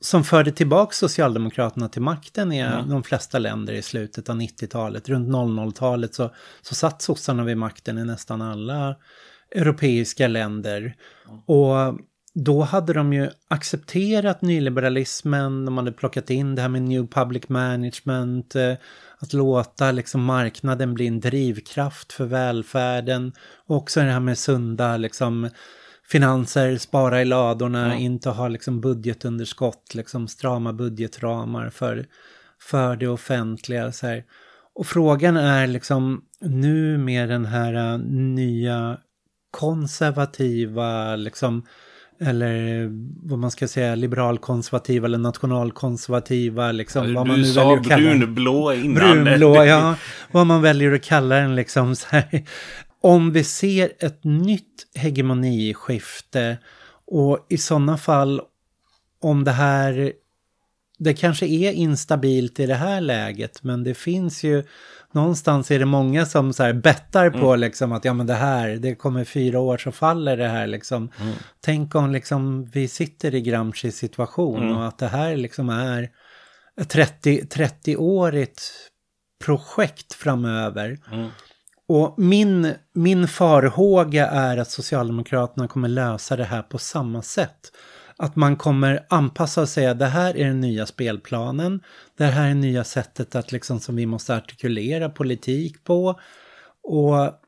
som 0.00 0.24
förde 0.24 0.52
tillbaka 0.52 0.92
Socialdemokraterna 0.92 1.88
till 1.88 2.02
makten 2.02 2.52
i 2.52 2.58
mm. 2.58 2.88
de 2.88 3.02
flesta 3.02 3.38
länder 3.38 3.72
i 3.72 3.82
slutet 3.82 4.28
av 4.28 4.36
90-talet. 4.36 5.08
Runt 5.08 5.28
00-talet 5.28 6.14
så, 6.14 6.30
så 6.62 6.74
satt 6.74 7.02
sossarna 7.02 7.44
vid 7.44 7.56
makten 7.56 7.98
i 7.98 8.04
nästan 8.04 8.42
alla 8.42 8.96
europeiska 9.50 10.28
länder. 10.28 10.96
Och 11.46 11.98
då 12.34 12.62
hade 12.62 12.92
de 12.92 13.12
ju 13.12 13.30
accepterat 13.48 14.42
nyliberalismen, 14.42 15.64
de 15.64 15.76
hade 15.78 15.92
plockat 15.92 16.30
in 16.30 16.54
det 16.54 16.62
här 16.62 16.68
med 16.68 16.82
New 16.82 17.06
Public 17.06 17.48
Management, 17.48 18.56
eh, 18.56 18.74
att 19.18 19.32
låta 19.32 19.92
liksom 19.92 20.24
marknaden 20.24 20.94
bli 20.94 21.06
en 21.06 21.20
drivkraft 21.20 22.12
för 22.12 22.24
välfärden. 22.24 23.32
Och 23.66 23.76
också 23.76 24.00
det 24.00 24.06
här 24.06 24.20
med 24.20 24.38
sunda 24.38 24.96
liksom, 24.96 25.50
finanser, 26.04 26.78
spara 26.78 27.22
i 27.22 27.24
ladorna, 27.24 27.86
mm. 27.86 27.98
inte 27.98 28.30
ha 28.30 28.48
liksom 28.48 28.80
budgetunderskott, 28.80 29.94
liksom 29.94 30.28
strama 30.28 30.72
budgetramar 30.72 31.70
för, 31.70 32.06
för 32.60 32.96
det 32.96 33.08
offentliga. 33.08 33.92
Så 33.92 34.06
här. 34.06 34.24
Och 34.74 34.86
frågan 34.86 35.36
är 35.36 35.66
liksom 35.66 36.24
nu 36.40 36.98
med 36.98 37.28
den 37.28 37.44
här 37.44 37.94
uh, 37.94 37.98
nya 38.08 38.98
konservativa 39.50 41.16
liksom 41.16 41.66
eller 42.20 42.88
vad 43.28 43.38
man 43.38 43.50
ska 43.50 43.68
säga, 43.68 43.94
liberalkonservativa 43.94 45.06
eller 45.06 45.18
nationalkonservativa, 45.18 46.72
liksom. 46.72 47.08
Ja, 47.08 47.14
vad 47.14 47.26
man 47.26 47.40
nu 47.40 47.44
sa 47.44 47.60
väljer 47.60 47.80
att 47.80 47.88
kalla 47.88 48.16
brunblå 48.16 48.72
innan. 48.74 48.94
Brunblå, 48.94 49.64
ja. 49.64 49.94
Vad 50.30 50.46
man 50.46 50.62
väljer 50.62 50.92
att 50.92 51.02
kalla 51.02 51.34
den, 51.34 51.54
liksom. 51.54 51.96
Så 51.96 52.06
här. 52.10 52.44
Om 53.00 53.32
vi 53.32 53.44
ser 53.44 53.92
ett 53.98 54.24
nytt 54.24 54.86
hegemoniskifte 54.94 56.58
och 57.06 57.46
i 57.48 57.58
sådana 57.58 57.98
fall 57.98 58.40
om 59.20 59.44
det 59.44 59.52
här, 59.52 60.12
det 60.98 61.14
kanske 61.14 61.46
är 61.46 61.72
instabilt 61.72 62.60
i 62.60 62.66
det 62.66 62.74
här 62.74 63.00
läget, 63.00 63.62
men 63.62 63.84
det 63.84 63.94
finns 63.94 64.44
ju 64.44 64.64
någonstans 65.14 65.70
är 65.70 65.78
det 65.78 65.84
många 65.84 66.26
som 66.26 66.52
så 66.52 66.62
här 66.62 66.72
bettar 66.72 67.30
på 67.30 67.48
mm. 67.48 67.60
liksom 67.60 67.92
att 67.92 68.04
ja 68.04 68.14
men 68.14 68.26
det 68.26 68.34
här, 68.34 68.68
det 68.68 68.94
kommer 68.94 69.24
fyra 69.24 69.60
år 69.60 69.78
så 69.78 69.92
faller 69.92 70.36
det 70.36 70.48
här 70.48 70.66
liksom. 70.66 71.10
Mm. 71.20 71.34
Tänk 71.60 71.94
om 71.94 72.12
liksom 72.12 72.64
vi 72.64 72.88
sitter 72.88 73.34
i 73.34 73.40
Gramscis 73.40 73.96
situation 73.96 74.62
mm. 74.62 74.76
och 74.76 74.88
att 74.88 74.98
det 74.98 75.08
här 75.08 75.36
liksom 75.36 75.68
är 75.68 76.10
ett 76.80 76.88
30, 76.88 77.40
30-årigt 77.40 78.60
projekt 79.44 80.14
framöver. 80.14 80.98
Mm. 81.12 81.28
Och 81.88 82.14
min, 82.18 82.74
min 82.94 83.28
farhåga 83.28 84.26
är 84.26 84.56
att 84.56 84.70
Socialdemokraterna 84.70 85.68
kommer 85.68 85.88
lösa 85.88 86.36
det 86.36 86.44
här 86.44 86.62
på 86.62 86.78
samma 86.78 87.22
sätt 87.22 87.72
att 88.20 88.36
man 88.36 88.56
kommer 88.56 89.06
anpassa 89.08 89.60
och 89.60 89.68
säga 89.68 89.94
det 89.94 90.06
här 90.06 90.36
är 90.36 90.46
den 90.46 90.60
nya 90.60 90.86
spelplanen. 90.86 91.80
Det 92.16 92.24
här 92.24 92.44
är 92.44 92.48
det 92.48 92.54
nya 92.54 92.84
sättet 92.84 93.34
att 93.34 93.52
liksom 93.52 93.80
som 93.80 93.96
vi 93.96 94.06
måste 94.06 94.36
artikulera 94.36 95.08
politik 95.08 95.84
på. 95.84 96.20
Och 96.82 97.40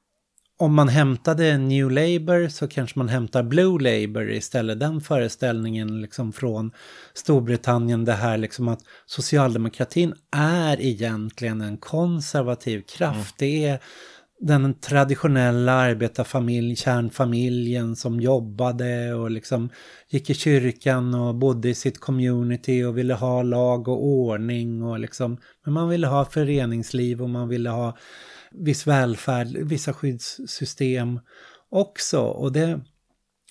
om 0.58 0.74
man 0.74 0.88
hämtade 0.88 1.58
New 1.58 1.90
Labour 1.90 2.48
så 2.48 2.68
kanske 2.68 2.98
man 2.98 3.08
hämtar 3.08 3.42
Blue 3.42 3.78
Labour 3.82 4.30
istället. 4.30 4.80
Den 4.80 5.00
föreställningen 5.00 6.00
liksom 6.00 6.32
från 6.32 6.72
Storbritannien, 7.14 8.04
det 8.04 8.12
här 8.12 8.38
liksom 8.38 8.68
att 8.68 8.80
socialdemokratin 9.06 10.14
är 10.36 10.80
egentligen 10.80 11.60
en 11.60 11.76
konservativ 11.76 12.82
kraft. 12.82 13.40
Mm. 13.40 13.52
Det 13.52 13.64
är 13.64 13.80
den 14.42 14.74
traditionella 14.74 15.72
arbetarfamilj, 15.72 16.76
kärnfamiljen 16.76 17.96
som 17.96 18.20
jobbade 18.20 19.14
och 19.14 19.30
liksom 19.30 19.70
gick 20.08 20.30
i 20.30 20.34
kyrkan 20.34 21.14
och 21.14 21.34
bodde 21.34 21.68
i 21.68 21.74
sitt 21.74 22.00
community 22.00 22.84
och 22.84 22.98
ville 22.98 23.14
ha 23.14 23.42
lag 23.42 23.88
och 23.88 24.04
ordning 24.04 24.82
och 24.82 24.98
liksom, 24.98 25.38
men 25.64 25.74
man 25.74 25.88
ville 25.88 26.06
ha 26.06 26.24
föreningsliv 26.24 27.22
och 27.22 27.30
man 27.30 27.48
ville 27.48 27.70
ha 27.70 27.96
viss 28.50 28.86
välfärd, 28.86 29.48
vissa 29.48 29.92
skyddssystem 29.92 31.20
också. 31.70 32.20
Och 32.20 32.52
det, 32.52 32.80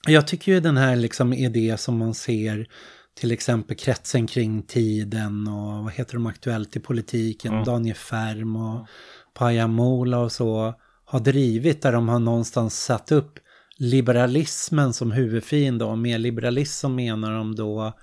jag 0.07 0.27
tycker 0.27 0.51
ju 0.51 0.59
den 0.59 0.77
här 0.77 0.95
liksom 0.95 1.29
det 1.53 1.79
som 1.79 1.97
man 1.97 2.13
ser 2.13 2.67
till 3.13 3.31
exempel 3.31 3.77
kretsen 3.77 4.27
kring 4.27 4.63
tiden 4.63 5.47
och 5.47 5.83
vad 5.83 5.93
heter 5.93 6.13
de 6.13 6.25
aktuellt 6.25 6.75
i 6.75 6.79
politiken, 6.79 7.53
mm. 7.53 7.63
Daniel 7.63 7.95
Färm 7.95 8.55
och 8.55 8.87
Pajamola 9.33 10.19
och 10.19 10.31
så 10.31 10.73
har 11.05 11.19
drivit 11.19 11.81
där 11.81 11.91
de 11.91 12.09
har 12.09 12.19
någonstans 12.19 12.83
satt 12.83 13.11
upp 13.11 13.39
liberalismen 13.77 14.93
som 14.93 15.11
huvudfiende 15.11 15.85
och 15.85 15.97
med 15.97 16.21
liberalism 16.21 16.95
menar 16.95 17.33
de 17.33 17.55
då 17.55 17.93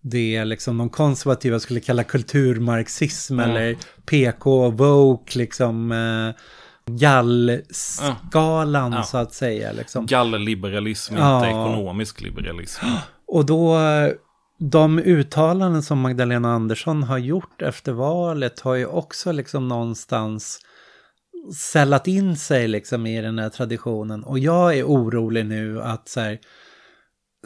det 0.00 0.44
liksom 0.44 0.78
de 0.78 0.90
konservativa 0.90 1.60
skulle 1.60 1.80
kalla 1.80 2.04
kulturmarxism 2.04 3.40
mm. 3.40 3.50
eller 3.50 3.76
PK, 4.06 4.70
Vogue, 4.70 5.26
liksom 5.34 5.92
eh, 5.92 6.30
gallskalan 6.90 8.92
mm. 8.92 9.04
så 9.04 9.18
att 9.18 9.34
säga. 9.34 9.72
Liksom. 9.72 10.06
Gallliberalism, 10.06 11.16
ja. 11.16 11.36
inte 11.36 11.48
ekonomisk 11.48 12.20
liberalism. 12.20 12.84
Och 13.26 13.46
då, 13.46 13.78
de 14.58 14.98
uttalanden 14.98 15.82
som 15.82 16.00
Magdalena 16.00 16.52
Andersson 16.52 17.02
har 17.02 17.18
gjort 17.18 17.62
efter 17.62 17.92
valet 17.92 18.60
har 18.60 18.74
ju 18.74 18.86
också 18.86 19.32
liksom 19.32 19.68
någonstans 19.68 20.60
sällat 21.54 22.06
in 22.06 22.36
sig 22.36 22.68
liksom 22.68 23.06
i 23.06 23.20
den 23.20 23.38
här 23.38 23.48
traditionen. 23.48 24.24
Och 24.24 24.38
jag 24.38 24.78
är 24.78 24.84
orolig 24.84 25.46
nu 25.46 25.82
att 25.82 26.08
så 26.08 26.20
här, 26.20 26.38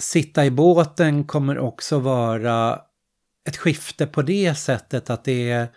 sitta 0.00 0.46
i 0.46 0.50
båten 0.50 1.24
kommer 1.24 1.58
också 1.58 1.98
vara 1.98 2.80
ett 3.48 3.56
skifte 3.56 4.06
på 4.06 4.22
det 4.22 4.54
sättet 4.54 5.10
att 5.10 5.24
det 5.24 5.50
är 5.50 5.68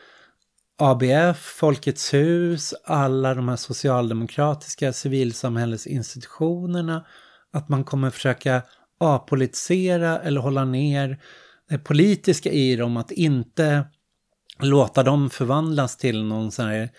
ABF, 0.78 1.38
Folkets 1.38 2.14
hus, 2.14 2.74
alla 2.84 3.34
de 3.34 3.50
här 3.50 3.56
socialdemokratiska 3.56 4.94
civilsamhällesinstitutionerna, 4.94 7.06
att 7.54 7.70
man 7.70 7.84
kommer 7.84 8.10
försöka 8.10 8.62
apolitisera 9.04 10.20
eller 10.20 10.42
hålla 10.42 10.66
ner 10.66 11.20
det 11.70 11.78
politiska 11.78 12.52
i 12.52 12.76
dem, 12.76 12.98
att 12.98 13.12
inte 13.12 13.86
låta 14.60 15.04
dem 15.04 15.30
förvandlas 15.30 15.98
till 15.98 16.24
någon 16.24 16.52
sån 16.52 16.66
här 16.66 16.90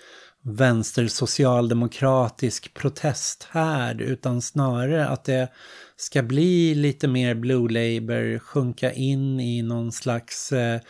vänstersocialdemokratisk 0.45 2.75
protesthärd 2.75 4.01
utan 4.01 4.43
snarare 4.43 5.09
att 5.09 5.25
det 5.25 5.49
ska 5.97 6.23
bli 6.23 6.75
lite 6.75 7.09
mer 7.09 7.35
Blue 7.35 7.69
Labour, 7.69 8.39
sjunka 8.39 8.93
in 8.93 9.41
i 9.41 9.63
någon 9.63 9.93
slags 9.93 10.53
eh, 10.53 10.81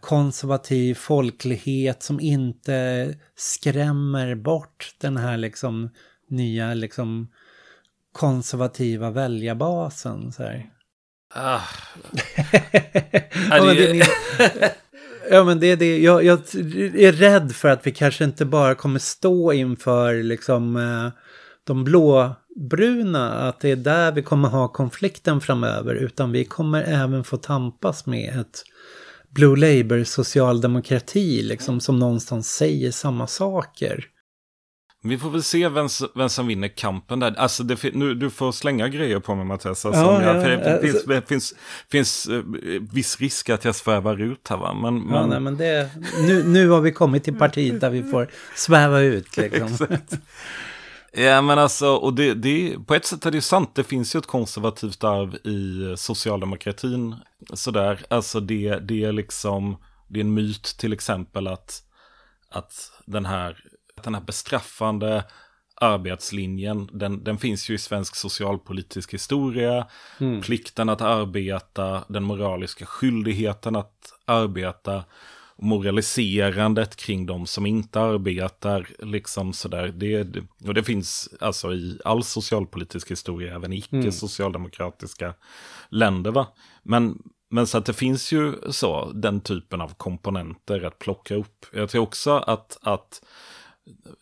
konservativ 0.00 0.94
folklighet 0.94 2.02
som 2.02 2.20
inte 2.20 3.14
skrämmer 3.36 4.34
bort 4.34 4.94
den 5.00 5.16
här 5.16 5.36
liksom 5.36 5.90
nya 6.30 6.74
liksom 6.74 7.28
konservativa 8.18 9.10
väljarbasen. 9.10 10.32
Så 10.32 10.42
här. 10.42 10.66
Ah. 11.34 11.60
ja, 13.50 13.64
men 13.64 13.76
det, 13.76 14.08
ja 15.30 15.44
men 15.44 15.60
det 15.60 15.66
är 15.66 15.76
det, 15.76 15.98
jag, 15.98 16.24
jag, 16.24 16.38
är 16.94 17.12
rädd 17.12 17.52
för 17.52 17.68
att 17.68 17.86
vi 17.86 17.90
kanske 17.90 18.24
inte 18.24 18.44
bara 18.44 18.74
kommer 18.74 18.98
stå 18.98 19.52
inför 19.52 20.22
liksom 20.22 20.76
eh, 20.76 21.22
de 21.64 21.84
blåbruna, 21.84 23.32
att 23.32 23.60
det 23.60 23.70
är 23.70 23.76
där 23.76 24.12
vi 24.12 24.22
kommer 24.22 24.48
ha 24.48 24.68
konflikten 24.68 25.40
framöver, 25.40 25.94
utan 25.94 26.32
vi 26.32 26.44
kommer 26.44 26.82
även 26.82 27.24
få 27.24 27.36
tampas 27.36 28.06
med 28.06 28.40
ett 28.40 28.64
Blue 29.30 29.56
Labour 29.56 30.04
socialdemokrati 30.04 31.42
liksom 31.42 31.80
som 31.80 31.98
någonstans 31.98 32.54
säger 32.54 32.90
samma 32.90 33.26
saker. 33.26 34.04
Vi 35.02 35.18
får 35.18 35.30
väl 35.30 35.42
se 35.42 35.68
vem, 35.68 35.88
vem 36.14 36.28
som 36.28 36.46
vinner 36.46 36.68
kampen 36.68 37.20
där. 37.20 37.34
Alltså, 37.38 37.62
det, 37.62 37.94
nu, 37.94 38.14
du 38.14 38.30
får 38.30 38.52
slänga 38.52 38.88
grejer 38.88 39.20
på 39.20 39.34
mig 39.34 39.44
Mattias. 39.44 39.86
Alltså, 39.86 40.00
ja, 40.00 40.22
jag, 40.22 40.36
ja, 40.36 40.58
det 40.58 40.80
finns, 40.80 40.94
alltså, 40.94 41.22
finns, 41.26 41.54
finns 41.90 42.28
uh, 42.28 42.42
viss 42.92 43.20
risk 43.20 43.48
att 43.48 43.64
jag 43.64 43.74
svävar 43.74 44.20
ut 44.20 44.48
här 44.48 44.56
va. 44.56 44.74
Men, 44.74 45.00
men... 45.00 45.14
Ja, 45.14 45.26
nej, 45.26 45.40
men 45.40 45.56
det, 45.56 45.90
nu, 46.26 46.42
nu 46.44 46.68
har 46.68 46.80
vi 46.80 46.92
kommit 46.92 47.24
till 47.24 47.34
partiet 47.34 47.80
där 47.80 47.90
vi 47.90 48.02
får 48.02 48.28
sväva 48.56 49.00
ut 49.00 49.36
liksom. 49.36 49.86
Ja 51.12 51.42
men 51.42 51.58
alltså, 51.58 51.88
och 51.88 52.14
det, 52.14 52.34
det, 52.34 52.76
på 52.86 52.94
ett 52.94 53.04
sätt 53.04 53.26
är 53.26 53.30
det 53.30 53.40
sant, 53.40 53.74
det 53.74 53.84
finns 53.84 54.14
ju 54.14 54.18
ett 54.18 54.26
konservativt 54.26 55.04
arv 55.04 55.34
i 55.34 55.94
socialdemokratin. 55.96 57.16
Sådär, 57.52 58.00
alltså 58.10 58.40
det, 58.40 58.78
det 58.78 59.04
är 59.04 59.12
liksom, 59.12 59.76
det 60.08 60.18
är 60.18 60.24
en 60.24 60.34
myt 60.34 60.62
till 60.78 60.92
exempel 60.92 61.46
att, 61.46 61.82
att 62.50 62.72
den 63.06 63.26
här 63.26 63.56
den 64.02 64.14
här 64.14 64.22
bestraffande 64.22 65.24
arbetslinjen, 65.80 66.88
den, 66.92 67.24
den 67.24 67.38
finns 67.38 67.70
ju 67.70 67.74
i 67.74 67.78
svensk 67.78 68.16
socialpolitisk 68.16 69.14
historia. 69.14 69.86
Mm. 70.20 70.40
Plikten 70.40 70.88
att 70.88 71.00
arbeta, 71.00 72.04
den 72.08 72.24
moraliska 72.24 72.86
skyldigheten 72.86 73.76
att 73.76 74.12
arbeta, 74.24 75.04
moraliserandet 75.56 76.96
kring 76.96 77.26
de 77.26 77.46
som 77.46 77.66
inte 77.66 78.00
arbetar, 78.00 78.88
liksom 78.98 79.52
sådär. 79.52 79.88
Det, 79.88 80.36
och 80.66 80.74
det 80.74 80.84
finns 80.84 81.28
alltså 81.40 81.72
i 81.72 81.98
all 82.04 82.24
socialpolitisk 82.24 83.10
historia, 83.10 83.54
även 83.54 83.72
i 83.72 83.84
mm. 83.90 84.00
icke-socialdemokratiska 84.00 85.34
länder. 85.88 86.30
Va? 86.30 86.46
Men, 86.82 87.22
men 87.50 87.66
så 87.66 87.78
att 87.78 87.86
det 87.86 87.92
finns 87.92 88.32
ju 88.32 88.54
så, 88.70 89.12
den 89.14 89.40
typen 89.40 89.80
av 89.80 89.94
komponenter 89.94 90.84
att 90.84 90.98
plocka 90.98 91.34
upp. 91.34 91.66
Jag 91.72 91.90
tror 91.90 92.02
också 92.02 92.30
att, 92.30 92.78
att 92.82 93.22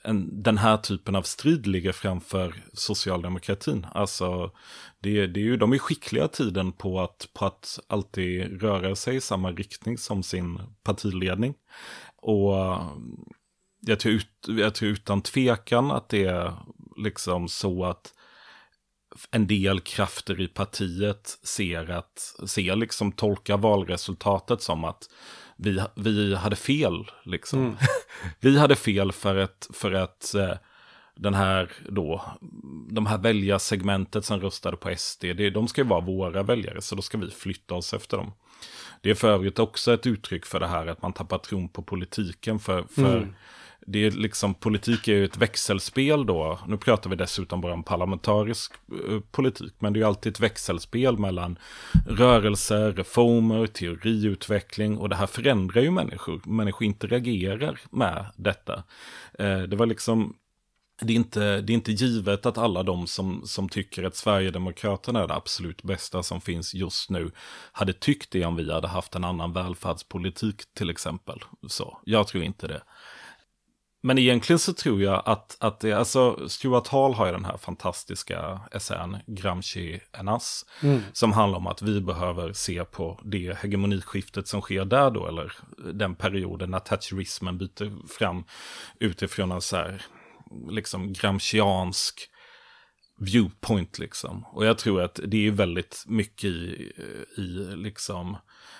en, 0.03 0.43
den 0.43 0.59
här 0.59 0.77
typen 0.77 1.17
av 1.17 1.23
strid 1.23 1.67
ligger 1.67 1.93
framför 1.93 2.55
socialdemokratin. 2.73 3.87
Alltså, 3.93 4.51
det, 5.01 5.27
det 5.27 5.41
är 5.41 5.45
ju, 5.45 5.57
de 5.57 5.73
är 5.73 5.79
skickliga 5.79 6.29
tiden 6.29 6.73
på 6.73 7.01
att, 7.01 7.29
på 7.35 7.47
att 7.47 7.79
alltid 7.87 8.63
röra 8.63 8.97
sig 8.97 9.17
i 9.17 9.21
samma 9.21 9.53
riktning 9.53 9.99
som 9.99 10.23
sin 10.23 10.61
partiledning. 10.83 11.55
Och 12.17 12.55
jag 13.81 14.01
tror, 14.01 14.15
ut, 14.15 14.29
jag 14.47 14.75
tror 14.75 14.91
utan 14.91 15.23
tvekan 15.23 15.91
att 15.91 16.09
det 16.09 16.25
är 16.25 16.53
liksom 16.97 17.49
så 17.49 17.85
att 17.85 18.13
en 19.31 19.47
del 19.47 19.81
krafter 19.81 20.41
i 20.41 20.49
partiet 20.49 21.39
ser 21.43 21.91
att, 21.91 22.35
ser 22.47 22.77
liksom 22.77 23.13
tolka 23.13 23.57
valresultatet 23.57 24.63
som 24.63 24.85
att 24.85 25.09
vi, 25.57 25.81
vi 25.95 26.35
hade 26.35 26.57
fel. 26.57 27.11
Liksom. 27.23 27.61
Mm. 27.61 27.77
vi 28.41 28.59
hade 28.59 28.77
fel 28.77 29.13
för 29.13 29.37
att, 29.37 29.69
för 29.73 29.93
att 29.93 30.35
eh, 30.35 30.53
den 31.15 31.35
här 31.35 31.73
då, 31.89 32.23
de 32.91 33.07
här 33.07 33.19
väljarsegmentet 33.19 34.25
som 34.25 34.41
röstade 34.41 34.77
på 34.77 34.95
SD, 34.97 35.21
det, 35.21 35.51
de 35.51 35.69
ska 35.69 35.81
ju 35.81 35.89
vara 35.89 36.01
våra 36.01 36.43
väljare, 36.43 36.83
så 36.83 36.95
då 36.95 37.03
ska 37.03 37.19
vi 37.19 37.31
flytta 37.31 37.75
oss 37.75 37.95
efter 37.95 38.17
dem. 38.17 38.33
Det 39.01 39.11
är 39.11 39.15
för 39.15 39.29
övrigt 39.29 39.59
också 39.59 39.95
ett 39.95 40.07
uttryck 40.07 40.47
för 40.47 40.61
det 40.61 40.67
här 40.67 40.87
att 40.87 41.03
man 41.03 41.13
tappar 41.13 41.39
tron 41.39 41.69
på 41.69 41.83
politiken, 41.83 42.59
för, 42.59 42.85
för 42.95 43.17
mm 43.17 43.35
det 43.89 44.07
är 44.07 44.11
liksom, 44.11 44.55
politik 44.55 45.09
är 45.09 45.13
ju 45.13 45.25
ett 45.25 45.37
växelspel 45.37 46.27
då. 46.27 46.59
Nu 46.67 46.77
pratar 46.77 47.11
vi 47.11 47.17
dessutom 47.17 47.61
bara 47.61 47.73
om 47.73 47.83
parlamentarisk 47.83 48.73
eh, 49.09 49.21
politik, 49.31 49.75
men 49.79 49.93
det 49.93 49.97
är 49.97 50.01
ju 50.01 50.07
alltid 50.07 50.33
ett 50.33 50.41
växelspel 50.41 51.19
mellan 51.19 51.59
rörelser, 52.07 52.93
reformer, 52.93 53.67
teoriutveckling 53.67 54.99
och 54.99 55.09
det 55.09 55.17
här 55.17 55.27
förändrar 55.27 55.83
ju 55.83 55.91
människor. 55.91 56.41
Människor 56.45 56.87
interagerar 56.87 57.81
med 57.91 58.27
detta. 58.37 58.83
Eh, 59.39 59.59
det 59.59 59.77
var 59.77 59.87
liksom, 59.87 60.35
det 61.01 61.13
är, 61.13 61.17
inte, 61.17 61.61
det 61.61 61.73
är 61.73 61.75
inte 61.75 61.93
givet 61.93 62.47
att 62.47 62.59
alla 62.59 62.83
de 62.83 63.07
som, 63.07 63.43
som 63.45 63.69
tycker 63.69 64.05
att 64.05 64.17
Sverigedemokraterna 64.17 65.23
är 65.23 65.29
det 65.29 65.35
absolut 65.35 65.83
bästa 65.83 66.23
som 66.23 66.41
finns 66.41 66.75
just 66.75 67.11
nu 67.11 67.31
hade 67.73 67.93
tyckt 67.93 68.31
det 68.31 68.45
om 68.45 68.57
vi 68.57 68.73
hade 68.73 68.89
haft 68.89 69.15
en 69.15 69.25
annan 69.25 69.53
välfärdspolitik 69.53 70.63
till 70.75 70.91
exempel. 70.91 71.39
Så 71.69 71.99
jag 72.05 72.29
tror 72.29 72.45
inte 72.45 72.67
det. 72.67 72.83
Men 74.03 74.19
egentligen 74.19 74.59
så 74.59 74.73
tror 74.73 75.03
jag 75.03 75.23
att, 75.25 75.57
att 75.61 75.81
det, 75.81 75.93
alltså 75.93 76.49
Stuart 76.49 76.89
Hall 76.89 77.15
har 77.15 77.27
ju 77.27 77.33
den 77.33 77.45
här 77.45 77.57
fantastiska 77.57 78.61
essän, 78.73 79.17
Gramsci 79.27 80.01
Enas, 80.13 80.67
mm. 80.83 81.01
som 81.13 81.33
handlar 81.33 81.59
om 81.59 81.67
att 81.67 81.83
vi 81.83 82.01
behöver 82.01 82.53
se 82.53 82.85
på 82.85 83.21
det 83.25 83.59
hegemoniskiftet 83.59 84.49
som 84.49 84.61
sker 84.61 84.85
där 84.85 85.11
då, 85.11 85.27
eller 85.27 85.53
den 85.93 86.15
perioden 86.15 86.71
när 86.71 86.79
thatcherismen 86.79 87.59
byter 87.59 88.09
fram 88.19 88.45
utifrån 89.01 89.53
en 89.53 89.61
så 89.61 89.77
här, 89.77 90.03
liksom 90.71 91.13
gramsciansk 91.13 92.31
viewpoint 93.19 93.99
liksom. 93.99 94.45
Och 94.47 94.67
jag 94.67 94.79
tror 94.79 95.03
att 95.03 95.21
det 95.27 95.47
är 95.47 95.51
väldigt 95.51 96.05
mycket 96.07 96.45
i, 96.45 96.93
i 97.37 97.43
liksom 97.77 98.37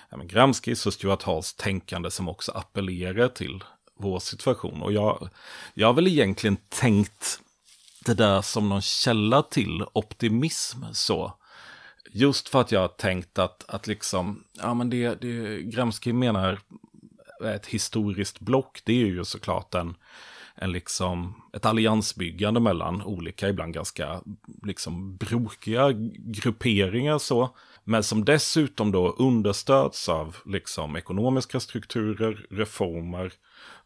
ja, 0.09 0.17
Gramskis 0.17 0.85
och 0.85 0.93
Stuart 0.93 1.23
Halls 1.23 1.53
tänkande 1.53 2.11
som 2.11 2.29
också 2.29 2.51
appellerar 2.51 3.27
till 3.27 3.63
vår 3.97 4.19
situation. 4.19 4.81
Och 4.81 4.93
jag, 4.93 5.29
jag 5.73 5.87
har 5.87 5.93
väl 5.93 6.07
egentligen 6.07 6.57
tänkt 6.69 7.39
det 8.05 8.13
där 8.13 8.41
som 8.41 8.69
någon 8.69 8.81
källa 8.81 9.43
till 9.43 9.83
optimism 9.93 10.83
så. 10.91 11.33
Just 12.11 12.49
för 12.49 12.61
att 12.61 12.71
jag 12.71 12.79
har 12.79 12.87
tänkt 12.87 13.39
att, 13.39 13.65
att 13.67 13.87
liksom, 13.87 14.43
ja 14.53 14.73
men 14.73 14.89
det, 14.89 15.21
det 15.21 15.61
Gramsci 15.61 16.13
menar 16.13 16.59
ett 17.43 17.65
historiskt 17.65 18.39
block, 18.39 18.81
det 18.83 18.93
är 18.93 19.05
ju 19.05 19.25
såklart 19.25 19.75
en, 19.75 19.95
en 20.55 20.71
liksom, 20.71 21.41
ett 21.53 21.65
alliansbyggande 21.65 22.59
mellan 22.59 23.01
olika, 23.01 23.49
ibland 23.49 23.73
ganska 23.73 24.21
liksom 24.63 25.17
brokiga 25.17 25.91
grupperingar 26.17 27.17
så. 27.17 27.55
Men 27.83 28.03
som 28.03 28.25
dessutom 28.25 28.91
då 28.91 29.09
understöds 29.09 30.09
av 30.09 30.35
liksom 30.45 30.95
ekonomiska 30.95 31.59
strukturer, 31.59 32.45
reformer 32.49 33.33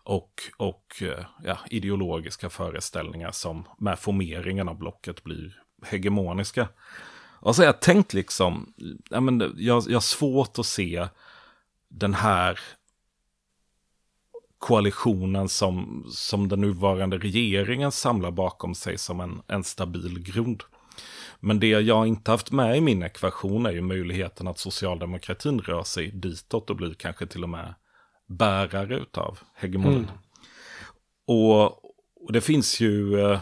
och, 0.04 0.42
och 0.58 1.02
eh, 1.02 1.26
ja, 1.44 1.58
ideologiska 1.70 2.50
föreställningar 2.50 3.32
som 3.32 3.68
med 3.78 4.00
formeringen 4.00 4.70
av 4.70 4.78
blocket 4.78 5.24
blir 5.24 5.62
hegemoniska. 5.84 6.68
Och 7.40 7.56
så 7.56 7.62
har 7.62 7.66
jag 7.66 7.80
tänkt 7.80 8.14
liksom, 8.14 8.74
jag, 9.10 9.24
men, 9.24 9.54
jag, 9.58 9.84
jag 9.88 9.96
har 9.96 10.00
svårt 10.00 10.60
att 10.60 10.66
se 10.66 11.08
den 11.90 12.14
här 12.14 12.60
koalitionen 14.58 15.50
som, 15.50 16.06
som 16.12 16.48
den 16.48 16.62
nuvarande 16.62 17.18
regeringen 17.18 17.92
samlar 17.92 18.32
bakom 18.32 18.76
sig 18.76 18.98
som 18.98 19.20
en, 19.20 19.42
en 19.48 19.64
stabil 19.64 20.20
grund. 20.20 20.64
Men 21.40 21.60
det 21.60 21.68
jag 21.68 22.08
inte 22.08 22.32
haft 22.32 22.52
med 22.52 22.78
i 22.78 22.82
min 22.82 23.04
ekvation 23.04 23.66
är 23.66 23.72
ju 23.72 23.82
möjligheten 23.82 24.48
att 24.48 24.60
socialdemokratin 24.60 25.60
rör 25.60 25.84
sig 25.84 26.12
ditåt 26.12 26.70
och 26.70 26.76
blir 26.76 26.94
kanske 26.94 27.28
till 27.28 27.44
och 27.44 27.50
med 27.50 27.74
bärare 28.32 28.98
utav 28.98 29.40
hegemonin. 29.56 29.98
Mm. 29.98 30.10
Och, 31.28 31.86
och, 32.24 32.32
det 32.34 32.42
finns 32.42 32.80
ju, 32.80 33.20
eh, 33.20 33.40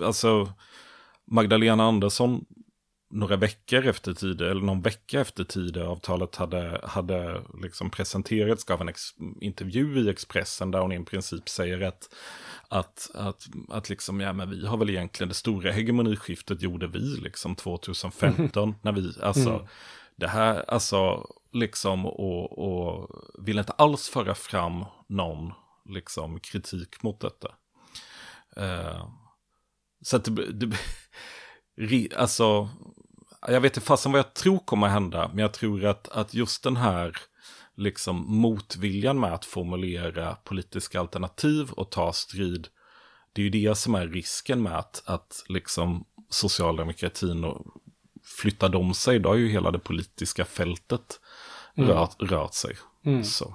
alltså 0.00 0.52
Magdalena 1.26 1.84
Andersson 1.84 2.44
några 3.10 3.36
veckor 3.36 3.86
efter 3.86 4.14
tid, 4.14 4.40
eller 4.40 4.60
någon 4.60 4.82
vecka 4.82 5.20
efter 5.20 5.44
Tidöavtalet 5.44 6.36
hade, 6.36 6.80
hade 6.84 7.42
liksom 7.62 7.90
presenterats, 7.90 8.64
gav 8.64 8.80
en 8.80 8.94
intervju 9.40 9.98
i 9.98 10.08
Expressen 10.08 10.70
där 10.70 10.80
hon 10.80 10.92
i 10.92 11.04
princip 11.04 11.48
säger 11.48 11.80
att, 11.80 12.14
att, 12.68 13.10
att, 13.14 13.46
att 13.68 13.88
liksom, 13.88 14.20
ja 14.20 14.32
men 14.32 14.50
vi 14.50 14.66
har 14.66 14.76
väl 14.76 14.90
egentligen 14.90 15.28
det 15.28 15.34
stora 15.34 15.72
hegemoniskiftet 15.72 16.62
gjorde 16.62 16.86
vi 16.86 16.98
liksom 16.98 17.56
2015 17.56 18.62
mm. 18.62 18.74
när 18.82 18.92
vi, 18.92 19.12
alltså, 19.22 19.50
mm 19.50 19.66
det 20.18 20.28
här, 20.28 20.64
alltså, 20.68 21.26
liksom, 21.52 22.06
och, 22.06 22.58
och 22.58 23.10
vill 23.38 23.58
inte 23.58 23.72
alls 23.72 24.08
föra 24.08 24.34
fram 24.34 24.84
någon, 25.06 25.52
liksom, 25.84 26.40
kritik 26.40 27.02
mot 27.02 27.20
detta. 27.20 27.48
Uh, 28.58 29.08
så 30.02 30.16
att 30.16 30.24
det, 30.24 30.68
det 31.80 32.14
alltså, 32.16 32.68
jag 33.48 33.60
vet 33.60 33.76
inte 33.76 33.86
fasen 33.86 34.12
vad 34.12 34.18
jag 34.18 34.34
tror 34.34 34.58
kommer 34.58 34.88
hända, 34.88 35.28
men 35.28 35.38
jag 35.38 35.52
tror 35.52 35.84
att, 35.84 36.08
att 36.08 36.34
just 36.34 36.62
den 36.62 36.76
här 36.76 37.16
liksom 37.76 38.24
motviljan 38.36 39.20
med 39.20 39.34
att 39.34 39.44
formulera 39.44 40.34
politiska 40.34 41.00
alternativ 41.00 41.70
och 41.70 41.90
ta 41.90 42.12
strid, 42.12 42.68
det 43.32 43.40
är 43.40 43.44
ju 43.44 43.50
det 43.50 43.74
som 43.74 43.94
är 43.94 44.06
risken 44.06 44.62
med 44.62 44.78
att, 44.78 45.02
att 45.06 45.44
liksom 45.48 46.04
socialdemokratin 46.28 47.44
och 47.44 47.66
flyttar 48.38 48.68
de 48.68 48.94
sig, 48.94 49.18
då 49.18 49.28
har 49.28 49.36
ju 49.36 49.48
hela 49.48 49.70
det 49.70 49.78
politiska 49.78 50.44
fältet 50.44 51.20
mm. 51.76 51.90
rört, 51.90 52.16
rört 52.18 52.54
sig. 52.54 52.76
Mm. 53.04 53.24
Så. 53.24 53.54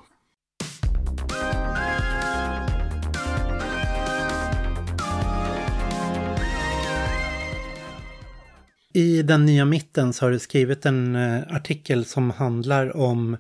I 8.94 9.22
den 9.24 9.46
nya 9.46 9.66
mitten 9.66 10.14
så 10.14 10.26
har 10.26 10.32
du 10.32 10.40
skrivit 10.40 10.86
en 10.86 11.16
uh, 11.16 11.56
artikel 11.56 12.06
som 12.06 12.32
handlar 12.32 12.98
om 12.98 13.38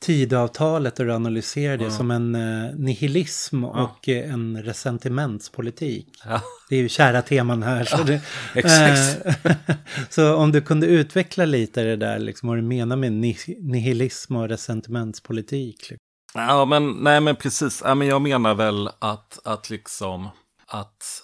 Tidavtalet 0.00 0.98
och 0.98 1.06
du 1.06 1.12
analyserar 1.12 1.76
det 1.76 1.84
ja. 1.84 1.90
som 1.90 2.10
en 2.10 2.34
uh, 2.34 2.74
nihilism 2.74 3.64
ja. 3.64 3.68
och 3.68 4.08
uh, 4.08 4.32
en 4.32 4.62
resentimentspolitik. 4.62 6.08
Ja. 6.24 6.42
Det 6.68 6.76
är 6.76 6.80
ju 6.80 6.88
kära 6.88 7.22
teman 7.22 7.62
här. 7.62 7.84
Så, 7.84 8.02
det, 8.02 8.22
så 10.10 10.34
om 10.34 10.52
du 10.52 10.60
kunde 10.60 10.86
utveckla 10.86 11.44
lite 11.44 11.82
det 11.82 11.96
där, 11.96 12.18
liksom, 12.18 12.48
vad 12.48 12.58
du 12.58 12.62
menar 12.62 12.96
med 12.96 13.12
nihilism 13.58 14.36
och 14.36 14.48
resentimentspolitik. 14.48 15.90
Liksom. 15.90 15.98
Ja, 16.34 16.64
men 16.64 16.90
nej, 16.90 17.20
men 17.20 17.36
precis. 17.36 17.82
Ja, 17.84 17.94
men 17.94 18.08
jag 18.08 18.22
menar 18.22 18.54
väl 18.54 18.88
att, 18.98 19.38
att 19.44 19.70
liksom 19.70 20.28
att 20.66 21.22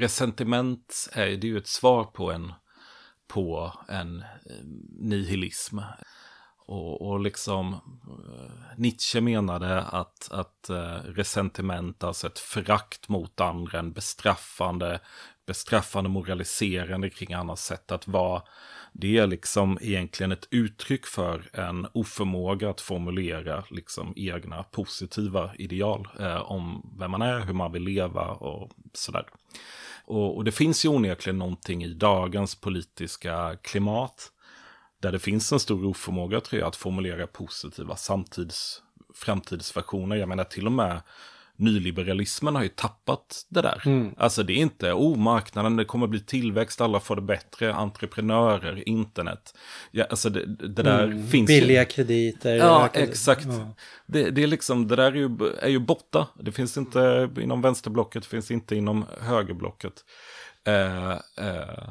resentiment 0.00 1.08
är, 1.12 1.26
det 1.26 1.46
är 1.46 1.50
ju 1.50 1.58
ett 1.58 1.66
svar 1.66 2.04
på 2.04 2.32
en 2.32 2.52
på 3.28 3.72
en 3.88 4.20
eh, 4.20 4.64
nihilism. 5.00 5.78
Och, 6.66 7.02
och 7.02 7.20
liksom 7.20 7.74
eh, 7.74 8.76
Nietzsche 8.76 9.20
menade 9.20 9.82
att, 9.82 10.28
att 10.30 10.70
eh, 10.70 10.96
resentiment, 11.04 12.04
alltså 12.04 12.26
ett 12.26 12.38
förakt 12.38 13.08
mot 13.08 13.40
andra, 13.40 13.78
en 13.78 13.92
bestraffande, 13.92 15.00
bestraffande 15.46 16.10
moraliserande 16.10 17.10
kring 17.10 17.32
andras 17.32 17.64
sätt 17.64 17.92
att 17.92 18.08
vara. 18.08 18.42
Det 18.92 19.18
är 19.18 19.26
liksom 19.26 19.78
egentligen 19.80 20.32
ett 20.32 20.48
uttryck 20.50 21.06
för 21.06 21.50
en 21.52 21.86
oförmåga 21.92 22.70
att 22.70 22.80
formulera 22.80 23.64
liksom 23.70 24.12
egna 24.16 24.62
positiva 24.62 25.54
ideal 25.54 26.08
eh, 26.20 26.52
om 26.52 26.94
vem 26.98 27.10
man 27.10 27.22
är, 27.22 27.40
hur 27.40 27.54
man 27.54 27.72
vill 27.72 27.82
leva 27.82 28.30
och 28.30 28.70
sådär. 28.92 29.24
Och, 30.04 30.36
och 30.36 30.44
det 30.44 30.52
finns 30.52 30.84
ju 30.84 30.88
onekligen 30.88 31.38
någonting 31.38 31.84
i 31.84 31.94
dagens 31.94 32.54
politiska 32.54 33.56
klimat 33.62 34.32
där 35.02 35.12
det 35.12 35.18
finns 35.18 35.52
en 35.52 35.60
stor 35.60 35.84
oförmåga 35.84 36.40
tror 36.40 36.60
jag 36.60 36.68
att 36.68 36.76
formulera 36.76 37.26
positiva 37.26 37.96
samtids, 37.96 38.82
framtidsversioner. 39.14 40.16
Jag 40.16 40.28
menar 40.28 40.44
till 40.44 40.66
och 40.66 40.72
med 40.72 41.00
nyliberalismen 41.56 42.54
har 42.54 42.62
ju 42.62 42.68
tappat 42.68 43.46
det 43.48 43.62
där. 43.62 43.82
Mm. 43.86 44.14
Alltså 44.16 44.42
det 44.42 44.52
är 44.52 44.56
inte, 44.56 44.92
oh 44.92 45.18
marknaden, 45.18 45.76
det 45.76 45.84
kommer 45.84 46.06
bli 46.06 46.20
tillväxt, 46.20 46.80
alla 46.80 47.00
får 47.00 47.16
det 47.16 47.22
bättre, 47.22 47.74
entreprenörer, 47.74 48.88
internet. 48.88 49.54
Ja, 49.90 50.04
alltså 50.10 50.30
det, 50.30 50.46
det 50.46 50.82
där 50.82 51.04
mm. 51.04 51.26
finns 51.26 51.46
Billiga 51.46 51.80
ju... 51.82 51.86
krediter. 51.86 52.54
Ja, 52.54 52.88
exakt. 52.92 53.46
Ja. 53.46 53.74
Det, 54.06 54.30
det, 54.30 54.42
är 54.42 54.46
liksom, 54.46 54.88
det 54.88 54.96
där 54.96 55.12
är 55.12 55.16
ju, 55.16 55.30
är 55.62 55.68
ju 55.68 55.78
borta. 55.78 56.28
Det 56.40 56.52
finns 56.52 56.76
inte 56.76 57.30
inom 57.40 57.62
vänsterblocket, 57.62 58.22
det 58.22 58.28
finns 58.28 58.50
inte 58.50 58.76
inom 58.76 59.04
högerblocket. 59.20 60.04
Eh, 60.66 61.10
eh. 61.10 61.88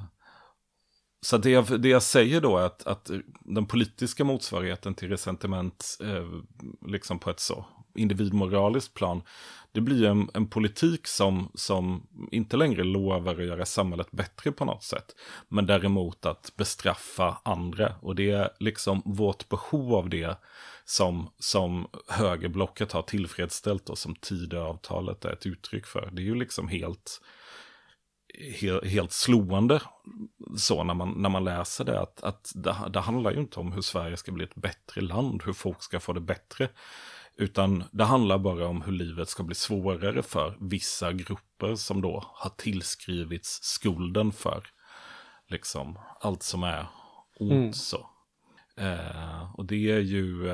Så 1.25 1.37
det 1.37 1.49
jag, 1.49 1.81
det 1.81 1.89
jag 1.89 2.03
säger 2.03 2.41
då 2.41 2.57
är 2.57 2.65
att, 2.65 2.87
att 2.87 3.11
den 3.39 3.65
politiska 3.65 4.23
motsvarigheten 4.23 4.95
till 4.95 5.09
resentiment, 5.09 5.97
eh, 6.03 6.25
liksom 6.87 7.19
på 7.19 7.29
ett 7.29 7.39
så 7.39 7.65
individmoraliskt 7.95 8.93
plan, 8.93 9.21
det 9.71 9.81
blir 9.81 10.05
en, 10.05 10.29
en 10.33 10.47
politik 10.47 11.07
som, 11.07 11.51
som 11.53 12.07
inte 12.31 12.57
längre 12.57 12.83
lovar 12.83 13.33
att 13.33 13.45
göra 13.45 13.65
samhället 13.65 14.11
bättre 14.11 14.51
på 14.51 14.65
något 14.65 14.83
sätt, 14.83 15.15
men 15.47 15.65
däremot 15.65 16.25
att 16.25 16.51
bestraffa 16.55 17.37
andra. 17.43 17.95
Och 18.01 18.15
det 18.15 18.31
är 18.31 18.49
liksom 18.59 19.01
vårt 19.05 19.49
behov 19.49 19.93
av 19.93 20.09
det 20.09 20.37
som, 20.85 21.29
som 21.39 21.87
högerblocket 22.07 22.91
har 22.91 23.01
tillfredsställt 23.01 23.89
och 23.89 23.97
som 23.97 24.15
Tidöavtalet 24.15 25.25
är 25.25 25.33
ett 25.33 25.45
uttryck 25.45 25.85
för. 25.85 26.09
Det 26.11 26.21
är 26.21 26.25
ju 26.25 26.35
liksom 26.35 26.67
helt, 26.67 27.21
helt, 28.39 28.85
helt 28.85 29.11
slående 29.11 29.81
så 30.57 30.83
när 30.83 30.93
man, 30.93 31.21
när 31.21 31.29
man 31.29 31.43
läser 31.43 31.85
det, 31.85 31.99
att, 31.99 32.23
att 32.23 32.51
det, 32.55 32.75
det 32.93 32.99
handlar 32.99 33.31
ju 33.31 33.39
inte 33.39 33.59
om 33.59 33.71
hur 33.71 33.81
Sverige 33.81 34.17
ska 34.17 34.31
bli 34.31 34.43
ett 34.43 34.55
bättre 34.55 35.01
land, 35.01 35.43
hur 35.45 35.53
folk 35.53 35.83
ska 35.83 35.99
få 35.99 36.13
det 36.13 36.21
bättre. 36.21 36.69
Utan 37.37 37.83
det 37.91 38.03
handlar 38.03 38.37
bara 38.37 38.67
om 38.67 38.81
hur 38.81 38.91
livet 38.91 39.29
ska 39.29 39.43
bli 39.43 39.55
svårare 39.55 40.23
för 40.23 40.57
vissa 40.59 41.11
grupper 41.13 41.75
som 41.75 42.01
då 42.01 42.23
har 42.33 42.49
tillskrivits 42.49 43.59
skulden 43.63 44.31
för 44.31 44.63
liksom 45.47 45.99
allt 46.19 46.43
som 46.43 46.63
är 46.63 46.87
ont 47.39 47.51
mm. 47.51 47.73
så. 47.73 48.09
Eh, 48.77 49.55
och 49.55 49.65
det 49.65 49.91
är 49.91 49.99
ju... 49.99 50.47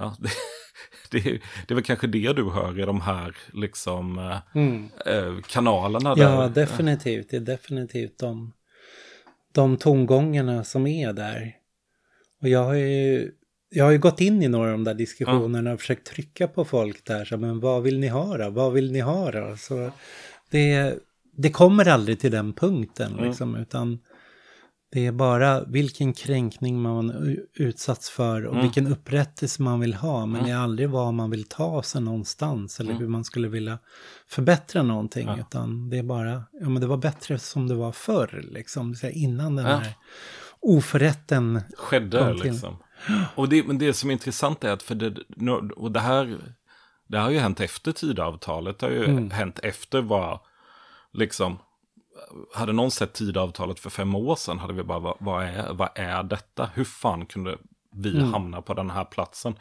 Eh, 0.00 0.06
ja, 0.06 0.16
det, 1.10 1.20
det, 1.20 1.40
det 1.66 1.72
är 1.72 1.74
väl 1.74 1.84
kanske 1.84 2.06
det 2.06 2.32
du 2.32 2.50
hör 2.50 2.80
i 2.80 2.82
de 2.82 3.00
här 3.00 3.36
liksom 3.52 4.18
eh, 4.18 4.38
mm. 4.54 4.88
eh, 5.06 5.42
kanalerna. 5.46 6.14
Där. 6.14 6.22
Ja, 6.22 6.48
definitivt. 6.48 7.30
Det 7.30 7.36
är 7.36 7.40
definitivt 7.40 8.18
de, 8.18 8.52
de 9.52 9.76
tongångarna 9.76 10.64
som 10.64 10.86
är 10.86 11.12
där. 11.12 11.56
Och 12.42 12.48
jag 12.48 12.64
har 12.64 12.74
ju 12.74 13.30
jag 13.72 13.84
har 13.84 13.92
ju 13.92 13.98
gått 13.98 14.20
in 14.20 14.42
i 14.42 14.48
några 14.48 14.66
av 14.66 14.72
de 14.72 14.84
där 14.84 14.94
diskussionerna 14.94 15.72
och 15.72 15.80
försökt 15.80 16.06
trycka 16.06 16.48
på 16.48 16.64
folk 16.64 17.04
där. 17.04 17.24
Så, 17.24 17.36
men 17.36 17.60
vad 17.60 17.82
vill 17.82 17.98
ni 17.98 18.08
ha 18.08 18.36
då? 18.36 18.50
Vad 18.50 18.72
vill 18.72 18.92
ni 18.92 19.00
ha 19.00 19.30
då? 19.30 19.56
Så 19.56 19.90
det, 20.50 20.94
det 21.36 21.50
kommer 21.50 21.88
aldrig 21.88 22.20
till 22.20 22.30
den 22.30 22.52
punkten 22.52 23.12
liksom, 23.16 23.54
utan 23.56 23.98
det 24.92 25.06
är 25.06 25.12
bara 25.12 25.64
vilken 25.64 26.12
kränkning 26.12 26.82
man 26.82 27.36
utsatts 27.54 28.10
för 28.10 28.46
och 28.46 28.52
mm. 28.52 28.62
vilken 28.62 28.86
upprättelse 28.86 29.62
man 29.62 29.80
vill 29.80 29.94
ha. 29.94 30.26
Men 30.26 30.34
mm. 30.34 30.44
det 30.44 30.50
är 30.50 30.58
aldrig 30.58 30.90
var 30.90 31.12
man 31.12 31.30
vill 31.30 31.44
ta 31.44 31.82
sig 31.82 32.00
någonstans 32.00 32.80
eller 32.80 32.90
mm. 32.90 33.02
hur 33.02 33.08
man 33.08 33.24
skulle 33.24 33.48
vilja 33.48 33.78
förbättra 34.28 34.82
någonting. 34.82 35.26
Ja. 35.26 35.38
Utan 35.40 35.90
det 35.90 35.98
är 35.98 36.02
bara, 36.02 36.44
ja 36.60 36.68
men 36.68 36.80
det 36.80 36.86
var 36.86 36.96
bättre 36.96 37.38
som 37.38 37.68
det 37.68 37.74
var 37.74 37.92
förr, 37.92 38.44
liksom, 38.50 38.94
innan 39.12 39.56
den 39.56 39.66
ja. 39.66 39.76
här 39.76 39.94
oförrätten 40.60 41.60
skedde. 41.76 42.34
Liksom. 42.34 42.76
Och 43.34 43.48
det, 43.48 43.66
men 43.66 43.78
det 43.78 43.92
som 43.92 44.10
är 44.10 44.12
intressant 44.12 44.64
är 44.64 44.72
att, 44.72 44.82
för 44.82 44.94
det, 44.94 45.14
och 45.76 45.92
det 45.92 46.00
här, 46.00 46.38
det 47.08 47.18
har 47.18 47.30
ju 47.30 47.38
hänt 47.38 47.60
efter 47.60 47.92
tidavtalet, 47.92 48.78
det 48.78 48.86
har 48.86 48.92
ju 48.92 49.04
mm. 49.04 49.30
hänt 49.30 49.58
efter 49.62 50.02
vad, 50.02 50.38
liksom, 51.12 51.58
hade 52.54 52.72
någon 52.72 52.90
sett 52.90 53.12
tidavtalet 53.12 53.80
för 53.80 53.90
fem 53.90 54.14
år 54.14 54.36
sedan 54.36 54.58
hade 54.58 54.72
vi 54.72 54.82
bara, 54.82 54.98
vad, 54.98 55.16
vad, 55.20 55.44
är, 55.44 55.72
vad 55.72 55.88
är 55.94 56.22
detta? 56.22 56.70
Hur 56.74 56.84
fan 56.84 57.26
kunde 57.26 57.58
vi 57.92 58.10
mm. 58.10 58.32
hamna 58.32 58.62
på 58.62 58.74
den 58.74 58.90
här 58.90 59.04
platsen? 59.04 59.54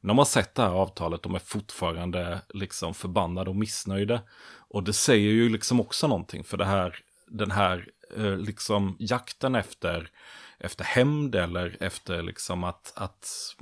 De 0.00 0.18
har 0.18 0.24
sett 0.24 0.54
det 0.54 0.62
här 0.62 0.70
avtalet, 0.70 1.22
de 1.22 1.34
är 1.34 1.38
fortfarande 1.38 2.40
liksom 2.48 2.94
förbannade 2.94 3.50
och 3.50 3.56
missnöjda. 3.56 4.20
Och 4.68 4.82
det 4.82 4.92
säger 4.92 5.30
ju 5.30 5.48
liksom 5.48 5.80
också 5.80 6.08
någonting, 6.08 6.44
för 6.44 6.56
det 6.56 6.64
här, 6.64 6.98
den 7.26 7.50
här 7.50 7.88
eh, 8.16 8.36
liksom 8.36 8.96
jakten 8.98 9.54
efter, 9.54 10.10
efter 10.58 10.84
hämnd 10.84 11.34
eller 11.34 11.76
efter 11.80 12.22
liksom 12.22 12.64
att, 12.64 12.92
att, 12.96 13.56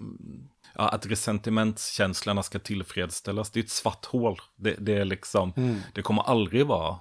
ja, 0.75 0.89
att 0.89 1.07
resentimentskänslorna 1.07 2.43
ska 2.43 2.59
tillfredsställas. 2.59 3.51
Det 3.51 3.61
är 3.61 3.65
ett 3.65 3.71
svart 3.71 4.05
hål. 4.05 4.41
Det, 4.57 4.75
det 4.79 4.95
är 4.95 5.05
liksom, 5.05 5.53
mm. 5.57 5.81
det 5.95 6.03
kommer 6.03 6.23
aldrig 6.23 6.67
vara 6.67 6.99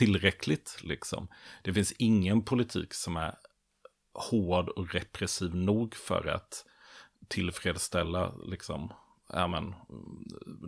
tillräckligt. 0.00 0.78
Liksom. 0.82 1.28
Det 1.62 1.74
finns 1.74 1.92
ingen 1.92 2.42
politik 2.42 2.94
som 2.94 3.16
är 3.16 3.34
hård 4.14 4.68
och 4.68 4.94
repressiv 4.94 5.54
nog 5.54 5.94
för 5.94 6.26
att 6.26 6.64
tillfredsställa 7.28 8.34
liksom, 8.46 8.92
men, 9.32 9.74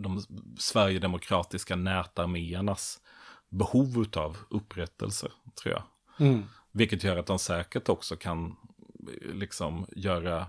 de 0.01 0.21
sverigedemokratiska 0.59 1.75
nätarméernas 1.75 3.01
behov 3.49 4.05
av 4.15 4.37
upprättelse, 4.49 5.31
tror 5.63 5.73
jag. 5.73 5.83
Mm. 6.27 6.43
Vilket 6.71 7.03
gör 7.03 7.17
att 7.17 7.25
de 7.25 7.39
säkert 7.39 7.89
också 7.89 8.15
kan 8.15 8.55
liksom 9.33 9.85
göra 9.95 10.47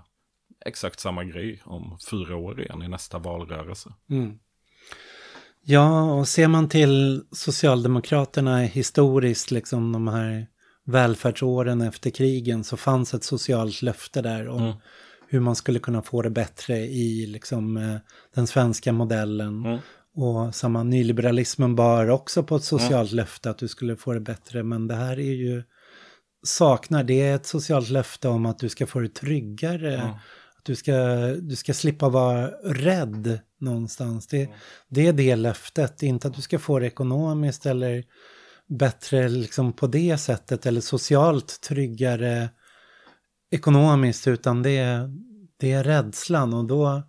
exakt 0.67 1.01
samma 1.01 1.25
grej 1.25 1.63
om 1.65 1.99
fyra 2.11 2.37
år 2.37 2.61
igen 2.61 2.83
i 2.83 2.89
nästa 2.89 3.19
valrörelse. 3.19 3.93
Mm. 4.11 4.39
Ja, 5.67 6.13
och 6.15 6.29
ser 6.29 6.49
man 6.49 6.69
till 6.69 7.23
Socialdemokraterna 7.33 8.59
historiskt, 8.59 9.51
liksom 9.51 9.93
de 9.93 10.09
här 10.09 10.47
välfärdsåren 10.87 11.81
efter 11.81 12.11
krigen, 12.11 12.65
så 12.65 12.77
fanns 12.77 13.15
ett 13.15 13.25
socialt 13.25 13.83
löfte 13.83 14.23
där 14.23 14.49
om 14.49 14.63
mm. 14.63 14.77
hur 15.29 15.41
man 15.41 15.57
skulle 15.57 15.79
kunna 15.79 16.03
få 16.03 16.23
det 16.23 16.31
bättre 16.31 16.79
i 16.79 17.27
liksom, 17.27 17.77
eh, 17.77 17.97
den 18.35 18.47
svenska 18.47 18.93
modellen. 18.93 19.65
Mm. 19.65 19.79
Och 20.17 20.55
samma 20.55 20.83
nyliberalismen 20.83 21.77
bar 21.77 22.09
också 22.09 22.43
på 22.43 22.57
ett 22.57 22.65
socialt 22.65 23.13
mm. 23.13 23.17
löfte 23.17 23.51
att 23.51 23.59
du 23.59 23.69
skulle 23.69 23.97
få 23.97 24.13
det 24.13 24.21
bättre, 24.21 24.63
men 24.63 24.89
det 24.89 24.95
här 24.95 25.19
är 25.19 25.35
ju 25.35 25.63
saknar, 26.43 27.05
det 27.05 27.21
är 27.21 27.35
ett 27.35 27.47
socialt 27.47 27.89
löfte 27.89 28.29
om 28.29 28.47
att 28.47 28.59
du 28.59 28.69
ska 28.69 28.87
få 28.87 29.01
det 29.01 29.15
tryggare 29.15 30.19
du 30.65 30.77
ska, 30.77 30.97
du 31.27 31.57
ska 31.57 31.75
slippa 31.75 32.09
vara 32.09 32.47
rädd 32.65 33.41
någonstans. 33.61 34.27
Det, 34.27 34.49
det 34.89 35.07
är 35.07 35.13
det 35.13 35.37
löftet, 35.37 36.03
inte 36.03 36.29
att 36.29 36.35
du 36.35 36.43
ska 36.43 36.59
få 36.59 36.79
det 36.79 36.87
ekonomiskt 36.87 37.67
eller 37.67 38.05
bättre 38.69 39.29
liksom 39.29 39.73
på 39.73 39.87
det 39.87 40.19
sättet 40.19 40.67
eller 40.67 40.81
socialt 40.81 41.61
tryggare 41.61 42.49
ekonomiskt 43.51 44.27
utan 44.27 44.63
det, 44.63 45.11
det 45.57 45.73
är 45.73 45.85
rädslan 45.85 46.55
och 46.55 46.65
då 46.65 47.03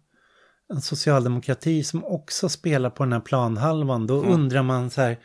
en 0.73 0.81
socialdemokrati 0.81 1.83
som 1.83 2.03
också 2.03 2.49
spelar 2.49 2.89
på 2.89 3.03
den 3.03 3.13
här 3.13 3.19
planhalvan 3.19 4.07
då 4.07 4.19
mm. 4.19 4.33
undrar 4.33 4.63
man 4.63 4.89
så 4.89 5.01
här 5.01 5.17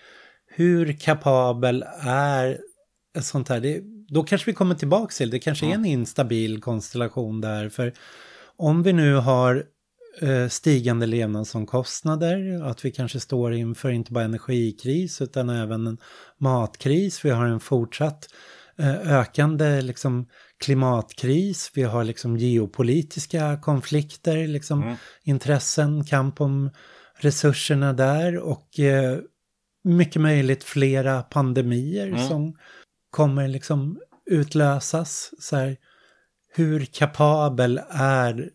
hur 0.46 0.92
kapabel 1.00 1.84
är 2.00 2.60
ett 3.18 3.24
sånt 3.24 3.48
här, 3.48 3.60
det, 3.60 3.80
då 4.10 4.22
kanske 4.22 4.50
vi 4.50 4.54
kommer 4.54 4.74
tillbaka 4.74 5.12
till, 5.12 5.30
det. 5.30 5.38
Kanske 5.38 5.66
är 5.66 5.74
en 5.74 5.84
instabil 5.84 6.60
konstellation 6.60 7.40
där, 7.40 7.68
för 7.68 7.92
om 8.56 8.82
vi 8.82 8.92
nu 8.92 9.14
har 9.14 9.64
eh, 10.20 10.48
stigande 10.48 11.06
levnadsomkostnader, 11.06 12.62
att 12.62 12.84
vi 12.84 12.90
kanske 12.90 13.20
står 13.20 13.54
inför 13.54 13.90
inte 13.90 14.12
bara 14.12 14.24
energikris 14.24 15.20
utan 15.20 15.50
även 15.50 15.86
en 15.86 15.98
matkris, 16.38 17.24
vi 17.24 17.30
har 17.30 17.46
en 17.46 17.60
fortsatt 17.60 18.28
eh, 18.78 19.18
ökande 19.18 19.82
liksom, 19.82 20.26
klimatkris, 20.64 21.70
vi 21.74 21.82
har 21.82 22.04
liksom 22.04 22.36
geopolitiska 22.36 23.58
konflikter, 23.62 24.46
liksom, 24.46 24.82
mm. 24.82 24.96
intressen, 25.22 26.04
kamp 26.04 26.40
om 26.40 26.70
resurserna 27.18 27.92
där. 27.92 28.38
Och 28.38 28.80
eh, 28.80 29.18
mycket 29.84 30.22
möjligt 30.22 30.64
flera 30.64 31.22
pandemier 31.22 32.08
mm. 32.08 32.28
som 32.28 32.56
kommer 33.10 33.48
liksom 33.48 34.00
utlösas. 34.26 35.34
Så 35.38 35.56
här, 35.56 35.76
hur 36.48 36.84
kapabel 36.84 37.80
är 37.90 38.50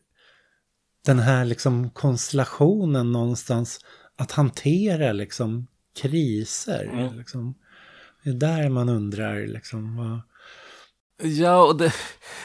den 1.05 1.19
här 1.19 1.45
liksom 1.45 1.89
konstellationen 1.89 3.11
någonstans 3.11 3.79
att 4.17 4.31
hantera 4.31 5.11
liksom 5.11 5.67
kriser? 6.01 6.89
Mm. 6.93 7.17
Liksom. 7.17 7.55
Det 8.23 8.29
är 8.29 8.33
där 8.33 8.69
man 8.69 8.89
undrar 8.89 9.47
liksom 9.47 9.97
vad... 9.97 10.21
Ja, 11.23 11.65
och 11.65 11.77
det, 11.77 11.93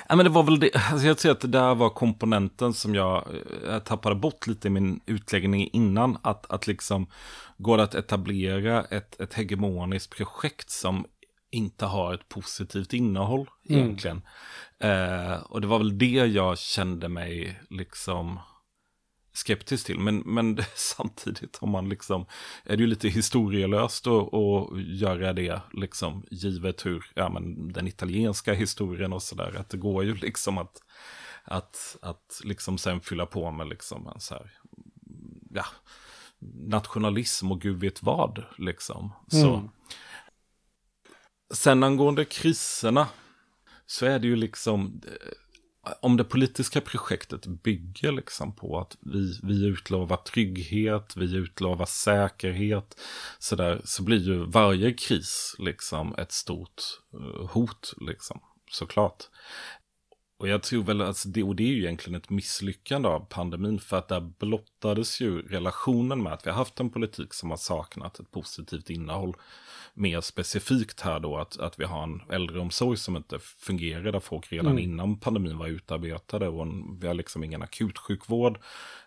ja, 0.09 0.17
men 0.17 0.25
det 0.25 0.31
var 0.31 0.43
väl 0.43 0.61
det, 0.61 0.71
alltså 0.75 1.07
jag 1.07 1.19
tror 1.19 1.33
att 1.33 1.41
det 1.41 1.49
där 1.49 1.75
var 1.75 1.91
komponenten 1.91 2.75
som 2.75 2.95
jag, 2.95 3.29
jag 3.67 3.85
tappade 3.85 4.15
bort 4.15 4.47
lite 4.47 4.69
i 4.69 4.71
min 4.71 5.01
utläggning 5.07 5.69
innan, 5.73 6.19
att, 6.23 6.51
att 6.51 6.67
liksom 6.67 7.07
går 7.59 7.77
det 7.77 7.83
att 7.83 7.95
etablera 7.95 8.85
ett, 8.85 9.21
ett 9.21 9.35
hegemoniskt 9.35 10.17
projekt 10.17 10.71
som 10.71 11.07
inte 11.51 11.87
har 11.87 12.15
ett 12.15 12.29
positivt 12.29 12.93
innehåll 12.93 13.51
mm. 13.69 13.81
egentligen. 13.81 14.23
Eh, 14.79 15.35
och 15.35 15.61
det 15.61 15.67
var 15.67 15.79
väl 15.79 15.99
det 15.99 16.07
jag 16.07 16.59
kände 16.59 17.09
mig 17.09 17.61
liksom 17.71 18.41
skeptisk 19.33 19.87
till. 19.87 19.99
Men, 19.99 20.19
men 20.19 20.59
samtidigt 20.75 21.57
har 21.57 21.69
man 21.69 21.89
liksom, 21.89 22.27
är 22.65 22.77
det 22.77 22.83
ju 22.83 22.87
lite 22.87 23.09
historielöst 23.09 24.07
att, 24.07 24.35
att 24.35 24.83
göra 24.83 25.33
det, 25.33 25.61
liksom, 25.73 26.25
givet 26.31 26.87
hur, 26.87 27.13
ja 27.15 27.29
men 27.29 27.73
den 27.73 27.89
italienska 27.89 28.53
historien 28.55 29.13
och 29.13 29.23
sådär, 29.23 29.57
att 29.59 29.69
det 29.69 29.77
går 29.77 30.05
ju 30.05 30.15
liksom 30.15 30.59
att, 30.59 30.83
att, 31.45 31.97
att 32.03 32.41
liksom 32.45 32.79
sen 32.79 33.01
fylla 33.01 33.27
på 33.27 33.51
med 33.51 33.69
liksom 33.69 34.07
en 34.07 34.21
så 34.21 34.35
här, 34.35 34.53
ja, 35.51 35.65
nationalism 36.67 37.53
och 37.53 37.61
gud 37.61 37.81
vet 37.81 38.03
vad, 38.03 38.45
liksom. 38.59 39.13
Så. 39.29 39.55
Mm. 39.55 39.69
Sen 41.55 41.83
angående 41.83 42.25
kriserna 42.25 43.09
så 43.87 44.07
är 44.07 44.19
det 44.19 44.27
ju 44.27 44.37
liksom, 44.37 45.03
eh, 45.07 45.93
om 46.01 46.17
det 46.17 46.25
politiska 46.25 46.81
projektet 46.81 47.47
bygger 47.47 48.13
liksom 48.13 48.57
på 48.57 48.81
att 48.81 48.97
vi, 49.01 49.41
vi 49.43 49.67
utlovar 49.67 50.17
trygghet, 50.17 51.17
vi 51.17 51.37
utlovar 51.37 51.87
säkerhet, 51.87 53.01
så, 53.39 53.57
där, 53.57 53.81
så 53.85 54.03
blir 54.03 54.19
ju 54.19 54.47
varje 54.47 54.93
kris 54.93 55.55
liksom 55.59 56.15
ett 56.19 56.33
stort 56.33 56.83
eh, 57.15 57.47
hot, 57.51 57.95
liksom, 58.01 58.41
såklart. 58.71 59.25
Och 60.41 60.49
jag 60.49 60.63
tror 60.63 60.83
väl 60.83 61.01
att 61.01 61.25
det, 61.27 61.43
och 61.43 61.57
det 61.57 61.63
är 61.63 61.73
ju 61.73 61.83
egentligen 61.83 62.21
ett 62.21 62.31
misslyckande 62.31 63.09
av 63.09 63.21
pandemin, 63.21 63.81
för 63.81 63.99
att 63.99 64.09
där 64.09 64.21
blottades 64.21 65.21
ju 65.21 65.43
relationen 65.43 66.23
med 66.23 66.33
att 66.33 66.47
vi 66.47 66.51
har 66.51 66.57
haft 66.57 66.81
en 66.81 66.91
politik 66.91 67.35
som 67.35 67.51
har 67.51 67.57
saknat 67.57 68.21
ett 68.21 68.31
positivt 68.31 68.91
innehåll 68.91 69.37
mer 69.95 70.21
specifikt 70.21 71.01
här 71.01 71.21
då 71.21 71.37
att, 71.37 71.59
att 71.59 71.81
vi 71.81 71.85
har 71.85 72.03
en 72.03 72.23
äldreomsorg 72.31 72.97
som 72.97 73.17
inte 73.17 73.39
fungerar 73.39 74.13
där 74.13 74.21
folk 74.21 74.53
redan 74.53 74.73
mm. 74.73 74.85
innan 74.85 75.17
pandemin 75.17 75.59
var 75.59 75.67
utarbetade 75.67 76.49
och 76.49 76.63
en, 76.63 76.99
vi 77.01 77.07
har 77.07 77.15
liksom 77.15 77.45
ingen 77.45 77.63
akutsjukvård. 77.63 78.59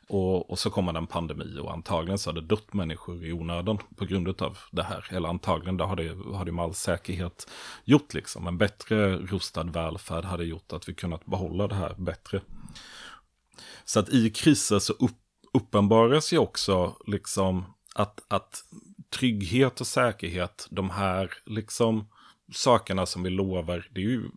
Och, 0.08 0.50
och 0.50 0.60
så 0.60 0.70
kommer 0.70 0.94
det 0.94 1.00
en 1.00 1.08
pandemi 1.08 1.60
och 1.60 1.74
antagligen 1.74 2.18
så 2.18 2.30
har 2.30 2.36
det 2.36 2.42
dött 2.42 2.74
människor 2.74 3.26
i 3.26 3.34
onödan 3.34 3.78
på 3.96 4.06
grund 4.06 4.42
av 4.42 4.58
det 4.72 4.84
här. 4.84 5.08
Eller 5.10 5.30
antagligen 5.30 5.78
det 5.78 5.84
har 5.84 5.96
det, 5.96 6.36
har 6.36 6.46
det 6.46 6.52
med 6.52 6.66
all 6.66 6.74
säkerhet 6.74 7.50
gjort 7.84 8.14
liksom. 8.14 8.48
En 8.48 8.58
bättre 8.58 9.18
rustad 9.18 9.64
välfärd 9.64 10.26
hade 10.26 10.46
gjort 10.46 10.74
att 10.74 10.90
vi 10.90 10.94
kunnat 10.94 11.26
behålla 11.26 11.68
det 11.68 11.76
här 11.76 11.96
bättre. 11.98 12.42
Så 13.86 14.00
att 14.00 14.10
i 14.10 14.30
kriser 14.30 14.80
så 14.80 14.94
upp, 14.94 15.18
uppenbaras 15.54 16.34
ju 16.34 16.38
också 16.38 16.98
liksom 17.08 17.66
att, 17.96 18.22
att 18.28 18.64
trygghet 19.10 19.82
och 19.82 19.88
säkerhet, 19.88 20.68
de 20.72 20.90
här 20.90 21.34
liksom 21.46 22.08
sakerna 22.54 23.06
som 23.06 23.24
vi 23.24 23.30
lovar, 23.30 23.88
det 23.92 24.02
är 24.02 24.06
ju, 24.06 24.30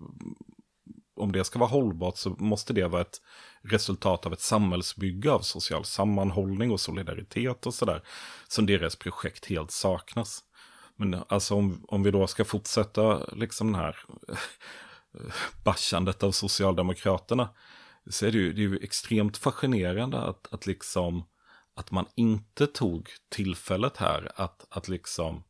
om 1.17 1.33
det 1.33 1.45
ska 1.45 1.59
vara 1.59 1.71
hållbart 1.71 2.17
så 2.17 2.31
måste 2.31 2.73
det 2.73 2.89
vara 2.89 3.03
ett 3.03 3.21
resultat 3.71 4.27
av 4.27 4.33
ett 4.33 4.41
samhällsbygge 4.41 5.31
av 5.31 5.41
social 5.41 5.85
sammanhållning 5.85 6.71
och 6.71 6.81
solidaritet 6.81 7.67
och 7.67 7.75
sådär, 7.75 8.03
som 8.49 8.67
deras 8.67 8.97
projekt 8.97 9.47
helt 9.47 9.71
saknas. 9.71 10.45
Men 10.97 11.23
alltså 11.29 11.55
om, 11.55 11.85
om 11.89 12.03
vi 12.03 12.11
då 12.11 12.27
ska 12.27 12.45
fortsätta 12.45 13.27
liksom 13.33 13.73
den 13.73 13.81
här 13.81 13.97
bashandet 15.64 16.23
av 16.23 16.33
Socialdemokraterna. 16.33 17.49
Så 18.11 18.27
är 18.27 18.33
det 18.33 18.39
ju, 18.39 18.53
det 18.53 18.61
är 18.61 18.69
ju 18.69 18.79
extremt 18.79 19.37
fascinerande 19.37 20.19
att, 20.19 20.53
att 20.53 20.67
liksom 20.67 21.25
att 21.75 21.91
man 21.91 22.07
inte 22.14 22.67
tog 22.67 23.11
tillfället 23.29 23.97
här 23.97 24.33
att, 24.35 24.67
att 24.71 24.89
liksom 24.89 25.45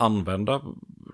använda 0.00 0.62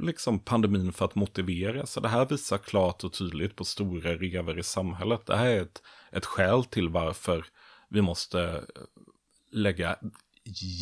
liksom 0.00 0.38
pandemin 0.38 0.92
för 0.92 1.04
att 1.04 1.14
motivera. 1.14 1.86
Så 1.86 2.00
det 2.00 2.08
här 2.08 2.26
visar 2.26 2.58
klart 2.58 3.04
och 3.04 3.12
tydligt 3.12 3.56
på 3.56 3.64
stora 3.64 4.14
rever 4.14 4.58
i 4.58 4.62
samhället. 4.62 5.26
Det 5.26 5.36
här 5.36 5.46
är 5.46 5.62
ett, 5.62 5.82
ett 6.12 6.26
skäl 6.26 6.64
till 6.64 6.88
varför 6.88 7.46
vi 7.88 8.02
måste 8.02 8.64
lägga 9.50 9.96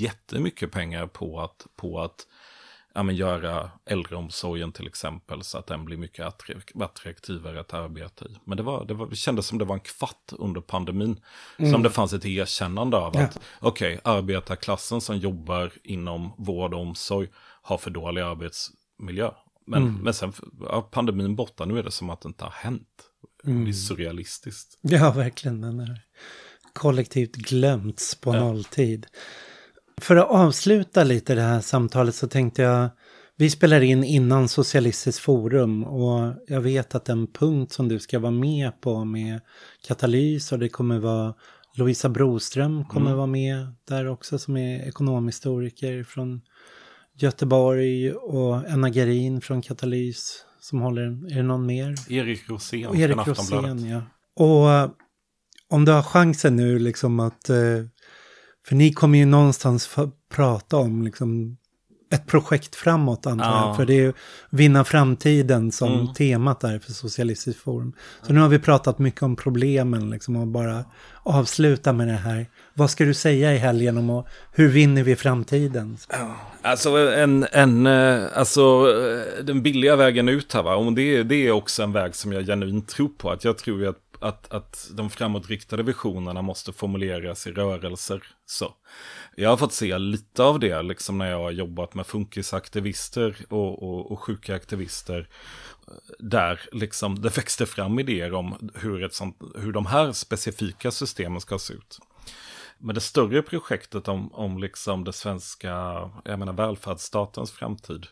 jättemycket 0.00 0.72
pengar 0.72 1.06
på 1.06 1.40
att, 1.40 1.66
på 1.76 2.00
att 2.00 2.26
ja, 2.94 3.02
men 3.02 3.16
göra 3.16 3.70
äldreomsorgen 3.84 4.72
till 4.72 4.86
exempel 4.86 5.42
så 5.42 5.58
att 5.58 5.66
den 5.66 5.84
blir 5.84 5.96
mycket 5.96 6.26
attraktivare 6.74 7.60
att 7.60 7.74
arbeta 7.74 8.24
i. 8.24 8.36
Men 8.44 8.56
det, 8.56 8.62
var, 8.62 8.84
det, 8.84 8.94
var, 8.94 9.06
det 9.06 9.16
kändes 9.16 9.46
som 9.46 9.58
det 9.58 9.64
var 9.64 9.74
en 9.74 9.80
kvart 9.80 10.32
under 10.32 10.60
pandemin 10.60 11.20
mm. 11.58 11.72
som 11.72 11.82
det 11.82 11.90
fanns 11.90 12.12
ett 12.12 12.24
erkännande 12.24 12.96
av 12.96 13.16
att 13.16 13.34
ja. 13.34 13.40
okej, 13.60 13.98
okay, 13.98 14.12
arbetarklassen 14.12 15.00
som 15.00 15.18
jobbar 15.18 15.72
inom 15.82 16.32
vård 16.38 16.74
och 16.74 16.80
omsorg 16.80 17.28
har 17.64 17.78
för 17.78 17.90
dålig 17.90 18.22
arbetsmiljö. 18.22 19.30
Men, 19.66 19.82
mm. 19.82 19.94
men 20.02 20.14
sen, 20.14 20.32
ja, 20.60 20.88
pandemin 20.92 21.36
borta, 21.36 21.64
nu 21.64 21.78
är 21.78 21.82
det 21.82 21.90
som 21.90 22.10
att 22.10 22.20
det 22.20 22.28
inte 22.28 22.44
har 22.44 22.50
hänt. 22.50 22.88
Mm. 23.44 23.56
Det 23.56 23.60
är 23.60 23.62
mm. 23.62 23.72
surrealistiskt. 23.72 24.78
Ja, 24.80 25.12
verkligen. 25.12 25.60
Den 25.60 25.80
är 25.80 26.00
kollektivt 26.72 27.36
glömts 27.36 28.14
på 28.14 28.34
ja. 28.34 28.40
nolltid. 28.40 29.06
För 30.00 30.16
att 30.16 30.28
avsluta 30.28 31.04
lite 31.04 31.34
det 31.34 31.42
här 31.42 31.60
samtalet 31.60 32.14
så 32.14 32.28
tänkte 32.28 32.62
jag, 32.62 32.88
vi 33.36 33.50
spelar 33.50 33.80
in 33.80 34.04
innan 34.04 34.48
Socialistiskt 34.48 35.20
forum 35.20 35.84
och 35.84 36.34
jag 36.46 36.60
vet 36.60 36.94
att 36.94 37.08
en 37.08 37.26
punkt 37.26 37.72
som 37.72 37.88
du 37.88 38.00
ska 38.00 38.18
vara 38.18 38.32
med 38.32 38.80
på 38.80 39.04
med 39.04 39.40
katalys 39.86 40.52
och 40.52 40.58
det 40.58 40.68
kommer 40.68 40.98
vara 40.98 41.34
Lovisa 41.76 42.08
Broström 42.08 42.84
kommer 42.84 43.06
mm. 43.06 43.16
vara 43.16 43.26
med 43.26 43.74
där 43.88 44.08
också 44.08 44.38
som 44.38 44.56
är 44.56 44.88
ekonomhistoriker 44.88 46.04
från 46.04 46.40
Göteborg 47.16 48.12
och 48.12 48.68
Enna 48.68 48.88
Gerin 48.88 49.40
från 49.40 49.62
Katalys 49.62 50.44
som 50.60 50.80
håller, 50.80 51.02
är 51.02 51.36
det 51.36 51.42
någon 51.42 51.66
mer? 51.66 52.12
Erik 52.12 52.48
Rosén 52.48 52.86
och 52.86 52.96
Erik 52.96 53.26
Rosén, 53.26 53.88
ja. 53.88 54.02
Och 54.36 54.94
om 55.68 55.84
du 55.84 55.92
har 55.92 56.02
chansen 56.02 56.56
nu 56.56 56.78
liksom 56.78 57.20
att 57.20 57.48
eh, 57.48 57.56
för 58.66 58.74
ni 58.74 58.92
kommer 58.92 59.18
ju 59.18 59.26
någonstans 59.26 59.96
prata 60.30 60.76
om 60.76 61.02
liksom 61.02 61.56
ett 62.10 62.26
projekt 62.26 62.74
framåt 62.74 63.26
antar 63.26 63.46
ja. 63.46 63.66
jag. 63.66 63.76
För 63.76 63.86
det 63.86 63.92
är 63.92 64.02
ju 64.02 64.12
vinna 64.50 64.84
framtiden 64.84 65.72
som 65.72 65.92
mm. 65.92 66.14
temat 66.14 66.60
där 66.60 66.78
för 66.78 66.92
Socialistiskt 66.92 67.60
forum. 67.60 67.92
Så 68.22 68.32
nu 68.32 68.40
har 68.40 68.48
vi 68.48 68.58
pratat 68.58 68.98
mycket 68.98 69.22
om 69.22 69.36
problemen 69.36 70.10
liksom 70.10 70.36
och 70.36 70.46
bara 70.46 70.84
avsluta 71.22 71.92
med 71.92 72.08
det 72.08 72.12
här. 72.12 72.46
Vad 72.74 72.90
ska 72.90 73.04
du 73.04 73.14
säga 73.14 73.54
i 73.54 73.58
helgen 73.58 73.98
om 73.98 74.10
och 74.10 74.28
hur 74.52 74.68
vinner 74.68 75.02
vi 75.02 75.16
framtiden? 75.16 75.98
Ja, 76.08 76.36
alltså 76.62 76.90
en, 76.90 77.46
en, 77.52 77.86
eh, 77.86 78.22
alltså 78.34 78.60
eh, 78.60 79.44
den 79.44 79.62
billiga 79.62 79.96
vägen 79.96 80.28
ut 80.28 80.52
här 80.52 80.62
va, 80.62 80.74
och 80.74 80.92
det, 80.92 81.22
det 81.22 81.46
är 81.46 81.50
också 81.50 81.82
en 81.82 81.92
väg 81.92 82.14
som 82.14 82.32
jag 82.32 82.46
genuint 82.46 82.88
tror 82.88 83.08
på. 83.08 83.30
Att 83.30 83.44
jag 83.44 83.58
tror 83.58 83.88
att 83.88 83.96
att, 84.24 84.52
att 84.52 84.88
de 84.92 85.10
framåtriktade 85.10 85.82
visionerna 85.82 86.42
måste 86.42 86.72
formuleras 86.72 87.46
i 87.46 87.50
rörelser. 87.50 88.22
Så. 88.46 88.72
Jag 89.36 89.50
har 89.50 89.56
fått 89.56 89.72
se 89.72 89.98
lite 89.98 90.42
av 90.42 90.60
det 90.60 90.82
liksom 90.82 91.18
när 91.18 91.30
jag 91.30 91.38
har 91.38 91.50
jobbat 91.50 91.94
med 91.94 92.06
funkisaktivister 92.06 93.36
och, 93.48 93.82
och, 93.82 94.12
och 94.12 94.20
sjuka 94.20 94.54
aktivister. 94.54 95.28
Där 96.18 96.60
liksom 96.72 97.22
det 97.22 97.36
växte 97.36 97.66
fram 97.66 97.98
idéer 97.98 98.34
om 98.34 98.70
hur, 98.74 99.02
ett 99.02 99.14
sånt, 99.14 99.36
hur 99.56 99.72
de 99.72 99.86
här 99.86 100.12
specifika 100.12 100.90
systemen 100.90 101.40
ska 101.40 101.58
se 101.58 101.74
ut. 101.74 101.98
Men 102.78 102.94
det 102.94 103.00
större 103.00 103.42
projektet 103.42 104.08
om, 104.08 104.34
om 104.34 104.58
liksom 104.58 105.04
det 105.04 105.12
svenska, 105.12 105.70
jag 106.24 106.38
menar 106.38 106.52
välfärdsstatens 106.52 107.52
framtid, 107.52 108.06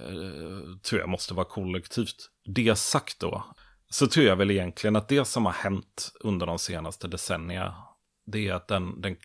eh, 0.00 0.78
tror 0.82 1.00
jag 1.00 1.08
måste 1.08 1.34
vara 1.34 1.46
kollektivt. 1.46 2.30
Det 2.44 2.78
sagt 2.78 3.20
då, 3.20 3.44
så 3.90 4.06
tror 4.06 4.26
jag 4.26 4.36
väl 4.36 4.50
egentligen 4.50 4.96
att 4.96 5.08
det 5.08 5.24
som 5.24 5.46
har 5.46 5.52
hänt 5.52 6.12
under 6.20 6.46
de 6.46 6.58
senaste 6.58 7.08
decennierna, 7.08 7.74
det 8.26 8.48
är 8.48 8.54
att 8.54 8.68
den, 8.68 9.00
den 9.00 9.16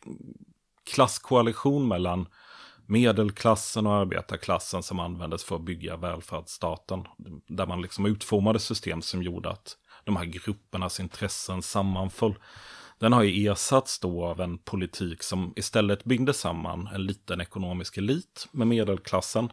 klasskoalition 0.93 1.87
mellan 1.87 2.27
medelklassen 2.85 3.87
och 3.87 3.93
arbetarklassen 3.93 4.83
som 4.83 4.99
användes 4.99 5.43
för 5.43 5.55
att 5.55 5.61
bygga 5.61 5.97
välfärdsstaten, 5.97 7.05
där 7.47 7.65
man 7.65 7.81
liksom 7.81 8.05
utformade 8.05 8.59
system 8.59 9.01
som 9.01 9.23
gjorde 9.23 9.49
att 9.49 9.77
de 10.05 10.15
här 10.15 10.25
gruppernas 10.25 10.99
intressen 10.99 11.61
sammanföll. 11.61 12.35
Den 12.99 13.13
har 13.13 13.23
ju 13.23 13.47
ersatts 13.47 13.99
då 13.99 14.25
av 14.25 14.41
en 14.41 14.57
politik 14.57 15.23
som 15.23 15.53
istället 15.55 16.03
byggde 16.03 16.33
samman 16.33 16.89
en 16.93 17.05
liten 17.05 17.41
ekonomisk 17.41 17.97
elit 17.97 18.47
med 18.51 18.67
medelklassen. 18.67 19.51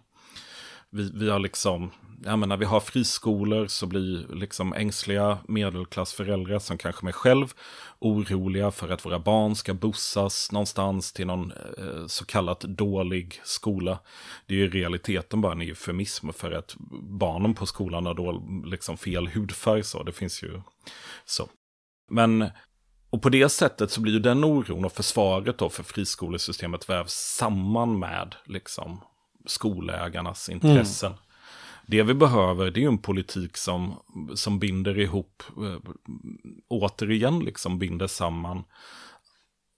Vi, 0.91 1.11
vi 1.15 1.31
har 1.31 1.39
liksom 1.39 1.91
jag 2.25 2.39
menar, 2.39 2.57
vi 2.57 2.65
har 2.65 2.81
friskolor 2.81 3.67
så 3.67 3.87
blir 3.87 4.35
liksom 4.35 4.75
ängsliga 4.75 5.39
medelklassföräldrar 5.49 6.59
som 6.59 6.79
kanske 6.79 7.05
mig 7.05 7.15
själv 7.15 7.55
oroliga 7.99 8.71
för 8.71 8.89
att 8.89 9.05
våra 9.05 9.19
barn 9.19 9.57
ska 9.57 9.75
bussas 9.75 10.53
någonstans 10.53 11.13
till 11.13 11.27
någon 11.27 11.53
eh, 11.53 12.07
så 12.07 12.25
kallat 12.25 12.61
dålig 12.61 13.41
skola. 13.45 13.99
Det 14.47 14.55
är 14.55 14.59
ju 14.59 14.71
realiteten 14.71 15.41
bara 15.41 15.53
en 15.53 15.63
eufemism 15.63 16.31
för 16.33 16.53
att 16.53 16.77
barnen 17.03 17.55
på 17.55 17.67
skolan 17.67 18.07
har 18.07 18.15
då 18.15 18.43
liksom 18.65 18.97
fel 18.97 19.29
hudfärg 19.29 19.85
så. 19.85 20.03
Det 20.03 20.13
finns 20.13 20.43
ju 20.43 20.61
så. 21.25 21.49
Men 22.11 22.51
och 23.11 23.23
på 23.23 23.29
det 23.29 23.49
sättet 23.49 23.91
så 23.91 24.01
blir 24.01 24.13
ju 24.13 24.19
den 24.19 24.45
oron 24.45 24.85
och 24.85 24.93
försvaret 24.93 25.59
då 25.59 25.69
för 25.69 25.83
friskolesystemet 25.83 26.89
vävs 26.89 27.13
samman 27.13 27.99
med 27.99 28.35
liksom 28.47 29.01
skolägarnas 29.47 30.49
intressen. 30.49 31.13
Mm. 31.13 31.26
Det 31.87 32.03
vi 32.03 32.15
behöver 32.15 32.71
det 32.71 32.81
är 32.81 32.83
ju 32.83 32.89
en 32.89 32.99
politik 32.99 33.57
som, 33.57 33.95
som 34.35 34.59
binder 34.59 34.99
ihop, 34.99 35.43
eh, 35.57 35.93
återigen 36.69 37.41
liksom 37.41 37.79
binder 37.79 38.07
samman 38.07 38.65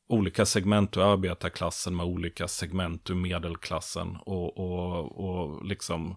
olika 0.09 0.47
segment 0.47 0.97
ur 0.97 1.13
arbetarklassen 1.13 1.97
med 1.97 2.07
olika 2.07 2.49
segment 2.49 3.11
ur 3.11 3.15
medelklassen 3.15 4.17
och, 4.27 4.59
och, 4.59 5.25
och 5.25 5.65
liksom, 5.65 6.17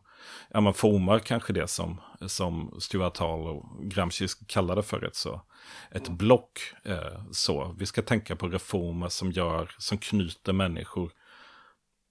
ja 0.50 0.62
man 0.62 0.74
formar 0.74 1.20
kanske 1.20 1.54
det 1.54 1.68
som, 1.68 2.02
som 2.28 2.76
Stuart 2.80 3.18
Hall 3.18 3.48
och 3.48 3.66
Gramsci 3.84 4.28
kallade 4.48 4.84
för 4.84 5.06
ett 5.06 5.16
så, 5.16 5.42
ett 5.92 6.10
block. 6.10 6.60
Eh, 6.84 7.22
så, 7.32 7.76
vi 7.80 7.86
ska 7.86 8.02
tänka 8.02 8.36
på 8.36 8.48
reformer 8.48 9.10
som 9.10 9.32
gör, 9.32 9.72
som 9.78 9.98
knyter 9.98 10.54
människor 10.54 11.12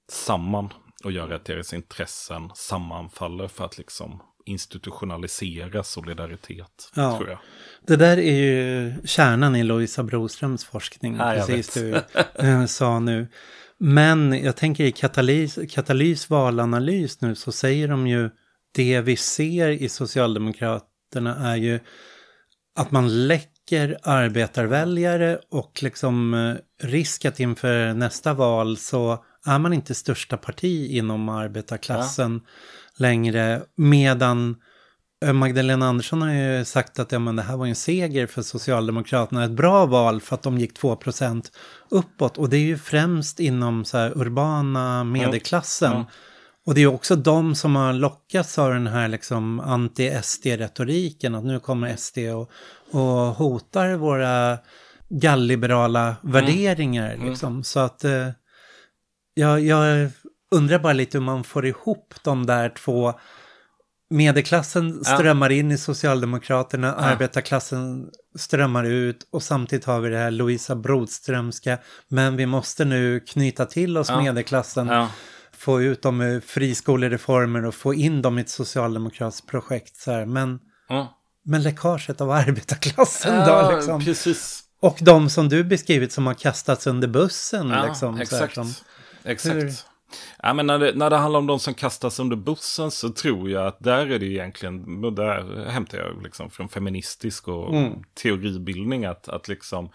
samman 0.09 0.72
och 1.05 1.12
gör 1.12 1.30
att 1.30 1.44
deras 1.44 1.72
intressen 1.72 2.51
sammanfaller 2.55 3.48
för 3.48 3.64
att 3.64 3.78
liksom 3.78 4.22
institutionalisera 4.44 5.82
solidaritet. 5.82 6.92
Ja. 6.94 7.16
Tror 7.16 7.28
jag. 7.28 7.38
Det 7.86 7.96
där 7.96 8.18
är 8.18 8.36
ju 8.36 8.94
kärnan 9.05 9.57
i 9.57 9.62
Lovisa 9.62 10.03
Broströms 10.03 10.64
forskning, 10.64 11.16
ja, 11.16 11.32
precis 11.32 11.74
du 11.74 12.03
äh, 12.34 12.66
sa 12.66 12.98
nu. 12.98 13.28
Men 13.78 14.44
jag 14.44 14.57
tänker 14.57 14.84
i 14.84 14.92
katalys, 14.92 15.59
katalys 15.70 16.30
valanalys 16.30 17.20
nu 17.20 17.34
så 17.34 17.53
säger 17.53 17.88
de 17.88 18.07
ju 18.07 18.30
det 18.74 19.01
vi 19.01 19.16
ser 19.16 19.68
i 19.68 19.88
Socialdemokraterna 19.88 21.51
är 21.53 21.57
ju 21.57 21.80
att 22.76 22.90
man 22.90 23.26
läcker 23.26 23.98
arbetarväljare 24.03 25.38
och 25.51 25.82
liksom 25.82 26.34
eh, 26.34 26.86
risk 26.86 27.24
att 27.24 27.40
inför 27.40 27.94
nästa 27.94 28.34
val 28.34 28.76
så 28.76 29.24
är 29.47 29.59
man 29.59 29.72
inte 29.72 29.95
största 29.95 30.36
parti 30.36 30.91
inom 30.91 31.28
arbetarklassen 31.28 32.41
ja. 32.45 32.51
längre. 32.97 33.62
Medan 33.76 34.57
eh, 35.24 35.32
Magdalena 35.32 35.88
Andersson 35.88 36.22
har 36.22 36.32
ju 36.32 36.64
sagt 36.64 36.99
att 36.99 37.12
ja, 37.12 37.18
men 37.18 37.36
det 37.36 37.43
här 37.43 37.57
var 37.57 37.66
en 37.66 37.74
seger 37.74 38.26
för 38.26 38.43
Socialdemokraterna, 38.43 39.45
ett 39.45 39.51
bra 39.51 39.86
val 39.86 40.20
för 40.20 40.34
att 40.34 40.43
de 40.43 40.59
gick 40.59 40.80
2% 40.80 41.53
uppåt. 41.91 42.38
Och 42.38 42.49
det 42.49 42.57
är 42.57 42.61
ju 42.61 42.78
främst 42.78 43.41
inom 43.41 43.84
så 43.84 43.99
här 43.99 44.12
urbana 44.18 45.05
medelklassen. 45.05 45.93
Ja. 45.93 46.07
Och 46.66 46.74
det 46.74 46.80
är 46.80 46.86
också 46.86 47.16
de 47.16 47.55
som 47.55 47.76
har 47.76 47.93
lockats 47.93 48.59
av 48.59 48.72
den 48.72 48.86
här 48.86 49.09
liksom 49.09 49.61
anti-SD-retoriken, 49.61 51.34
att 51.34 51.45
nu 51.45 51.61
kommer 51.61 51.97
SD 51.97 52.18
och, 52.18 52.51
och 52.91 53.34
hotar 53.34 53.95
våra 53.95 54.59
galliberala 55.09 56.03
mm. 56.03 56.16
värderingar. 56.22 57.12
Mm. 57.12 57.28
Liksom. 57.28 57.64
Så 57.64 57.80
att 57.80 58.05
eh, 58.05 58.28
jag, 59.35 59.61
jag 59.61 60.11
undrar 60.51 60.78
bara 60.78 60.93
lite 60.93 61.18
hur 61.18 61.24
man 61.24 61.45
får 61.45 61.66
ihop 61.66 62.14
de 62.22 62.47
där 62.47 62.68
två 62.68 63.14
Medelklassen 64.12 65.05
strömmar 65.05 65.51
ja. 65.51 65.57
in 65.57 65.72
i 65.72 65.78
Socialdemokraterna, 65.78 66.87
ja. 66.87 67.05
arbetarklassen 67.05 68.11
strömmar 68.39 68.85
ut 68.85 69.28
och 69.33 69.43
samtidigt 69.43 69.85
har 69.85 70.01
vi 70.01 70.11
det 70.11 70.18
här 70.18 70.31
Louisa 70.31 70.76
Brodströmska. 70.76 71.78
Men 72.09 72.37
vi 72.37 72.47
måste 72.47 72.85
nu 72.85 73.20
knyta 73.20 73.66
till 73.66 73.97
oss 73.99 74.09
ja. 74.09 74.22
medelklassen. 74.22 75.07
få 75.57 75.83
ut 75.83 76.03
dem 76.03 76.20
ur 76.20 76.41
friskolereformer 76.41 77.64
och 77.64 77.74
få 77.74 77.95
in 77.95 78.22
dem 78.22 78.39
i 78.39 78.41
ett 78.41 78.49
socialdemokratiskt 78.49 79.47
projekt. 79.47 79.97
Så 79.97 80.12
här. 80.12 80.26
Men, 80.26 80.59
men 81.45 81.62
läckaget 81.62 82.20
av 82.20 82.31
arbetarklassen 82.31 83.35
Ja, 83.35 83.62
då 83.62 83.76
liksom. 83.76 84.05
precis. 84.05 84.64
Och 84.81 84.99
de 85.01 85.31
som 85.31 85.49
du 85.49 85.64
beskrivit 85.64 86.12
som 86.12 86.26
har 86.26 86.35
kastats 86.35 86.87
under 86.87 87.09
bussen. 87.09 87.70
Ja, 87.70 87.87
liksom, 87.87 88.12
så 88.12 88.16
här, 88.16 88.22
exakt. 88.22 88.55
som, 88.55 88.74
exakt. 89.25 89.55
Hur- 89.57 89.73
Ja, 90.43 90.53
men 90.55 90.66
när, 90.66 90.79
det, 90.79 90.93
när 90.95 91.11
det 91.11 91.16
handlar 91.16 91.39
om 91.39 91.47
de 91.47 91.61
som 91.61 91.75
kastas 91.75 92.18
under 92.21 92.37
bussen 92.37 92.91
så 92.91 93.09
tror 93.11 93.51
jag 93.51 93.66
att 93.66 93.81
där 93.81 94.07
är 94.07 94.18
det 94.18 94.27
egentligen, 94.27 95.01
där 95.14 95.66
hämtar 95.68 95.99
jag 95.99 96.23
liksom 96.23 96.51
från 96.51 96.68
feministisk 96.68 97.49
och 97.49 97.75
Mm. 97.77 97.93
teoribildning 98.14 99.05
att, 99.05 99.29
att 99.29 99.49
liksom 99.49 99.91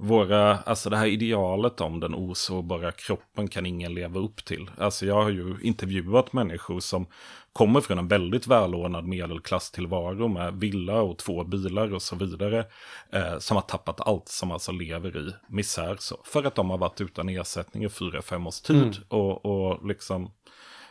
våra, 0.00 0.58
alltså 0.58 0.90
det 0.90 0.96
här 0.96 1.06
idealet 1.06 1.80
om 1.80 2.00
den 2.00 2.14
osårbara 2.14 2.92
kroppen 2.92 3.48
kan 3.48 3.66
ingen 3.66 3.94
leva 3.94 4.20
upp 4.20 4.44
till. 4.44 4.70
Alltså 4.78 5.06
jag 5.06 5.22
har 5.22 5.30
ju 5.30 5.56
intervjuat 5.62 6.32
människor 6.32 6.80
som 6.80 7.06
kommer 7.52 7.80
från 7.80 7.98
en 7.98 8.08
väldigt 8.08 8.46
välordnad 8.46 9.04
medelklasstillvaro 9.04 10.28
med 10.28 10.54
villa 10.54 11.00
och 11.00 11.18
två 11.18 11.44
bilar 11.44 11.94
och 11.94 12.02
så 12.02 12.16
vidare. 12.16 12.64
Eh, 13.12 13.38
som 13.38 13.56
har 13.56 13.62
tappat 13.62 14.00
allt, 14.00 14.28
som 14.28 14.50
alltså 14.50 14.72
lever 14.72 15.16
i 15.28 15.32
misär. 15.48 15.96
Så, 15.98 16.20
för 16.24 16.44
att 16.44 16.54
de 16.54 16.70
har 16.70 16.78
varit 16.78 17.00
utan 17.00 17.28
ersättning 17.28 17.84
i 17.84 17.88
fyra, 17.88 18.22
fem 18.22 18.46
års 18.46 18.60
tid. 18.60 18.96
Och, 19.08 19.44
och 19.44 19.86
liksom 19.86 20.30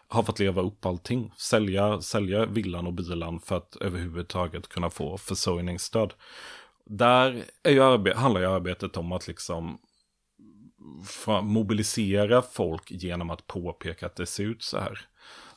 har 0.07 0.23
fått 0.23 0.39
leva 0.39 0.61
upp 0.61 0.85
allting. 0.85 1.31
Sälja, 1.37 2.01
sälja 2.01 2.45
villan 2.45 2.87
och 2.87 2.93
bilen 2.93 3.39
för 3.39 3.57
att 3.57 3.75
överhuvudtaget 3.75 4.69
kunna 4.69 4.89
få 4.89 5.17
försörjningsstöd. 5.17 6.13
Där 6.89 7.43
är 7.63 7.71
ju 7.71 8.13
handlar 8.13 8.41
ju 8.41 8.47
arbetet 8.47 8.97
om 8.97 9.11
att 9.11 9.27
liksom 9.27 9.77
mobilisera 11.41 12.41
folk 12.41 12.91
genom 12.91 13.29
att 13.29 13.47
påpeka 13.47 14.05
att 14.05 14.15
det 14.15 14.25
ser 14.25 14.43
ut 14.43 14.63
så 14.63 14.79
här. 14.79 14.99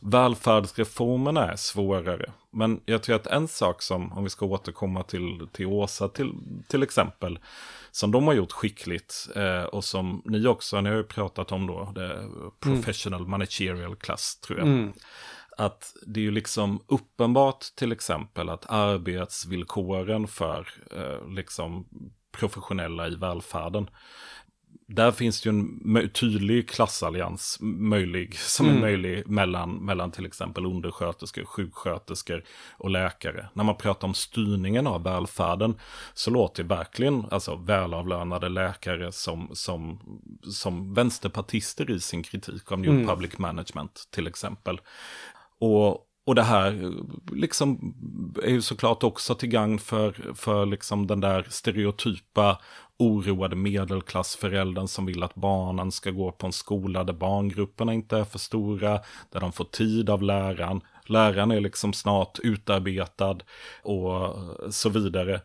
Välfärdsreformerna 0.01 1.53
är 1.53 1.57
svårare. 1.57 2.33
Men 2.51 2.81
jag 2.85 3.03
tror 3.03 3.17
att 3.17 3.27
en 3.27 3.49
sak 3.49 3.83
som, 3.83 4.13
om 4.13 4.25
vi 4.25 4.31
ska 4.31 4.47
återkomma 4.47 5.03
till, 5.03 5.49
till 5.53 5.67
Åsa 5.67 6.09
till, 6.09 6.33
till 6.69 6.83
exempel, 6.83 7.39
som 7.91 8.11
de 8.11 8.27
har 8.27 8.35
gjort 8.35 8.53
skickligt 8.53 9.29
eh, 9.37 9.63
och 9.63 9.85
som 9.85 10.23
ni 10.25 10.47
också, 10.47 10.81
ni 10.81 10.89
har 10.91 10.97
ju 10.97 11.05
pratat 11.05 11.53
om 11.53 11.67
då, 11.67 11.93
det 11.95 12.29
professional 12.61 13.27
managerial 13.27 13.97
class 13.97 14.37
tror 14.37 14.59
jag. 14.59 14.69
Mm. 14.69 14.93
Att 15.61 15.95
det 16.07 16.21
är 16.21 16.25
ju 16.25 16.31
liksom 16.31 16.85
uppenbart 16.87 17.61
till 17.61 17.93
exempel 17.93 18.49
att 18.49 18.71
arbetsvillkoren 18.71 20.29
för 20.29 20.69
eh, 20.97 21.29
liksom 21.29 21.89
professionella 22.33 23.09
i 23.09 23.15
välfärden 23.15 23.91
där 24.95 25.13
finns 25.13 25.41
det 25.41 25.51
ju 25.51 25.59
en 25.59 26.11
tydlig 26.11 26.69
klassallians 26.69 27.59
möjlig, 27.61 28.39
som 28.39 28.69
är 28.69 28.81
möjlig 28.81 29.29
mellan, 29.29 29.75
mellan 29.85 30.11
till 30.11 30.27
exempel 30.27 30.67
undersköterskor, 30.67 31.45
sjuksköterskor 31.45 32.45
och 32.73 32.91
läkare. 32.91 33.49
När 33.55 33.65
man 33.65 33.77
pratar 33.77 34.09
om 34.09 34.15
styrningen 34.15 34.87
av 34.87 35.03
välfärden 35.03 35.79
så 36.15 36.31
låter 36.31 36.63
det 36.63 36.75
verkligen 36.75 37.25
alltså, 37.31 37.57
välavlönade 37.57 38.49
läkare 38.49 39.13
som, 39.13 39.51
som, 39.53 40.01
som 40.43 40.95
vänsterpartister 40.95 41.91
i 41.91 42.01
sin 42.01 42.23
kritik 42.23 42.73
av 42.73 42.79
New 42.79 43.07
Public 43.07 43.39
Management 43.39 44.09
till 44.11 44.27
exempel. 44.27 44.81
Och, 45.61 46.07
och 46.27 46.35
det 46.35 46.43
här 46.43 46.93
liksom 47.33 47.95
är 48.43 48.51
ju 48.51 48.63
såklart 48.63 49.03
också 49.03 49.35
till 49.35 49.49
gagn 49.49 49.79
för, 49.79 50.33
för 50.35 50.67
liksom 50.67 51.07
den 51.07 51.21
där 51.21 51.47
stereotypa 51.49 52.59
oroade 52.99 53.57
medelklassföräldern 53.57 54.89
som 54.89 55.07
vill 55.07 55.23
att 55.23 55.35
barnen 55.35 55.93
ska 55.93 56.11
gå 56.11 56.33
på 56.33 56.47
en 56.47 56.53
skola 56.53 57.05
där 57.05 57.13
barngrupperna 57.13 57.93
inte 57.93 58.19
är 58.19 58.25
för 58.25 58.39
stora, 58.39 59.01
där 59.31 59.41
de 59.41 59.53
får 59.53 59.65
tid 59.65 60.11
av 60.11 60.23
läraren. 60.23 60.81
Läraren 61.07 61.51
är 61.51 61.61
liksom 61.61 61.93
snart 61.93 62.39
utarbetad 62.39 63.39
och 63.83 64.39
så 64.71 64.89
vidare. 64.89 65.41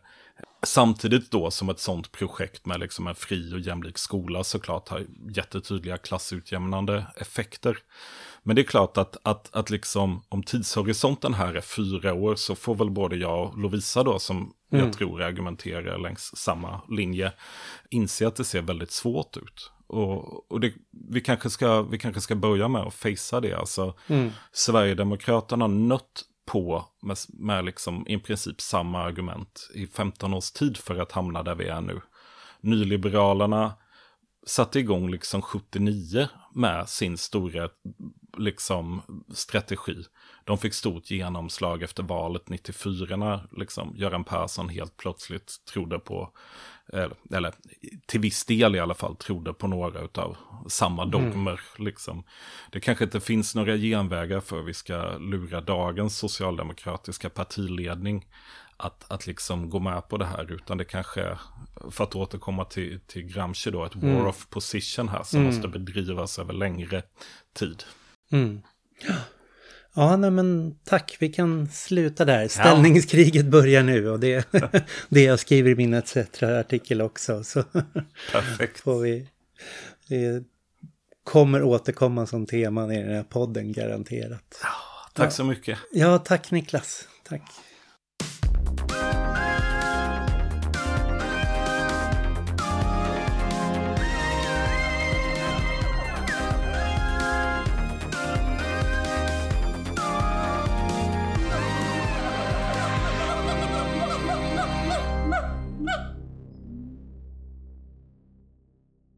Samtidigt 0.62 1.30
då 1.30 1.50
som 1.50 1.68
ett 1.68 1.80
sånt 1.80 2.12
projekt 2.12 2.66
med 2.66 2.80
liksom 2.80 3.06
en 3.06 3.14
fri 3.14 3.54
och 3.54 3.60
jämlik 3.60 3.98
skola 3.98 4.44
såklart 4.44 4.88
har 4.88 5.04
jättetydliga 5.28 5.96
klassutjämnande 5.96 7.06
effekter. 7.16 7.78
Men 8.46 8.56
det 8.56 8.62
är 8.62 8.66
klart 8.66 8.98
att, 8.98 9.16
att, 9.22 9.56
att 9.56 9.70
liksom, 9.70 10.22
om 10.28 10.42
tidshorisonten 10.42 11.34
här 11.34 11.54
är 11.54 11.60
fyra 11.60 12.14
år 12.14 12.34
så 12.34 12.54
får 12.54 12.74
väl 12.74 12.90
både 12.90 13.16
jag 13.16 13.48
och 13.48 13.58
Lovisa 13.58 14.02
då, 14.02 14.18
som 14.18 14.52
jag 14.70 14.92
tror 14.92 15.22
argumenterar 15.22 15.98
längs 15.98 16.36
samma 16.36 16.80
linje, 16.88 17.32
inse 17.90 18.26
att 18.26 18.36
det 18.36 18.44
ser 18.44 18.62
väldigt 18.62 18.90
svårt 18.90 19.36
ut. 19.36 19.72
Och, 19.86 20.52
och 20.52 20.60
det, 20.60 20.72
vi, 21.10 21.20
kanske 21.20 21.50
ska, 21.50 21.82
vi 21.82 21.98
kanske 21.98 22.20
ska 22.20 22.34
börja 22.34 22.68
med 22.68 22.82
att 22.82 22.94
facea 22.94 23.40
det. 23.40 23.54
Alltså, 23.54 23.94
Sverigedemokraterna 24.52 25.64
har 25.64 25.68
nött 25.68 26.24
på 26.46 26.84
med, 27.02 27.16
med 27.28 27.64
liksom 27.64 28.06
i 28.08 28.18
princip 28.18 28.60
samma 28.60 29.02
argument 29.02 29.70
i 29.74 29.86
15 29.86 30.34
års 30.34 30.50
tid 30.50 30.76
för 30.76 30.98
att 30.98 31.12
hamna 31.12 31.42
där 31.42 31.54
vi 31.54 31.68
är 31.68 31.80
nu. 31.80 32.00
Nyliberalerna 32.60 33.74
satte 34.46 34.78
igång 34.78 35.10
liksom 35.10 35.42
79 35.42 36.28
med 36.56 36.88
sin 36.88 37.18
stora 37.18 37.68
liksom 38.38 39.02
strategi. 39.34 40.04
De 40.44 40.58
fick 40.58 40.74
stort 40.74 41.10
genomslag 41.10 41.82
efter 41.82 42.02
valet 42.02 42.48
94 42.48 43.16
när 43.16 43.48
liksom 43.56 43.94
Göran 43.96 44.24
Persson 44.24 44.68
helt 44.68 44.96
plötsligt 44.96 45.64
trodde 45.72 45.98
på, 45.98 46.30
eller, 46.92 47.16
eller 47.32 47.54
till 48.06 48.20
viss 48.20 48.44
del 48.44 48.76
i 48.76 48.80
alla 48.80 48.94
fall, 48.94 49.16
trodde 49.16 49.52
på 49.52 49.66
några 49.66 50.22
av 50.22 50.36
samma 50.68 51.04
dogmer. 51.04 51.60
Liksom. 51.78 52.24
Det 52.70 52.80
kanske 52.80 53.04
inte 53.04 53.20
finns 53.20 53.54
några 53.54 53.76
genvägar 53.76 54.40
för 54.40 54.62
vi 54.62 54.74
ska 54.74 55.18
lura 55.18 55.60
dagens 55.60 56.18
socialdemokratiska 56.18 57.30
partiledning 57.30 58.26
att, 58.76 59.04
att 59.08 59.26
liksom 59.26 59.70
gå 59.70 59.78
med 59.78 60.08
på 60.08 60.16
det 60.16 60.26
här, 60.26 60.52
utan 60.52 60.78
det 60.78 60.84
kanske, 60.84 61.38
för 61.90 62.04
att 62.04 62.14
återkomma 62.14 62.64
till, 62.64 63.00
till 63.06 63.22
Gramsci 63.22 63.70
då, 63.70 63.84
ett 63.84 63.94
war 63.94 64.26
of 64.26 64.46
position 64.50 65.08
här 65.08 65.22
som 65.22 65.42
måste 65.42 65.68
bedrivas 65.68 66.38
över 66.38 66.52
längre 66.52 67.02
tid. 67.54 67.82
Mm. 68.32 68.60
Ja, 69.94 70.16
nej 70.16 70.30
men 70.30 70.78
tack. 70.84 71.16
Vi 71.20 71.28
kan 71.28 71.68
sluta 71.68 72.24
där. 72.24 72.48
Ställningskriget 72.48 73.46
börjar 73.46 73.82
nu 73.82 74.10
och 74.10 74.20
det, 74.20 74.52
det 75.08 75.22
jag 75.22 75.40
skriver 75.40 75.70
i 75.70 75.74
min 75.74 75.94
ETC-artikel 75.94 77.02
också. 77.02 77.44
Så 77.44 77.62
Perfekt. 78.32 78.80
får 78.80 79.00
vi... 79.00 79.28
Det 80.08 80.44
kommer 81.24 81.62
återkomma 81.62 82.26
som 82.26 82.46
teman 82.46 82.92
i 82.92 83.02
den 83.02 83.14
här 83.14 83.22
podden, 83.22 83.72
garanterat. 83.72 84.62
Tack 85.14 85.32
så 85.32 85.44
mycket. 85.44 85.78
Ja, 85.92 86.18
tack 86.18 86.50
Niklas. 86.50 87.08
Tack. 87.28 87.42